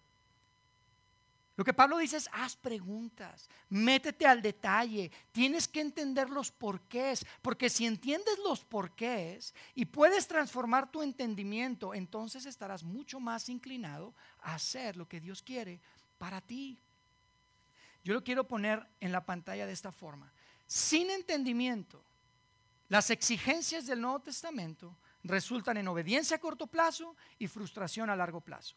Lo 1.57 1.63
que 1.63 1.73
Pablo 1.73 1.97
dice 1.97 2.17
es, 2.17 2.29
haz 2.33 2.57
preguntas, 2.57 3.49
métete 3.69 4.25
al 4.25 4.41
detalle, 4.41 5.09
tienes 5.31 5.69
que 5.69 5.79
entender 5.79 6.29
los 6.29 6.51
porqués, 6.51 7.25
porque 7.41 7.69
si 7.69 7.85
entiendes 7.85 8.37
los 8.39 8.65
porqués 8.65 9.53
y 9.73 9.85
puedes 9.85 10.27
transformar 10.27 10.91
tu 10.91 11.01
entendimiento, 11.01 11.93
entonces 11.93 12.45
estarás 12.45 12.83
mucho 12.83 13.21
más 13.21 13.47
inclinado 13.47 14.13
a 14.41 14.55
hacer 14.55 14.97
lo 14.97 15.07
que 15.07 15.21
Dios 15.21 15.41
quiere 15.41 15.79
para 16.17 16.41
ti. 16.41 16.77
Yo 18.03 18.13
lo 18.13 18.23
quiero 18.23 18.45
poner 18.45 18.85
en 18.99 19.13
la 19.13 19.25
pantalla 19.25 19.65
de 19.65 19.73
esta 19.73 19.93
forma. 19.93 20.31
Sin 20.67 21.09
entendimiento, 21.09 22.03
las 22.89 23.09
exigencias 23.09 23.85
del 23.85 24.01
Nuevo 24.01 24.19
Testamento 24.19 24.97
resultan 25.23 25.77
en 25.77 25.87
obediencia 25.87 26.35
a 26.35 26.39
corto 26.39 26.67
plazo 26.67 27.15
y 27.39 27.47
frustración 27.47 28.09
a 28.09 28.15
largo 28.15 28.41
plazo. 28.41 28.75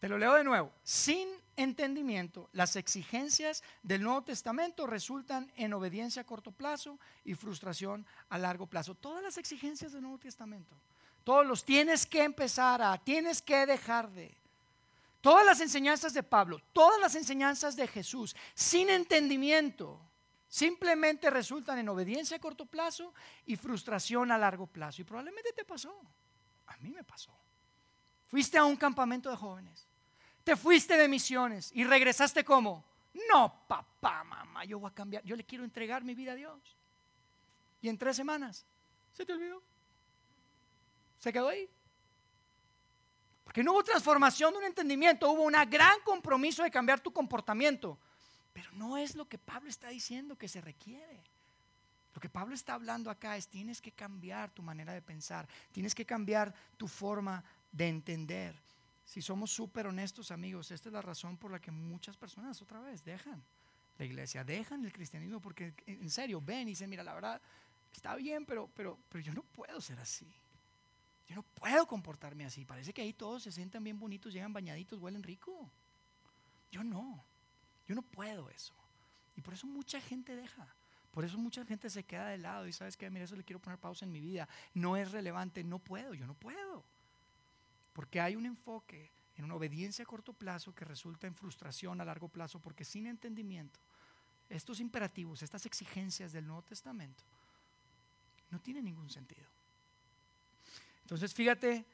Te 0.00 0.08
lo 0.08 0.16
leo 0.16 0.34
de 0.34 0.44
nuevo. 0.44 0.72
Sin 0.82 1.28
entendimiento, 1.56 2.48
las 2.54 2.74
exigencias 2.76 3.62
del 3.82 4.02
Nuevo 4.02 4.22
Testamento 4.22 4.86
resultan 4.86 5.52
en 5.56 5.74
obediencia 5.74 6.22
a 6.22 6.26
corto 6.26 6.52
plazo 6.52 6.98
y 7.22 7.34
frustración 7.34 8.06
a 8.30 8.38
largo 8.38 8.66
plazo. 8.66 8.94
Todas 8.94 9.22
las 9.22 9.36
exigencias 9.36 9.92
del 9.92 10.00
Nuevo 10.00 10.18
Testamento. 10.18 10.74
Todos 11.22 11.46
los 11.46 11.66
tienes 11.66 12.06
que 12.06 12.24
empezar 12.24 12.80
a, 12.80 12.96
tienes 12.96 13.42
que 13.42 13.66
dejar 13.66 14.10
de. 14.10 14.34
Todas 15.20 15.44
las 15.44 15.60
enseñanzas 15.60 16.14
de 16.14 16.22
Pablo, 16.22 16.62
todas 16.72 16.98
las 16.98 17.14
enseñanzas 17.14 17.76
de 17.76 17.86
Jesús, 17.86 18.34
sin 18.54 18.88
entendimiento, 18.88 20.00
simplemente 20.48 21.28
resultan 21.28 21.78
en 21.78 21.90
obediencia 21.90 22.38
a 22.38 22.40
corto 22.40 22.64
plazo 22.64 23.12
y 23.44 23.56
frustración 23.56 24.32
a 24.32 24.38
largo 24.38 24.66
plazo. 24.66 25.02
Y 25.02 25.04
probablemente 25.04 25.52
te 25.52 25.66
pasó. 25.66 25.94
A 26.68 26.76
mí 26.78 26.88
me 26.88 27.04
pasó. 27.04 27.36
Fuiste 28.28 28.56
a 28.56 28.64
un 28.64 28.76
campamento 28.76 29.28
de 29.28 29.36
jóvenes 29.36 29.89
te 30.44 30.56
fuiste 30.56 30.96
de 30.96 31.08
misiones 31.08 31.70
y 31.74 31.84
regresaste 31.84 32.44
como, 32.44 32.84
no, 33.30 33.64
papá, 33.66 34.24
mamá, 34.24 34.64
yo 34.64 34.78
voy 34.78 34.90
a 34.90 34.94
cambiar, 34.94 35.22
yo 35.24 35.36
le 35.36 35.44
quiero 35.44 35.64
entregar 35.64 36.04
mi 36.04 36.14
vida 36.14 36.32
a 36.32 36.36
Dios. 36.36 36.58
Y 37.82 37.88
en 37.88 37.98
tres 37.98 38.16
semanas, 38.16 38.64
se 39.12 39.24
te 39.24 39.32
olvidó. 39.32 39.62
Se 41.18 41.32
quedó 41.32 41.48
ahí. 41.48 41.68
Porque 43.44 43.62
no 43.62 43.72
hubo 43.72 43.82
transformación 43.82 44.52
de 44.52 44.58
un 44.58 44.64
entendimiento, 44.64 45.30
hubo 45.30 45.42
un 45.42 45.56
gran 45.68 46.00
compromiso 46.04 46.62
de 46.62 46.70
cambiar 46.70 47.00
tu 47.00 47.12
comportamiento. 47.12 47.98
Pero 48.52 48.70
no 48.72 48.96
es 48.96 49.14
lo 49.14 49.28
que 49.28 49.38
Pablo 49.38 49.68
está 49.68 49.88
diciendo 49.88 50.36
que 50.36 50.48
se 50.48 50.60
requiere. 50.60 51.20
Lo 52.14 52.20
que 52.20 52.28
Pablo 52.28 52.54
está 52.54 52.74
hablando 52.74 53.10
acá 53.10 53.36
es 53.36 53.48
tienes 53.48 53.80
que 53.80 53.92
cambiar 53.92 54.50
tu 54.50 54.62
manera 54.62 54.92
de 54.92 55.02
pensar, 55.02 55.48
tienes 55.72 55.94
que 55.94 56.04
cambiar 56.04 56.52
tu 56.76 56.88
forma 56.88 57.44
de 57.70 57.88
entender. 57.88 58.54
Si 59.10 59.20
somos 59.20 59.50
súper 59.50 59.88
honestos, 59.88 60.30
amigos, 60.30 60.70
esta 60.70 60.88
es 60.88 60.92
la 60.92 61.02
razón 61.02 61.36
por 61.36 61.50
la 61.50 61.60
que 61.60 61.72
muchas 61.72 62.16
personas 62.16 62.62
otra 62.62 62.78
vez 62.78 63.02
dejan 63.02 63.42
la 63.98 64.04
iglesia, 64.04 64.44
dejan 64.44 64.84
el 64.84 64.92
cristianismo, 64.92 65.40
porque 65.40 65.74
en 65.84 66.08
serio 66.10 66.40
ven 66.40 66.68
y 66.68 66.70
dicen, 66.70 66.88
mira, 66.88 67.02
la 67.02 67.14
verdad, 67.14 67.42
está 67.92 68.14
bien, 68.14 68.46
pero, 68.46 68.70
pero, 68.72 69.00
pero 69.08 69.24
yo 69.24 69.32
no 69.32 69.42
puedo 69.42 69.80
ser 69.80 69.98
así. 69.98 70.32
Yo 71.26 71.34
no 71.34 71.42
puedo 71.42 71.88
comportarme 71.88 72.44
así. 72.44 72.64
Parece 72.64 72.92
que 72.92 73.02
ahí 73.02 73.12
todos 73.12 73.42
se 73.42 73.50
sientan 73.50 73.82
bien 73.82 73.98
bonitos, 73.98 74.32
llegan 74.32 74.52
bañaditos, 74.52 75.00
huelen 75.00 75.24
rico. 75.24 75.72
Yo 76.70 76.84
no. 76.84 77.24
Yo 77.88 77.96
no 77.96 78.02
puedo 78.02 78.48
eso. 78.48 78.74
Y 79.34 79.40
por 79.40 79.54
eso 79.54 79.66
mucha 79.66 80.00
gente 80.00 80.36
deja. 80.36 80.68
Por 81.10 81.24
eso 81.24 81.36
mucha 81.36 81.64
gente 81.64 81.90
se 81.90 82.04
queda 82.04 82.28
de 82.28 82.38
lado 82.38 82.68
y 82.68 82.72
sabes 82.72 82.96
que, 82.96 83.10
mira, 83.10 83.24
eso 83.24 83.34
le 83.34 83.42
quiero 83.42 83.58
poner 83.58 83.80
pausa 83.80 84.04
en 84.04 84.12
mi 84.12 84.20
vida. 84.20 84.48
No 84.72 84.96
es 84.96 85.10
relevante, 85.10 85.64
no 85.64 85.80
puedo, 85.80 86.14
yo 86.14 86.28
no 86.28 86.34
puedo. 86.34 86.84
Porque 87.92 88.20
hay 88.20 88.36
un 88.36 88.46
enfoque 88.46 89.10
en 89.36 89.44
una 89.44 89.54
obediencia 89.54 90.02
a 90.02 90.06
corto 90.06 90.32
plazo 90.32 90.74
que 90.74 90.84
resulta 90.84 91.26
en 91.26 91.34
frustración 91.34 92.00
a 92.00 92.04
largo 92.04 92.28
plazo, 92.28 92.60
porque 92.60 92.84
sin 92.84 93.06
entendimiento, 93.06 93.80
estos 94.48 94.80
imperativos, 94.80 95.42
estas 95.42 95.66
exigencias 95.66 96.32
del 96.32 96.46
Nuevo 96.46 96.62
Testamento, 96.62 97.22
no 98.50 98.60
tienen 98.60 98.84
ningún 98.84 99.08
sentido. 99.08 99.46
Entonces, 101.02 101.34
fíjate 101.34 101.84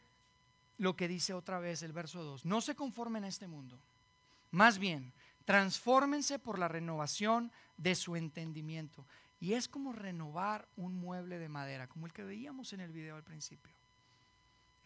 lo 0.78 0.96
que 0.96 1.08
dice 1.08 1.32
otra 1.32 1.58
vez 1.58 1.82
el 1.82 1.92
verso 1.92 2.22
2. 2.22 2.44
No 2.44 2.60
se 2.60 2.74
conformen 2.74 3.24
a 3.24 3.28
este 3.28 3.46
mundo. 3.46 3.78
Más 4.50 4.78
bien, 4.78 5.12
transfórmense 5.44 6.38
por 6.38 6.58
la 6.58 6.68
renovación 6.68 7.50
de 7.76 7.94
su 7.94 8.16
entendimiento. 8.16 9.06
Y 9.40 9.52
es 9.52 9.68
como 9.68 9.92
renovar 9.92 10.66
un 10.76 10.98
mueble 10.98 11.38
de 11.38 11.48
madera, 11.48 11.86
como 11.88 12.06
el 12.06 12.12
que 12.12 12.24
veíamos 12.24 12.72
en 12.72 12.80
el 12.80 12.92
video 12.92 13.16
al 13.16 13.22
principio. 13.22 13.72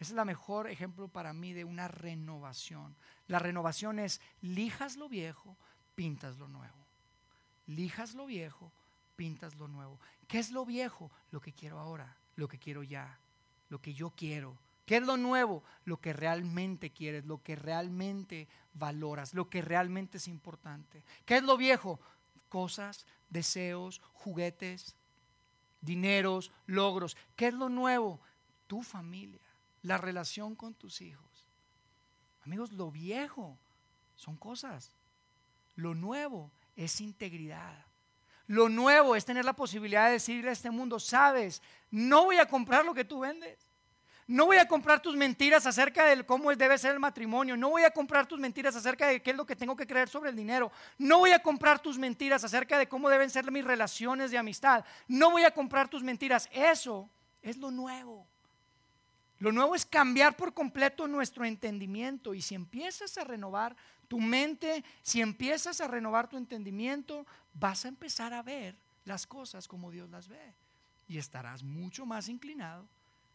Ese 0.01 0.13
es 0.13 0.17
el 0.17 0.25
mejor 0.25 0.67
ejemplo 0.67 1.07
para 1.09 1.31
mí 1.31 1.53
de 1.53 1.63
una 1.63 1.87
renovación. 1.87 2.95
La 3.27 3.37
renovación 3.37 3.99
es 3.99 4.19
lijas 4.41 4.97
lo 4.97 5.07
viejo, 5.07 5.55
pintas 5.93 6.39
lo 6.39 6.47
nuevo. 6.47 6.87
Lijas 7.67 8.15
lo 8.15 8.25
viejo, 8.25 8.71
pintas 9.15 9.53
lo 9.57 9.67
nuevo. 9.67 9.99
¿Qué 10.27 10.39
es 10.39 10.49
lo 10.49 10.65
viejo? 10.65 11.11
Lo 11.29 11.39
que 11.39 11.53
quiero 11.53 11.79
ahora, 11.79 12.17
lo 12.35 12.47
que 12.47 12.57
quiero 12.57 12.81
ya, 12.81 13.19
lo 13.69 13.79
que 13.79 13.93
yo 13.93 14.09
quiero. 14.09 14.57
¿Qué 14.87 14.97
es 14.97 15.03
lo 15.03 15.17
nuevo? 15.17 15.63
Lo 15.85 16.01
que 16.01 16.13
realmente 16.13 16.89
quieres, 16.89 17.25
lo 17.25 17.43
que 17.43 17.55
realmente 17.55 18.47
valoras, 18.73 19.35
lo 19.35 19.51
que 19.51 19.61
realmente 19.61 20.17
es 20.17 20.27
importante. 20.27 21.03
¿Qué 21.25 21.37
es 21.37 21.43
lo 21.43 21.57
viejo? 21.57 21.99
Cosas, 22.49 23.05
deseos, 23.29 24.01
juguetes, 24.13 24.95
dineros, 25.79 26.51
logros. 26.65 27.15
¿Qué 27.35 27.49
es 27.49 27.53
lo 27.53 27.69
nuevo? 27.69 28.19
Tu 28.65 28.81
familia, 28.81 29.50
la 29.81 29.97
relación 29.97 30.55
con 30.55 30.73
tus 30.73 31.01
hijos. 31.01 31.47
Amigos, 32.43 32.71
lo 32.71 32.91
viejo 32.91 33.57
son 34.15 34.35
cosas. 34.35 34.91
Lo 35.75 35.95
nuevo 35.95 36.51
es 36.75 37.01
integridad. 37.01 37.85
Lo 38.47 38.67
nuevo 38.67 39.15
es 39.15 39.25
tener 39.25 39.45
la 39.45 39.53
posibilidad 39.53 40.07
de 40.07 40.13
decirle 40.13 40.49
a 40.49 40.53
este 40.53 40.71
mundo, 40.71 40.99
sabes, 40.99 41.61
no 41.89 42.25
voy 42.25 42.37
a 42.37 42.45
comprar 42.45 42.83
lo 42.83 42.93
que 42.93 43.05
tú 43.05 43.19
vendes. 43.19 43.71
No 44.27 44.45
voy 44.45 44.57
a 44.57 44.67
comprar 44.67 45.01
tus 45.01 45.15
mentiras 45.15 45.65
acerca 45.65 46.05
de 46.05 46.25
cómo 46.25 46.55
debe 46.55 46.77
ser 46.77 46.93
el 46.93 46.99
matrimonio. 46.99 47.57
No 47.57 47.69
voy 47.69 47.83
a 47.83 47.91
comprar 47.91 48.27
tus 48.27 48.39
mentiras 48.39 48.75
acerca 48.75 49.07
de 49.07 49.21
qué 49.21 49.31
es 49.31 49.35
lo 49.35 49.45
que 49.45 49.55
tengo 49.55 49.75
que 49.75 49.87
creer 49.87 50.07
sobre 50.07 50.29
el 50.29 50.35
dinero. 50.35 50.71
No 50.97 51.19
voy 51.19 51.31
a 51.31 51.43
comprar 51.43 51.79
tus 51.79 51.97
mentiras 51.97 52.43
acerca 52.43 52.77
de 52.77 52.87
cómo 52.87 53.09
deben 53.09 53.29
ser 53.29 53.51
mis 53.51 53.65
relaciones 53.65 54.31
de 54.31 54.37
amistad. 54.37 54.85
No 55.07 55.31
voy 55.31 55.43
a 55.43 55.51
comprar 55.51 55.89
tus 55.89 56.01
mentiras. 56.01 56.47
Eso 56.53 57.09
es 57.41 57.57
lo 57.57 57.71
nuevo. 57.71 58.30
Lo 59.41 59.51
nuevo 59.51 59.73
es 59.73 59.87
cambiar 59.87 60.37
por 60.37 60.53
completo 60.53 61.07
nuestro 61.07 61.45
entendimiento. 61.45 62.35
Y 62.35 62.43
si 62.43 62.53
empiezas 62.53 63.17
a 63.17 63.23
renovar 63.23 63.75
tu 64.07 64.19
mente, 64.19 64.83
si 65.01 65.19
empiezas 65.19 65.81
a 65.81 65.87
renovar 65.87 66.29
tu 66.29 66.37
entendimiento, 66.37 67.25
vas 67.55 67.83
a 67.85 67.87
empezar 67.87 68.35
a 68.35 68.43
ver 68.43 68.77
las 69.03 69.25
cosas 69.25 69.67
como 69.67 69.89
Dios 69.89 70.11
las 70.11 70.27
ve. 70.27 70.53
Y 71.07 71.17
estarás 71.17 71.63
mucho 71.63 72.05
más 72.05 72.29
inclinado, 72.29 72.85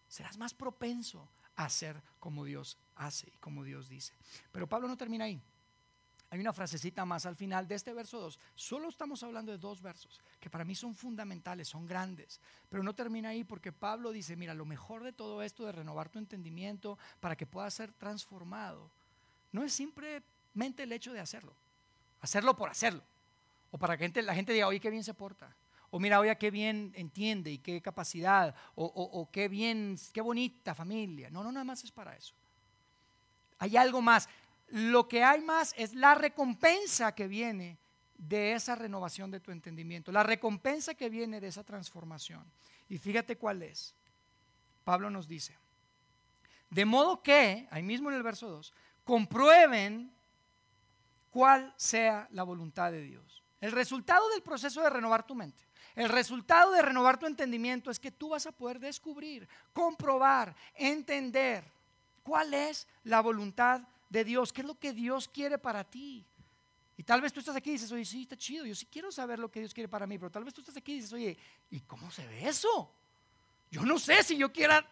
serás 0.09 0.39
más 0.39 0.55
propenso 0.55 1.29
a 1.57 1.65
hacer 1.65 2.01
como 2.21 2.45
Dios 2.45 2.79
hace 2.95 3.27
y 3.27 3.39
como 3.39 3.65
Dios 3.65 3.89
dice. 3.89 4.13
Pero 4.53 4.69
Pablo 4.69 4.87
no 4.87 4.97
termina 4.97 5.25
ahí. 5.25 5.43
Hay 6.31 6.41
una 6.41 6.53
frasecita 6.53 7.05
más 7.05 7.25
al 7.25 7.37
final 7.37 7.69
de 7.69 7.77
este 7.77 7.93
verso 7.93 8.19
2. 8.19 8.39
Solo 8.55 8.89
estamos 8.89 9.23
hablando 9.23 9.53
de 9.53 9.59
dos 9.59 9.81
versos 9.81 10.21
que 10.41 10.51
para 10.51 10.65
mí 10.65 10.75
son 10.75 10.95
fundamentales, 10.95 11.69
son 11.69 11.87
grandes. 11.87 12.41
Pero 12.69 12.83
no 12.83 12.95
termina 12.95 13.29
ahí 13.29 13.45
porque 13.45 13.73
Pablo 13.73 14.11
dice, 14.11 14.35
mira, 14.35 14.53
lo 14.53 14.65
mejor 14.65 15.05
de 15.05 15.13
todo 15.13 15.43
esto 15.43 15.65
de 15.65 15.73
renovar 15.73 16.09
tu 16.09 16.19
entendimiento 16.19 16.99
para 17.21 17.37
que 17.37 17.47
puedas 17.47 17.75
ser 17.75 17.93
transformado, 17.93 18.91
no 19.53 19.63
es 19.63 19.73
simplemente 19.73 20.83
el 20.83 20.93
hecho 20.93 21.13
de 21.13 21.21
hacerlo. 21.21 21.53
Hacerlo 22.21 22.57
por 22.57 22.71
hacerlo. 22.71 23.03
O 23.71 23.79
para 23.79 23.97
que 23.97 24.23
la 24.23 24.35
gente 24.35 24.53
diga, 24.53 24.67
oye, 24.67 24.81
qué 24.81 24.91
bien 24.91 25.05
se 25.05 25.15
porta. 25.15 25.55
O 25.91 26.01
mira, 26.01 26.19
oye, 26.19 26.37
qué 26.39 26.51
bien 26.51 26.93
entiende 26.97 27.53
y 27.53 27.59
qué 27.59 27.81
capacidad. 27.81 28.53
O, 28.75 28.85
o 28.85 29.31
qué 29.31 29.47
bien, 29.47 29.97
qué 30.13 30.21
bonita 30.21 30.75
familia. 30.75 31.31
No, 31.31 31.45
no, 31.45 31.53
nada 31.53 31.65
más 31.65 31.85
es 31.85 31.93
para 31.93 32.17
eso. 32.17 32.35
Hay 33.59 33.77
algo 33.77 34.03
más 34.03 34.29
lo 34.69 35.09
que 35.09 35.23
hay 35.23 35.41
más 35.41 35.75
es 35.77 35.95
la 35.95 36.15
recompensa 36.15 37.15
que 37.15 37.29
viene 37.29 37.79
de 38.19 38.55
esa 38.55 38.75
renovación 38.75 39.31
de 39.31 39.41
tu 39.41 39.51
entendimiento, 39.51 40.11
la 40.11 40.23
recompensa 40.23 40.95
que 40.95 41.11
viene 41.11 41.41
de 41.41 41.49
esa 41.49 41.65
transformación. 41.65 42.45
Y 42.89 42.99
fíjate 42.99 43.37
cuál 43.37 43.63
es. 43.63 43.95
Pablo 44.85 45.11
nos 45.11 45.29
dice, 45.29 45.57
de 46.71 46.85
modo 46.85 47.23
que, 47.23 47.67
ahí 47.71 47.83
mismo 47.83 48.11
en 48.11 48.17
el 48.17 48.23
verso 48.23 48.49
2, 48.49 48.73
comprueben 49.05 50.13
cuál 51.31 51.73
sea 51.77 52.29
la 52.31 52.43
voluntad 52.43 52.93
de 52.93 53.03
Dios. 53.03 53.43
El 53.61 53.73
resultado 53.73 54.29
del 54.31 54.43
proceso 54.43 54.83
de 54.83 54.91
renovar 54.91 55.27
tu 55.27 55.35
mente, 55.35 55.65
el 55.95 56.09
resultado 56.09 56.73
de 56.73 56.83
renovar 56.83 57.19
tu 57.19 57.27
entendimiento 57.27 57.91
es 57.91 57.99
que 57.99 58.13
tú 58.13 58.31
vas 58.31 58.47
a 58.47 58.53
poder 58.53 58.79
descubrir, 58.79 59.49
comprobar, 59.73 60.55
entender 60.75 61.65
cuál 62.23 62.53
es 62.53 62.87
la 63.05 63.21
voluntad 63.21 63.83
de 64.09 64.25
Dios, 64.25 64.53
qué 64.53 64.61
es 64.63 64.67
lo 64.67 64.79
que 64.79 64.93
Dios 64.93 65.29
quiere 65.29 65.59
para 65.59 65.85
ti. 65.85 66.25
Y 66.97 67.03
tal 67.03 67.21
vez 67.21 67.33
tú 67.33 67.41
estás 67.41 67.57
aquí 67.57 67.71
y 67.71 67.73
dices, 67.75 67.93
oye, 67.93 68.05
sí, 68.05 68.23
está 68.23 68.37
chido, 68.37 68.65
yo 68.65 68.75
sí 68.75 68.87
quiero 68.87 69.13
saber 69.13 69.39
lo 69.39 69.51
que 69.51 69.61
Dios 69.61 69.75
quiere 69.75 69.89
para 69.89 70.07
mí, 70.07 70.19
pero 70.19 70.31
tal 70.31 70.45
vez 70.45 70.55
tú 70.55 70.61
estás 70.61 70.77
aquí 70.77 70.93
y 70.93 70.97
dices, 70.97 71.13
oye, 71.13 71.37
¿y 71.71 71.81
cómo 71.81 72.11
se 72.11 72.27
ve 72.27 72.49
eso? 72.49 72.91
Yo 73.71 73.83
no 73.83 73.99
sé 73.99 74.23
si 74.23 74.37
yo 74.37 74.53
quiera 74.53 74.87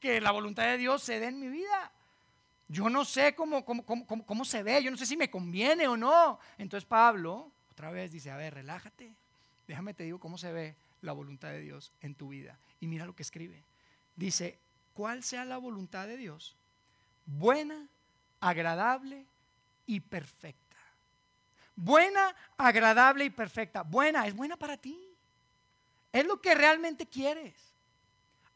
que 0.00 0.20
la 0.20 0.30
voluntad 0.30 0.64
de 0.64 0.78
Dios 0.78 1.02
se 1.02 1.20
dé 1.20 1.26
en 1.26 1.40
mi 1.40 1.48
vida. 1.48 1.92
Yo 2.68 2.88
no 2.88 3.04
sé 3.04 3.34
cómo, 3.34 3.64
cómo, 3.64 3.84
cómo, 3.84 4.24
cómo 4.24 4.44
se 4.44 4.62
ve, 4.62 4.82
yo 4.82 4.90
no 4.90 4.96
sé 4.96 5.04
si 5.04 5.16
me 5.16 5.30
conviene 5.30 5.86
o 5.86 5.96
no. 5.96 6.38
Entonces 6.56 6.86
Pablo 6.86 7.52
otra 7.74 7.90
vez 7.90 8.12
dice, 8.12 8.30
a 8.30 8.36
ver, 8.36 8.54
relájate, 8.54 9.12
déjame 9.66 9.94
te 9.94 10.04
digo 10.04 10.20
cómo 10.20 10.38
se 10.38 10.52
ve 10.52 10.76
la 11.02 11.12
voluntad 11.12 11.48
de 11.48 11.60
Dios 11.60 11.92
en 12.00 12.14
tu 12.14 12.28
vida. 12.28 12.58
Y 12.80 12.86
mira 12.86 13.04
lo 13.04 13.16
que 13.16 13.22
escribe. 13.24 13.64
Dice, 14.14 14.58
¿cuál 14.94 15.24
sea 15.24 15.44
la 15.44 15.58
voluntad 15.58 16.06
de 16.06 16.16
Dios? 16.16 16.56
Buena, 17.26 17.88
agradable 18.44 19.24
y 19.86 20.00
perfecta. 20.00 20.76
Buena, 21.74 22.34
agradable 22.58 23.24
y 23.24 23.30
perfecta. 23.30 23.82
Buena, 23.82 24.26
es 24.26 24.34
buena 24.34 24.56
para 24.56 24.76
ti. 24.76 24.98
Es 26.12 26.26
lo 26.26 26.40
que 26.40 26.54
realmente 26.54 27.06
quieres. 27.06 27.54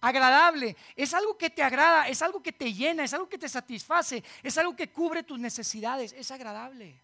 Agradable, 0.01 0.77
es 0.95 1.13
algo 1.15 1.37
que 1.37 1.51
te 1.51 1.63
agrada, 1.63 2.07
es 2.07 2.23
algo 2.23 2.41
que 2.41 2.53
te 2.53 2.73
llena, 2.73 3.03
es 3.03 3.15
algo 3.15 3.29
que 3.29 3.39
te 3.39 3.49
satisface, 3.49 4.23
es 4.43 4.57
algo 4.59 4.77
que 4.77 4.91
cubre 4.91 5.25
tus 5.25 5.41
necesidades, 5.41 6.13
es 6.13 6.31
agradable. 6.31 6.95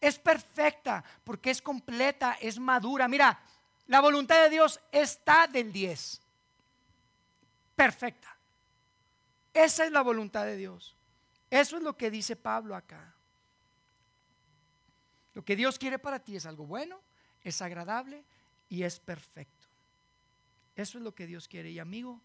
Es 0.00 0.18
perfecta 0.18 1.02
porque 1.24 1.50
es 1.50 1.62
completa, 1.62 2.36
es 2.40 2.58
madura. 2.58 3.06
Mira, 3.08 3.38
la 3.86 4.00
voluntad 4.00 4.42
de 4.42 4.50
Dios 4.50 4.80
está 4.90 5.46
del 5.46 5.72
10. 5.72 6.20
Perfecta. 7.76 8.36
Esa 9.54 9.84
es 9.84 9.92
la 9.92 10.02
voluntad 10.02 10.44
de 10.44 10.56
Dios. 10.56 10.95
Eso 11.50 11.76
es 11.76 11.82
lo 11.82 11.96
que 11.96 12.10
dice 12.10 12.36
Pablo 12.36 12.74
acá. 12.74 13.14
Lo 15.34 15.44
que 15.44 15.56
Dios 15.56 15.78
quiere 15.78 15.98
para 15.98 16.18
ti 16.18 16.36
es 16.36 16.46
algo 16.46 16.66
bueno, 16.66 17.00
es 17.42 17.60
agradable 17.60 18.24
y 18.68 18.82
es 18.82 18.98
perfecto. 18.98 19.66
Eso 20.74 20.98
es 20.98 21.04
lo 21.04 21.14
que 21.14 21.26
Dios 21.26 21.46
quiere. 21.46 21.70
Y 21.70 21.78
amigo, 21.78 22.20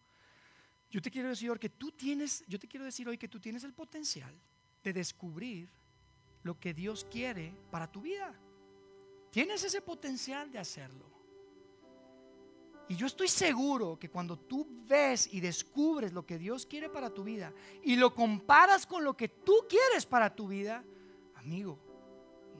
yo 0.89 1.01
te 1.01 1.11
quiero 1.11 1.29
decir 1.29 1.49
hoy 1.49 1.59
que 1.59 1.69
tú 1.69 1.91
tienes, 1.91 2.43
yo 2.47 2.59
te 2.59 2.67
quiero 2.67 2.85
decir 2.85 3.07
hoy 3.07 3.17
que 3.17 3.27
tú 3.27 3.39
tienes 3.39 3.63
el 3.63 3.73
potencial 3.73 4.33
de 4.83 4.93
descubrir 4.93 5.69
lo 6.43 6.59
que 6.59 6.73
Dios 6.73 7.05
quiere 7.09 7.53
para 7.69 7.89
tu 7.89 8.01
vida. 8.01 8.33
Tienes 9.29 9.63
ese 9.63 9.81
potencial 9.81 10.51
de 10.51 10.59
hacerlo. 10.59 11.20
Y 12.91 12.97
yo 12.97 13.07
estoy 13.07 13.29
seguro 13.29 13.97
que 13.97 14.09
cuando 14.09 14.37
tú 14.37 14.67
ves 14.85 15.33
y 15.33 15.39
descubres 15.39 16.11
lo 16.11 16.25
que 16.25 16.37
Dios 16.37 16.65
quiere 16.65 16.89
para 16.89 17.09
tu 17.09 17.23
vida 17.23 17.53
y 17.81 17.95
lo 17.95 18.13
comparas 18.13 18.85
con 18.85 19.05
lo 19.05 19.15
que 19.15 19.29
tú 19.29 19.53
quieres 19.69 20.05
para 20.05 20.35
tu 20.35 20.49
vida, 20.49 20.83
amigo, 21.35 21.79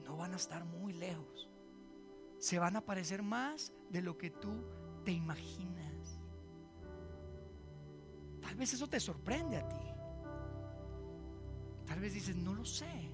no 0.02 0.16
van 0.16 0.32
a 0.32 0.36
estar 0.36 0.64
muy 0.64 0.94
lejos. 0.94 1.50
Se 2.38 2.58
van 2.58 2.76
a 2.76 2.80
parecer 2.80 3.22
más 3.22 3.74
de 3.90 4.00
lo 4.00 4.16
que 4.16 4.30
tú 4.30 4.54
te 5.04 5.12
imaginas. 5.12 6.18
Tal 8.40 8.54
vez 8.54 8.72
eso 8.72 8.88
te 8.88 9.00
sorprende 9.00 9.58
a 9.58 9.68
ti. 9.68 9.86
Tal 11.84 12.00
vez 12.00 12.14
dices, 12.14 12.36
no 12.36 12.54
lo 12.54 12.64
sé. 12.64 13.10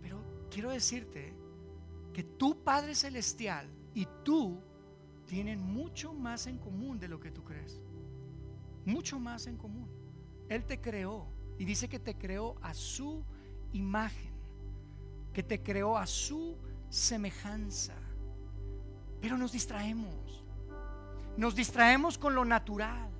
Pero 0.00 0.24
quiero 0.50 0.70
decirte 0.70 1.34
que 2.14 2.24
tu 2.24 2.64
Padre 2.64 2.94
Celestial 2.94 3.68
y 3.92 4.08
tú 4.24 4.58
tienen 5.26 5.60
mucho 5.60 6.12
más 6.12 6.46
en 6.46 6.58
común 6.58 6.98
de 6.98 7.08
lo 7.08 7.20
que 7.20 7.30
tú 7.30 7.42
crees. 7.44 7.80
Mucho 8.84 9.18
más 9.18 9.46
en 9.46 9.56
común. 9.56 9.88
Él 10.48 10.64
te 10.64 10.80
creó 10.80 11.26
y 11.58 11.64
dice 11.64 11.88
que 11.88 11.98
te 11.98 12.16
creó 12.16 12.56
a 12.62 12.74
su 12.74 13.24
imagen, 13.72 14.32
que 15.32 15.42
te 15.42 15.62
creó 15.62 15.96
a 15.96 16.06
su 16.06 16.56
semejanza. 16.90 17.94
Pero 19.20 19.38
nos 19.38 19.52
distraemos. 19.52 20.44
Nos 21.36 21.54
distraemos 21.54 22.18
con 22.18 22.34
lo 22.34 22.44
natural. 22.44 23.10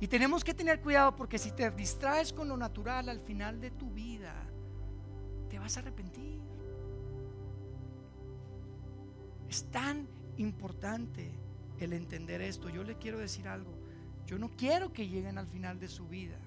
Y 0.00 0.08
tenemos 0.08 0.42
que 0.42 0.54
tener 0.54 0.80
cuidado 0.80 1.14
porque 1.14 1.38
si 1.38 1.52
te 1.52 1.70
distraes 1.70 2.32
con 2.32 2.48
lo 2.48 2.56
natural 2.56 3.10
al 3.10 3.20
final 3.20 3.60
de 3.60 3.70
tu 3.70 3.90
vida, 3.90 4.34
te 5.50 5.58
vas 5.58 5.76
a 5.76 5.80
arrepentir. 5.80 6.40
Es 9.48 9.64
tan 9.70 10.08
importante 10.36 11.32
el 11.78 11.92
entender 11.92 12.40
esto. 12.42 12.68
Yo 12.68 12.84
le 12.84 12.96
quiero 12.96 13.18
decir 13.18 13.48
algo. 13.48 13.72
Yo 14.26 14.38
no 14.38 14.50
quiero 14.50 14.92
que 14.92 15.08
lleguen 15.08 15.38
al 15.38 15.46
final 15.46 15.78
de 15.80 15.88
su 15.88 16.06
vida 16.06 16.38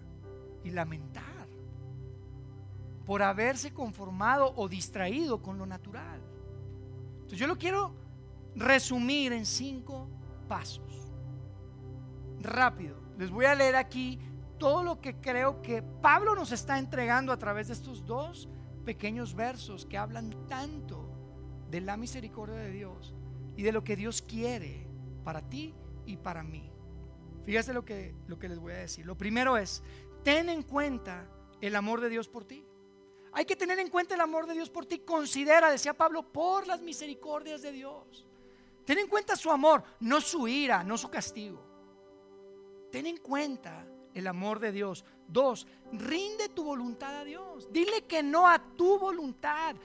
y 0.63 0.69
lamentar 0.69 1.47
por 3.05 3.21
haberse 3.21 3.73
conformado 3.73 4.53
o 4.55 4.69
distraído 4.69 5.41
con 5.41 5.57
lo 5.57 5.65
natural. 5.65 6.21
Entonces 7.15 7.39
yo 7.39 7.47
lo 7.47 7.57
quiero 7.57 7.93
resumir 8.55 9.33
en 9.33 9.45
cinco 9.45 10.07
pasos. 10.47 11.11
Rápido. 12.39 12.97
Les 13.17 13.29
voy 13.29 13.45
a 13.45 13.55
leer 13.55 13.75
aquí 13.75 14.19
todo 14.57 14.83
lo 14.83 15.01
que 15.01 15.15
creo 15.15 15.61
que 15.61 15.81
Pablo 15.81 16.35
nos 16.35 16.51
está 16.51 16.79
entregando 16.79 17.31
a 17.31 17.37
través 17.37 17.67
de 17.67 17.73
estos 17.73 18.05
dos 18.05 18.47
pequeños 18.85 19.35
versos 19.35 19.85
que 19.85 19.97
hablan 19.97 20.31
tanto 20.47 21.09
de 21.69 21.81
la 21.81 21.97
misericordia 21.97 22.55
de 22.55 22.71
Dios 22.71 23.13
y 23.55 23.63
de 23.63 23.71
lo 23.71 23.83
que 23.83 23.95
Dios 23.95 24.21
quiere 24.21 24.87
para 25.23 25.41
ti 25.49 25.73
y 26.05 26.17
para 26.17 26.43
mí. 26.43 26.71
Fíjate 27.45 27.73
lo 27.73 27.83
que, 27.83 28.15
lo 28.27 28.39
que 28.39 28.49
les 28.49 28.59
voy 28.59 28.73
a 28.73 28.77
decir. 28.77 29.05
Lo 29.05 29.17
primero 29.17 29.57
es, 29.57 29.83
ten 30.23 30.49
en 30.49 30.63
cuenta 30.63 31.27
el 31.61 31.75
amor 31.75 32.01
de 32.01 32.09
Dios 32.09 32.27
por 32.27 32.45
ti. 32.45 32.65
Hay 33.33 33.45
que 33.45 33.55
tener 33.55 33.79
en 33.79 33.89
cuenta 33.89 34.13
el 34.13 34.21
amor 34.21 34.45
de 34.47 34.53
Dios 34.53 34.69
por 34.69 34.85
ti. 34.85 34.99
Considera, 34.99 35.71
decía 35.71 35.93
Pablo, 35.93 36.31
por 36.31 36.67
las 36.67 36.81
misericordias 36.81 37.61
de 37.61 37.71
Dios. 37.71 38.27
Ten 38.85 38.99
en 38.99 39.07
cuenta 39.07 39.35
su 39.35 39.49
amor, 39.49 39.83
no 39.99 40.21
su 40.21 40.47
ira, 40.47 40.83
no 40.83 40.97
su 40.97 41.09
castigo. 41.09 41.63
Ten 42.91 43.07
en 43.07 43.17
cuenta 43.17 43.87
el 44.13 44.27
amor 44.27 44.59
de 44.59 44.71
Dios. 44.71 45.03
Dos, 45.27 45.65
rinde 45.91 46.49
tu 46.49 46.63
voluntad 46.63 47.15
a 47.15 47.23
Dios. 47.23 47.67
Dile 47.71 48.05
que 48.05 48.21
no 48.21 48.47
a 48.47 48.59
tu 48.75 48.99
voluntad. 48.99 49.75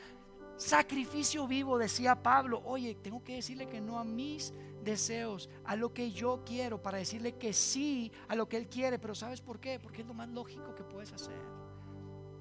Sacrificio 0.58 1.46
vivo, 1.46 1.78
decía 1.78 2.20
Pablo. 2.22 2.60
Oye, 2.64 2.96
tengo 2.96 3.22
que 3.22 3.36
decirle 3.36 3.68
que 3.68 3.80
no 3.80 3.98
a 3.98 4.04
mis 4.04 4.52
deseos, 4.82 5.48
a 5.64 5.76
lo 5.76 5.94
que 5.94 6.10
yo 6.10 6.42
quiero, 6.44 6.82
para 6.82 6.98
decirle 6.98 7.36
que 7.36 7.52
sí 7.52 8.12
a 8.26 8.34
lo 8.34 8.48
que 8.48 8.56
Él 8.56 8.68
quiere. 8.68 8.98
Pero 8.98 9.14
¿sabes 9.14 9.40
por 9.40 9.60
qué? 9.60 9.78
Porque 9.78 10.02
es 10.02 10.06
lo 10.06 10.14
más 10.14 10.28
lógico 10.28 10.74
que 10.74 10.82
puedes 10.82 11.12
hacer. 11.12 11.40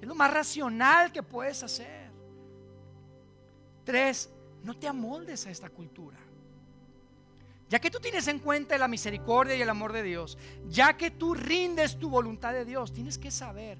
Es 0.00 0.06
lo 0.06 0.16
más 0.16 0.32
racional 0.32 1.12
que 1.12 1.22
puedes 1.22 1.62
hacer. 1.62 2.10
Tres, 3.84 4.30
no 4.64 4.76
te 4.76 4.88
amoldes 4.88 5.46
a 5.46 5.50
esta 5.50 5.70
cultura. 5.70 6.18
Ya 7.68 7.78
que 7.78 7.90
tú 7.90 8.00
tienes 8.00 8.26
en 8.28 8.38
cuenta 8.38 8.78
la 8.78 8.88
misericordia 8.88 9.54
y 9.54 9.62
el 9.62 9.68
amor 9.68 9.92
de 9.92 10.02
Dios, 10.02 10.38
ya 10.68 10.96
que 10.96 11.10
tú 11.10 11.34
rindes 11.34 11.98
tu 11.98 12.08
voluntad 12.08 12.52
de 12.52 12.64
Dios, 12.64 12.92
tienes 12.92 13.18
que 13.18 13.30
saber, 13.30 13.78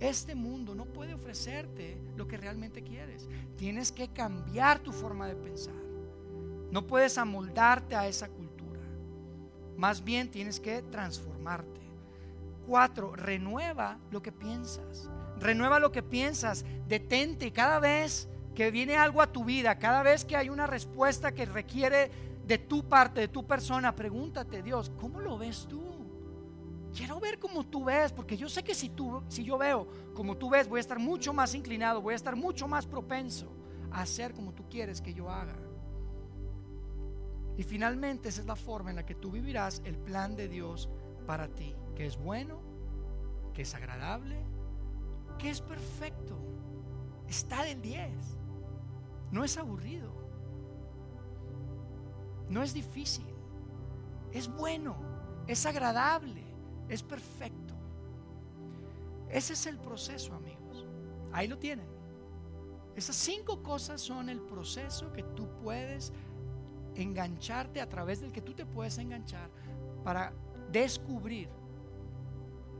este 0.00 0.34
mundo 0.34 0.74
no 0.74 0.84
puede 0.84 1.14
ofrecerte 1.14 1.98
lo 2.16 2.28
que 2.28 2.36
realmente 2.36 2.82
quieres. 2.82 3.28
Tienes 3.56 3.90
que 3.90 4.08
cambiar 4.08 4.78
tu 4.78 4.92
forma 4.92 5.26
de 5.26 5.34
pensar. 5.34 5.74
No 6.70 6.86
puedes 6.86 7.18
amoldarte 7.18 7.96
a 7.96 8.06
esa 8.06 8.28
cultura. 8.28 8.80
Más 9.76 10.04
bien 10.04 10.30
tienes 10.30 10.60
que 10.60 10.82
transformarte. 10.82 11.80
Cuatro, 12.66 13.16
renueva 13.16 13.98
lo 14.10 14.22
que 14.22 14.32
piensas. 14.32 15.08
Renueva 15.40 15.80
lo 15.80 15.90
que 15.90 16.02
piensas. 16.02 16.64
Detente 16.86 17.52
cada 17.52 17.80
vez 17.80 18.28
que 18.54 18.70
viene 18.70 18.96
algo 18.96 19.22
a 19.22 19.32
tu 19.32 19.44
vida, 19.44 19.78
cada 19.78 20.02
vez 20.02 20.24
que 20.24 20.36
hay 20.36 20.48
una 20.48 20.66
respuesta 20.66 21.32
que 21.32 21.46
requiere 21.46 22.10
de 22.46 22.58
tu 22.58 22.88
parte, 22.88 23.20
de 23.20 23.28
tu 23.28 23.46
persona, 23.46 23.94
pregúntate, 23.94 24.62
Dios, 24.62 24.90
¿cómo 25.00 25.20
lo 25.20 25.38
ves 25.38 25.66
tú? 25.68 26.07
Quiero 26.94 27.20
ver 27.20 27.38
como 27.38 27.64
tú 27.64 27.84
ves, 27.84 28.12
porque 28.12 28.36
yo 28.36 28.48
sé 28.48 28.62
que 28.62 28.74
si 28.74 28.90
si 29.28 29.44
yo 29.44 29.58
veo 29.58 29.86
como 30.14 30.36
tú 30.36 30.50
ves, 30.50 30.68
voy 30.68 30.78
a 30.78 30.80
estar 30.80 30.98
mucho 30.98 31.32
más 31.32 31.54
inclinado, 31.54 32.00
voy 32.00 32.14
a 32.14 32.16
estar 32.16 32.34
mucho 32.34 32.66
más 32.66 32.86
propenso 32.86 33.52
a 33.90 34.02
hacer 34.02 34.34
como 34.34 34.52
tú 34.52 34.68
quieres 34.68 35.00
que 35.00 35.14
yo 35.14 35.30
haga. 35.30 35.56
Y 37.56 37.62
finalmente 37.62 38.28
esa 38.28 38.40
es 38.40 38.46
la 38.46 38.56
forma 38.56 38.90
en 38.90 38.96
la 38.96 39.04
que 39.04 39.14
tú 39.14 39.30
vivirás 39.30 39.82
el 39.84 39.96
plan 39.98 40.36
de 40.36 40.48
Dios 40.48 40.88
para 41.26 41.48
ti, 41.48 41.74
que 41.94 42.06
es 42.06 42.16
bueno, 42.16 42.60
que 43.52 43.62
es 43.62 43.74
agradable, 43.74 44.36
que 45.38 45.50
es 45.50 45.60
perfecto. 45.60 46.38
Está 47.28 47.64
del 47.64 47.82
10. 47.82 48.10
No 49.30 49.44
es 49.44 49.58
aburrido. 49.58 50.18
No 52.48 52.62
es 52.62 52.72
difícil, 52.72 53.26
es 54.32 54.48
bueno, 54.48 54.96
es 55.46 55.66
agradable, 55.66 56.37
es 56.88 57.02
perfecto. 57.02 57.74
Ese 59.28 59.52
es 59.52 59.66
el 59.66 59.78
proceso, 59.78 60.34
amigos. 60.34 60.86
Ahí 61.32 61.48
lo 61.48 61.58
tienen. 61.58 61.86
Esas 62.96 63.16
cinco 63.16 63.62
cosas 63.62 64.00
son 64.00 64.28
el 64.28 64.40
proceso 64.40 65.12
que 65.12 65.22
tú 65.22 65.48
puedes 65.62 66.12
engancharte 66.94 67.80
a 67.80 67.88
través 67.88 68.20
del 68.20 68.32
que 68.32 68.42
tú 68.42 68.54
te 68.54 68.66
puedes 68.66 68.98
enganchar 68.98 69.50
para 70.02 70.32
descubrir 70.72 71.48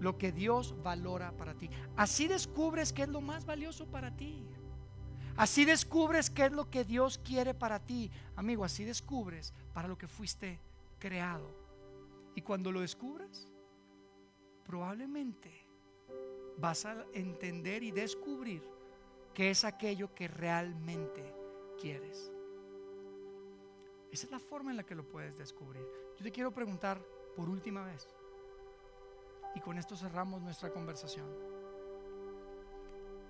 lo 0.00 0.18
que 0.18 0.32
Dios 0.32 0.74
valora 0.82 1.36
para 1.36 1.54
ti. 1.54 1.70
Así 1.96 2.28
descubres 2.28 2.92
qué 2.92 3.02
es 3.02 3.08
lo 3.08 3.20
más 3.20 3.44
valioso 3.44 3.86
para 3.86 4.16
ti. 4.16 4.44
Así 5.36 5.64
descubres 5.64 6.30
qué 6.30 6.46
es 6.46 6.52
lo 6.52 6.68
que 6.68 6.84
Dios 6.84 7.18
quiere 7.18 7.54
para 7.54 7.78
ti. 7.78 8.10
Amigo, 8.34 8.64
así 8.64 8.84
descubres 8.84 9.52
para 9.72 9.86
lo 9.86 9.96
que 9.96 10.08
fuiste 10.08 10.58
creado. 10.98 11.48
Y 12.34 12.42
cuando 12.42 12.72
lo 12.72 12.80
descubras, 12.80 13.48
probablemente 14.68 15.50
vas 16.58 16.84
a 16.84 17.06
entender 17.14 17.82
y 17.82 17.90
descubrir 17.90 18.62
qué 19.32 19.48
es 19.48 19.64
aquello 19.64 20.14
que 20.14 20.28
realmente 20.28 21.24
quieres. 21.80 22.30
Esa 24.12 24.26
es 24.26 24.30
la 24.30 24.38
forma 24.38 24.70
en 24.70 24.76
la 24.76 24.84
que 24.84 24.94
lo 24.94 25.08
puedes 25.08 25.38
descubrir. 25.38 25.82
Yo 26.18 26.22
te 26.22 26.30
quiero 26.30 26.52
preguntar 26.52 27.02
por 27.34 27.48
última 27.48 27.82
vez, 27.82 28.06
y 29.54 29.60
con 29.60 29.78
esto 29.78 29.96
cerramos 29.96 30.42
nuestra 30.42 30.70
conversación. 30.70 31.26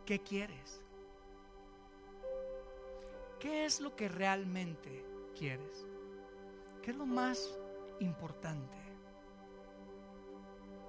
¿Qué 0.04 0.18
quieres? 0.18 0.80
¿Qué 3.38 3.64
es 3.64 3.80
lo 3.80 3.94
que 3.94 4.08
realmente 4.08 5.04
quieres? 5.38 5.86
¿Qué 6.82 6.90
es 6.90 6.96
lo 6.96 7.06
más 7.06 7.56
importante? 8.00 8.87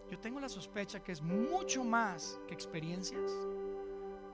Yo 0.10 0.18
tengo 0.20 0.40
la 0.40 0.50
sospecha 0.50 1.04
que 1.04 1.12
es 1.12 1.22
mucho 1.22 1.84
más 1.84 2.40
que 2.48 2.54
experiencias. 2.54 3.32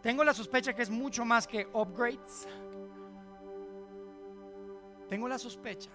Tengo 0.02 0.24
la 0.24 0.34
sospecha 0.34 0.74
que 0.74 0.84
es 0.84 0.90
mucho 0.90 1.26
más 1.26 1.48
que 1.48 1.68
upgrades. 1.74 2.48
Tengo 5.10 5.28
la 5.28 5.38
sospecha 5.38 5.92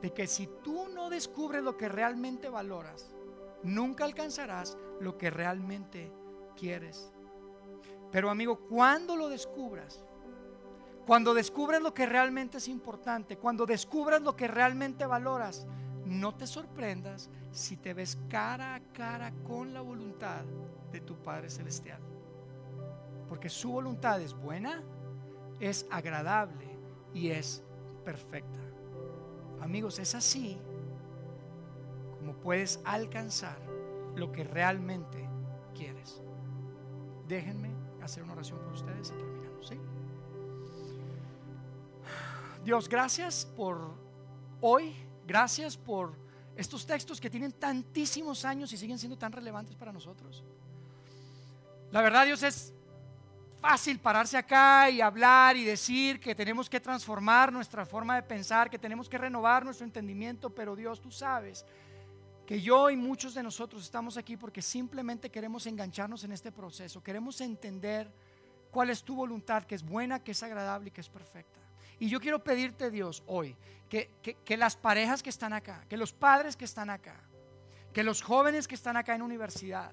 de 0.00 0.12
que 0.12 0.26
si 0.26 0.48
tú 0.62 0.88
no 0.88 1.10
descubres 1.10 1.62
lo 1.62 1.76
que 1.76 1.88
realmente 1.88 2.48
valoras, 2.48 3.10
nunca 3.62 4.04
alcanzarás 4.04 4.76
lo 5.00 5.16
que 5.16 5.30
realmente 5.30 6.12
quieres. 6.56 7.12
Pero 8.10 8.30
amigo, 8.30 8.58
cuando 8.68 9.16
lo 9.16 9.28
descubras, 9.28 10.04
cuando 11.06 11.34
descubres 11.34 11.80
lo 11.80 11.94
que 11.94 12.06
realmente 12.06 12.58
es 12.58 12.68
importante, 12.68 13.38
cuando 13.38 13.66
descubres 13.66 14.20
lo 14.22 14.36
que 14.36 14.46
realmente 14.46 15.06
valoras, 15.06 15.66
no 16.08 16.34
te 16.34 16.46
sorprendas 16.46 17.30
si 17.52 17.76
te 17.76 17.94
ves 17.94 18.18
cara 18.28 18.74
a 18.74 18.80
cara 18.92 19.32
con 19.46 19.72
la 19.72 19.80
voluntad 19.80 20.42
de 20.90 21.00
tu 21.00 21.16
Padre 21.16 21.50
Celestial. 21.50 22.00
Porque 23.28 23.48
su 23.48 23.70
voluntad 23.70 24.20
es 24.20 24.32
buena, 24.32 24.82
es 25.60 25.86
agradable 25.90 26.66
y 27.12 27.28
es 27.28 27.62
perfecta. 28.04 28.58
Amigos, 29.60 29.98
es 29.98 30.14
así 30.14 30.58
como 32.18 32.32
puedes 32.34 32.80
alcanzar 32.84 33.58
lo 34.16 34.32
que 34.32 34.44
realmente 34.44 35.28
quieres. 35.74 36.22
Déjenme 37.26 37.70
hacer 38.02 38.22
una 38.22 38.32
oración 38.32 38.58
por 38.60 38.72
ustedes 38.72 39.10
y 39.10 39.12
terminamos. 39.12 39.68
¿sí? 39.68 39.78
Dios, 42.64 42.88
gracias 42.88 43.46
por 43.56 43.94
hoy, 44.60 44.94
gracias 45.28 45.76
por 45.76 46.16
estos 46.56 46.86
textos 46.86 47.20
que 47.20 47.30
tienen 47.30 47.52
tantísimos 47.52 48.44
años 48.44 48.72
y 48.72 48.76
siguen 48.76 48.98
siendo 48.98 49.16
tan 49.16 49.30
relevantes 49.30 49.76
para 49.76 49.92
nosotros. 49.92 50.42
La 51.92 52.00
verdad, 52.02 52.24
Dios, 52.24 52.42
es 52.42 52.72
fácil 53.60 54.00
pararse 54.00 54.36
acá 54.36 54.88
y 54.90 55.00
hablar 55.00 55.56
y 55.56 55.64
decir 55.64 56.18
que 56.18 56.34
tenemos 56.34 56.68
que 56.68 56.80
transformar 56.80 57.52
nuestra 57.52 57.84
forma 57.84 58.16
de 58.16 58.22
pensar, 58.22 58.70
que 58.70 58.78
tenemos 58.78 59.08
que 59.08 59.18
renovar 59.18 59.64
nuestro 59.64 59.84
entendimiento, 59.84 60.50
pero 60.50 60.74
Dios, 60.74 61.00
tú 61.00 61.10
sabes 61.10 61.64
que 62.46 62.62
yo 62.62 62.88
y 62.88 62.96
muchos 62.96 63.34
de 63.34 63.42
nosotros 63.42 63.82
estamos 63.84 64.16
aquí 64.16 64.38
porque 64.38 64.62
simplemente 64.62 65.30
queremos 65.30 65.66
engancharnos 65.66 66.24
en 66.24 66.32
este 66.32 66.50
proceso, 66.50 67.02
queremos 67.02 67.42
entender 67.42 68.10
cuál 68.70 68.88
es 68.88 69.04
tu 69.04 69.14
voluntad, 69.14 69.64
que 69.64 69.74
es 69.74 69.82
buena, 69.82 70.24
que 70.24 70.32
es 70.32 70.42
agradable 70.42 70.88
y 70.88 70.90
que 70.90 71.02
es 71.02 71.10
perfecta. 71.10 71.67
Y 71.98 72.08
yo 72.08 72.20
quiero 72.20 72.42
pedirte, 72.42 72.90
Dios, 72.90 73.22
hoy, 73.26 73.56
que, 73.88 74.10
que, 74.44 74.56
las 74.56 74.76
parejas 74.76 75.22
que 75.22 75.30
están 75.30 75.52
acá, 75.52 75.84
que 75.88 75.96
los 75.96 76.12
padres 76.12 76.56
que 76.56 76.64
están 76.64 76.90
acá, 76.90 77.16
que 77.92 78.02
los 78.02 78.22
jóvenes 78.22 78.68
que 78.68 78.74
están 78.74 78.96
acá 78.96 79.14
en 79.14 79.22
universidad, 79.22 79.92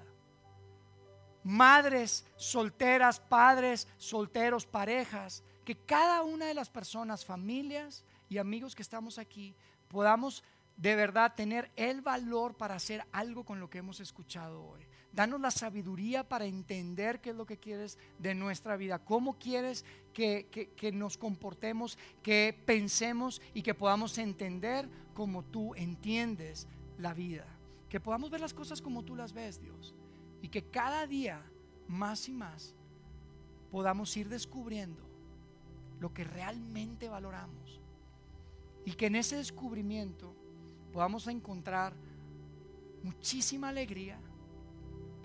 madres 1.42 2.24
solteras, 2.36 3.20
padres 3.20 3.88
solteros, 3.96 4.66
parejas, 4.66 5.42
que 5.64 5.76
cada 5.76 6.22
una 6.22 6.46
de 6.46 6.54
las 6.54 6.70
personas, 6.70 7.24
familias 7.24 8.04
y 8.28 8.38
amigos 8.38 8.74
que 8.74 8.82
estamos 8.82 9.18
aquí, 9.18 9.54
podamos 9.88 10.44
de 10.76 10.94
verdad 10.94 11.34
tener 11.34 11.70
el 11.76 12.02
valor 12.02 12.54
para 12.54 12.74
hacer 12.74 13.04
algo 13.12 13.44
con 13.44 13.60
lo 13.60 13.70
que 13.70 13.78
hemos 13.78 14.00
escuchado 14.00 14.62
hoy. 14.62 14.86
Danos 15.16 15.40
la 15.40 15.50
sabiduría 15.50 16.28
para 16.28 16.44
entender 16.44 17.22
qué 17.22 17.30
es 17.30 17.36
lo 17.36 17.46
que 17.46 17.56
quieres 17.56 17.98
de 18.18 18.34
nuestra 18.34 18.76
vida, 18.76 18.98
cómo 18.98 19.38
quieres 19.38 19.82
que, 20.12 20.46
nos 20.92 21.16
comportemos, 21.16 21.96
que 22.22 22.54
pensemos 22.66 23.40
y 23.54 23.62
que 23.62 23.72
podamos 23.72 24.18
entender 24.18 24.86
como 25.14 25.42
tú 25.42 25.74
entiendes 25.74 26.68
la 26.98 27.14
vida. 27.14 27.46
Que 27.88 27.98
podamos 27.98 28.28
ver 28.28 28.42
las 28.42 28.52
cosas 28.52 28.82
como 28.82 29.04
tú 29.04 29.16
las 29.16 29.32
ves, 29.32 29.58
Dios. 29.58 29.94
Y 30.42 30.48
que 30.48 30.64
cada 30.64 31.06
día, 31.06 31.42
más 31.88 32.28
y 32.28 32.32
más, 32.32 32.74
podamos 33.72 34.14
ir 34.18 34.28
descubriendo 34.28 35.02
lo 35.98 36.12
que 36.12 36.24
realmente 36.24 37.08
valoramos. 37.08 37.80
Y 38.84 38.92
que 38.92 39.06
en 39.06 39.16
ese 39.16 39.36
descubrimiento 39.36 40.34
podamos 40.92 41.26
encontrar 41.26 41.94
muchísima 43.02 43.70
alegría, 43.70 44.20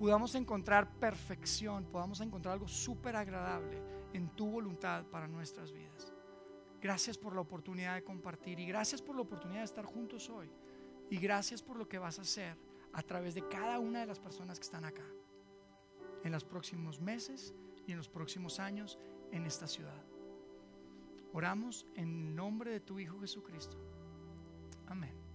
podamos 0.02 0.34
encontrar 0.34 0.98
perfección, 0.98 1.86
podamos 1.86 2.22
encontrar 2.22 2.54
algo 2.54 2.68
súper 2.68 3.16
agradable 3.16 3.80
en 4.14 4.30
tu 4.30 4.50
voluntad 4.50 5.06
para 5.06 5.28
nuestras 5.28 5.72
vidas. 5.72 6.12
Gracias 6.82 7.20
por 7.20 7.36
la 7.36 7.42
oportunidad 7.42 7.94
de 7.94 8.04
compartir 8.04 8.60
y 8.60 8.66
gracias 8.66 9.00
por 9.00 9.16
la 9.16 9.22
oportunidad 9.22 9.60
de 9.60 9.66
estar 9.66 9.86
juntos 9.86 10.28
hoy. 10.32 10.50
Y 11.12 11.18
gracias 11.18 11.62
por 11.62 11.78
lo 11.78 11.88
que 11.88 12.00
vas 12.00 12.18
a 12.18 12.24
hacer 12.24 12.58
a 12.94 13.04
través 13.04 13.36
de 13.36 13.48
cada 13.48 13.78
una 13.78 14.00
de 14.00 14.08
las 14.08 14.20
personas 14.20 14.58
que 14.58 14.64
están 14.64 14.86
acá, 14.86 15.06
en 16.24 16.32
los 16.32 16.46
próximos 16.46 17.00
meses 17.00 17.54
y 17.86 17.92
en 17.92 18.00
los 18.00 18.10
próximos 18.10 18.60
años 18.60 18.98
en 19.32 19.46
esta 19.46 19.68
ciudad. 19.68 20.04
Oramos 21.32 21.86
en 21.94 22.36
nombre 22.36 22.72
de 22.72 22.80
tu 22.80 22.98
Hijo 22.98 23.20
Jesucristo. 23.20 23.78
Amén. 24.88 25.31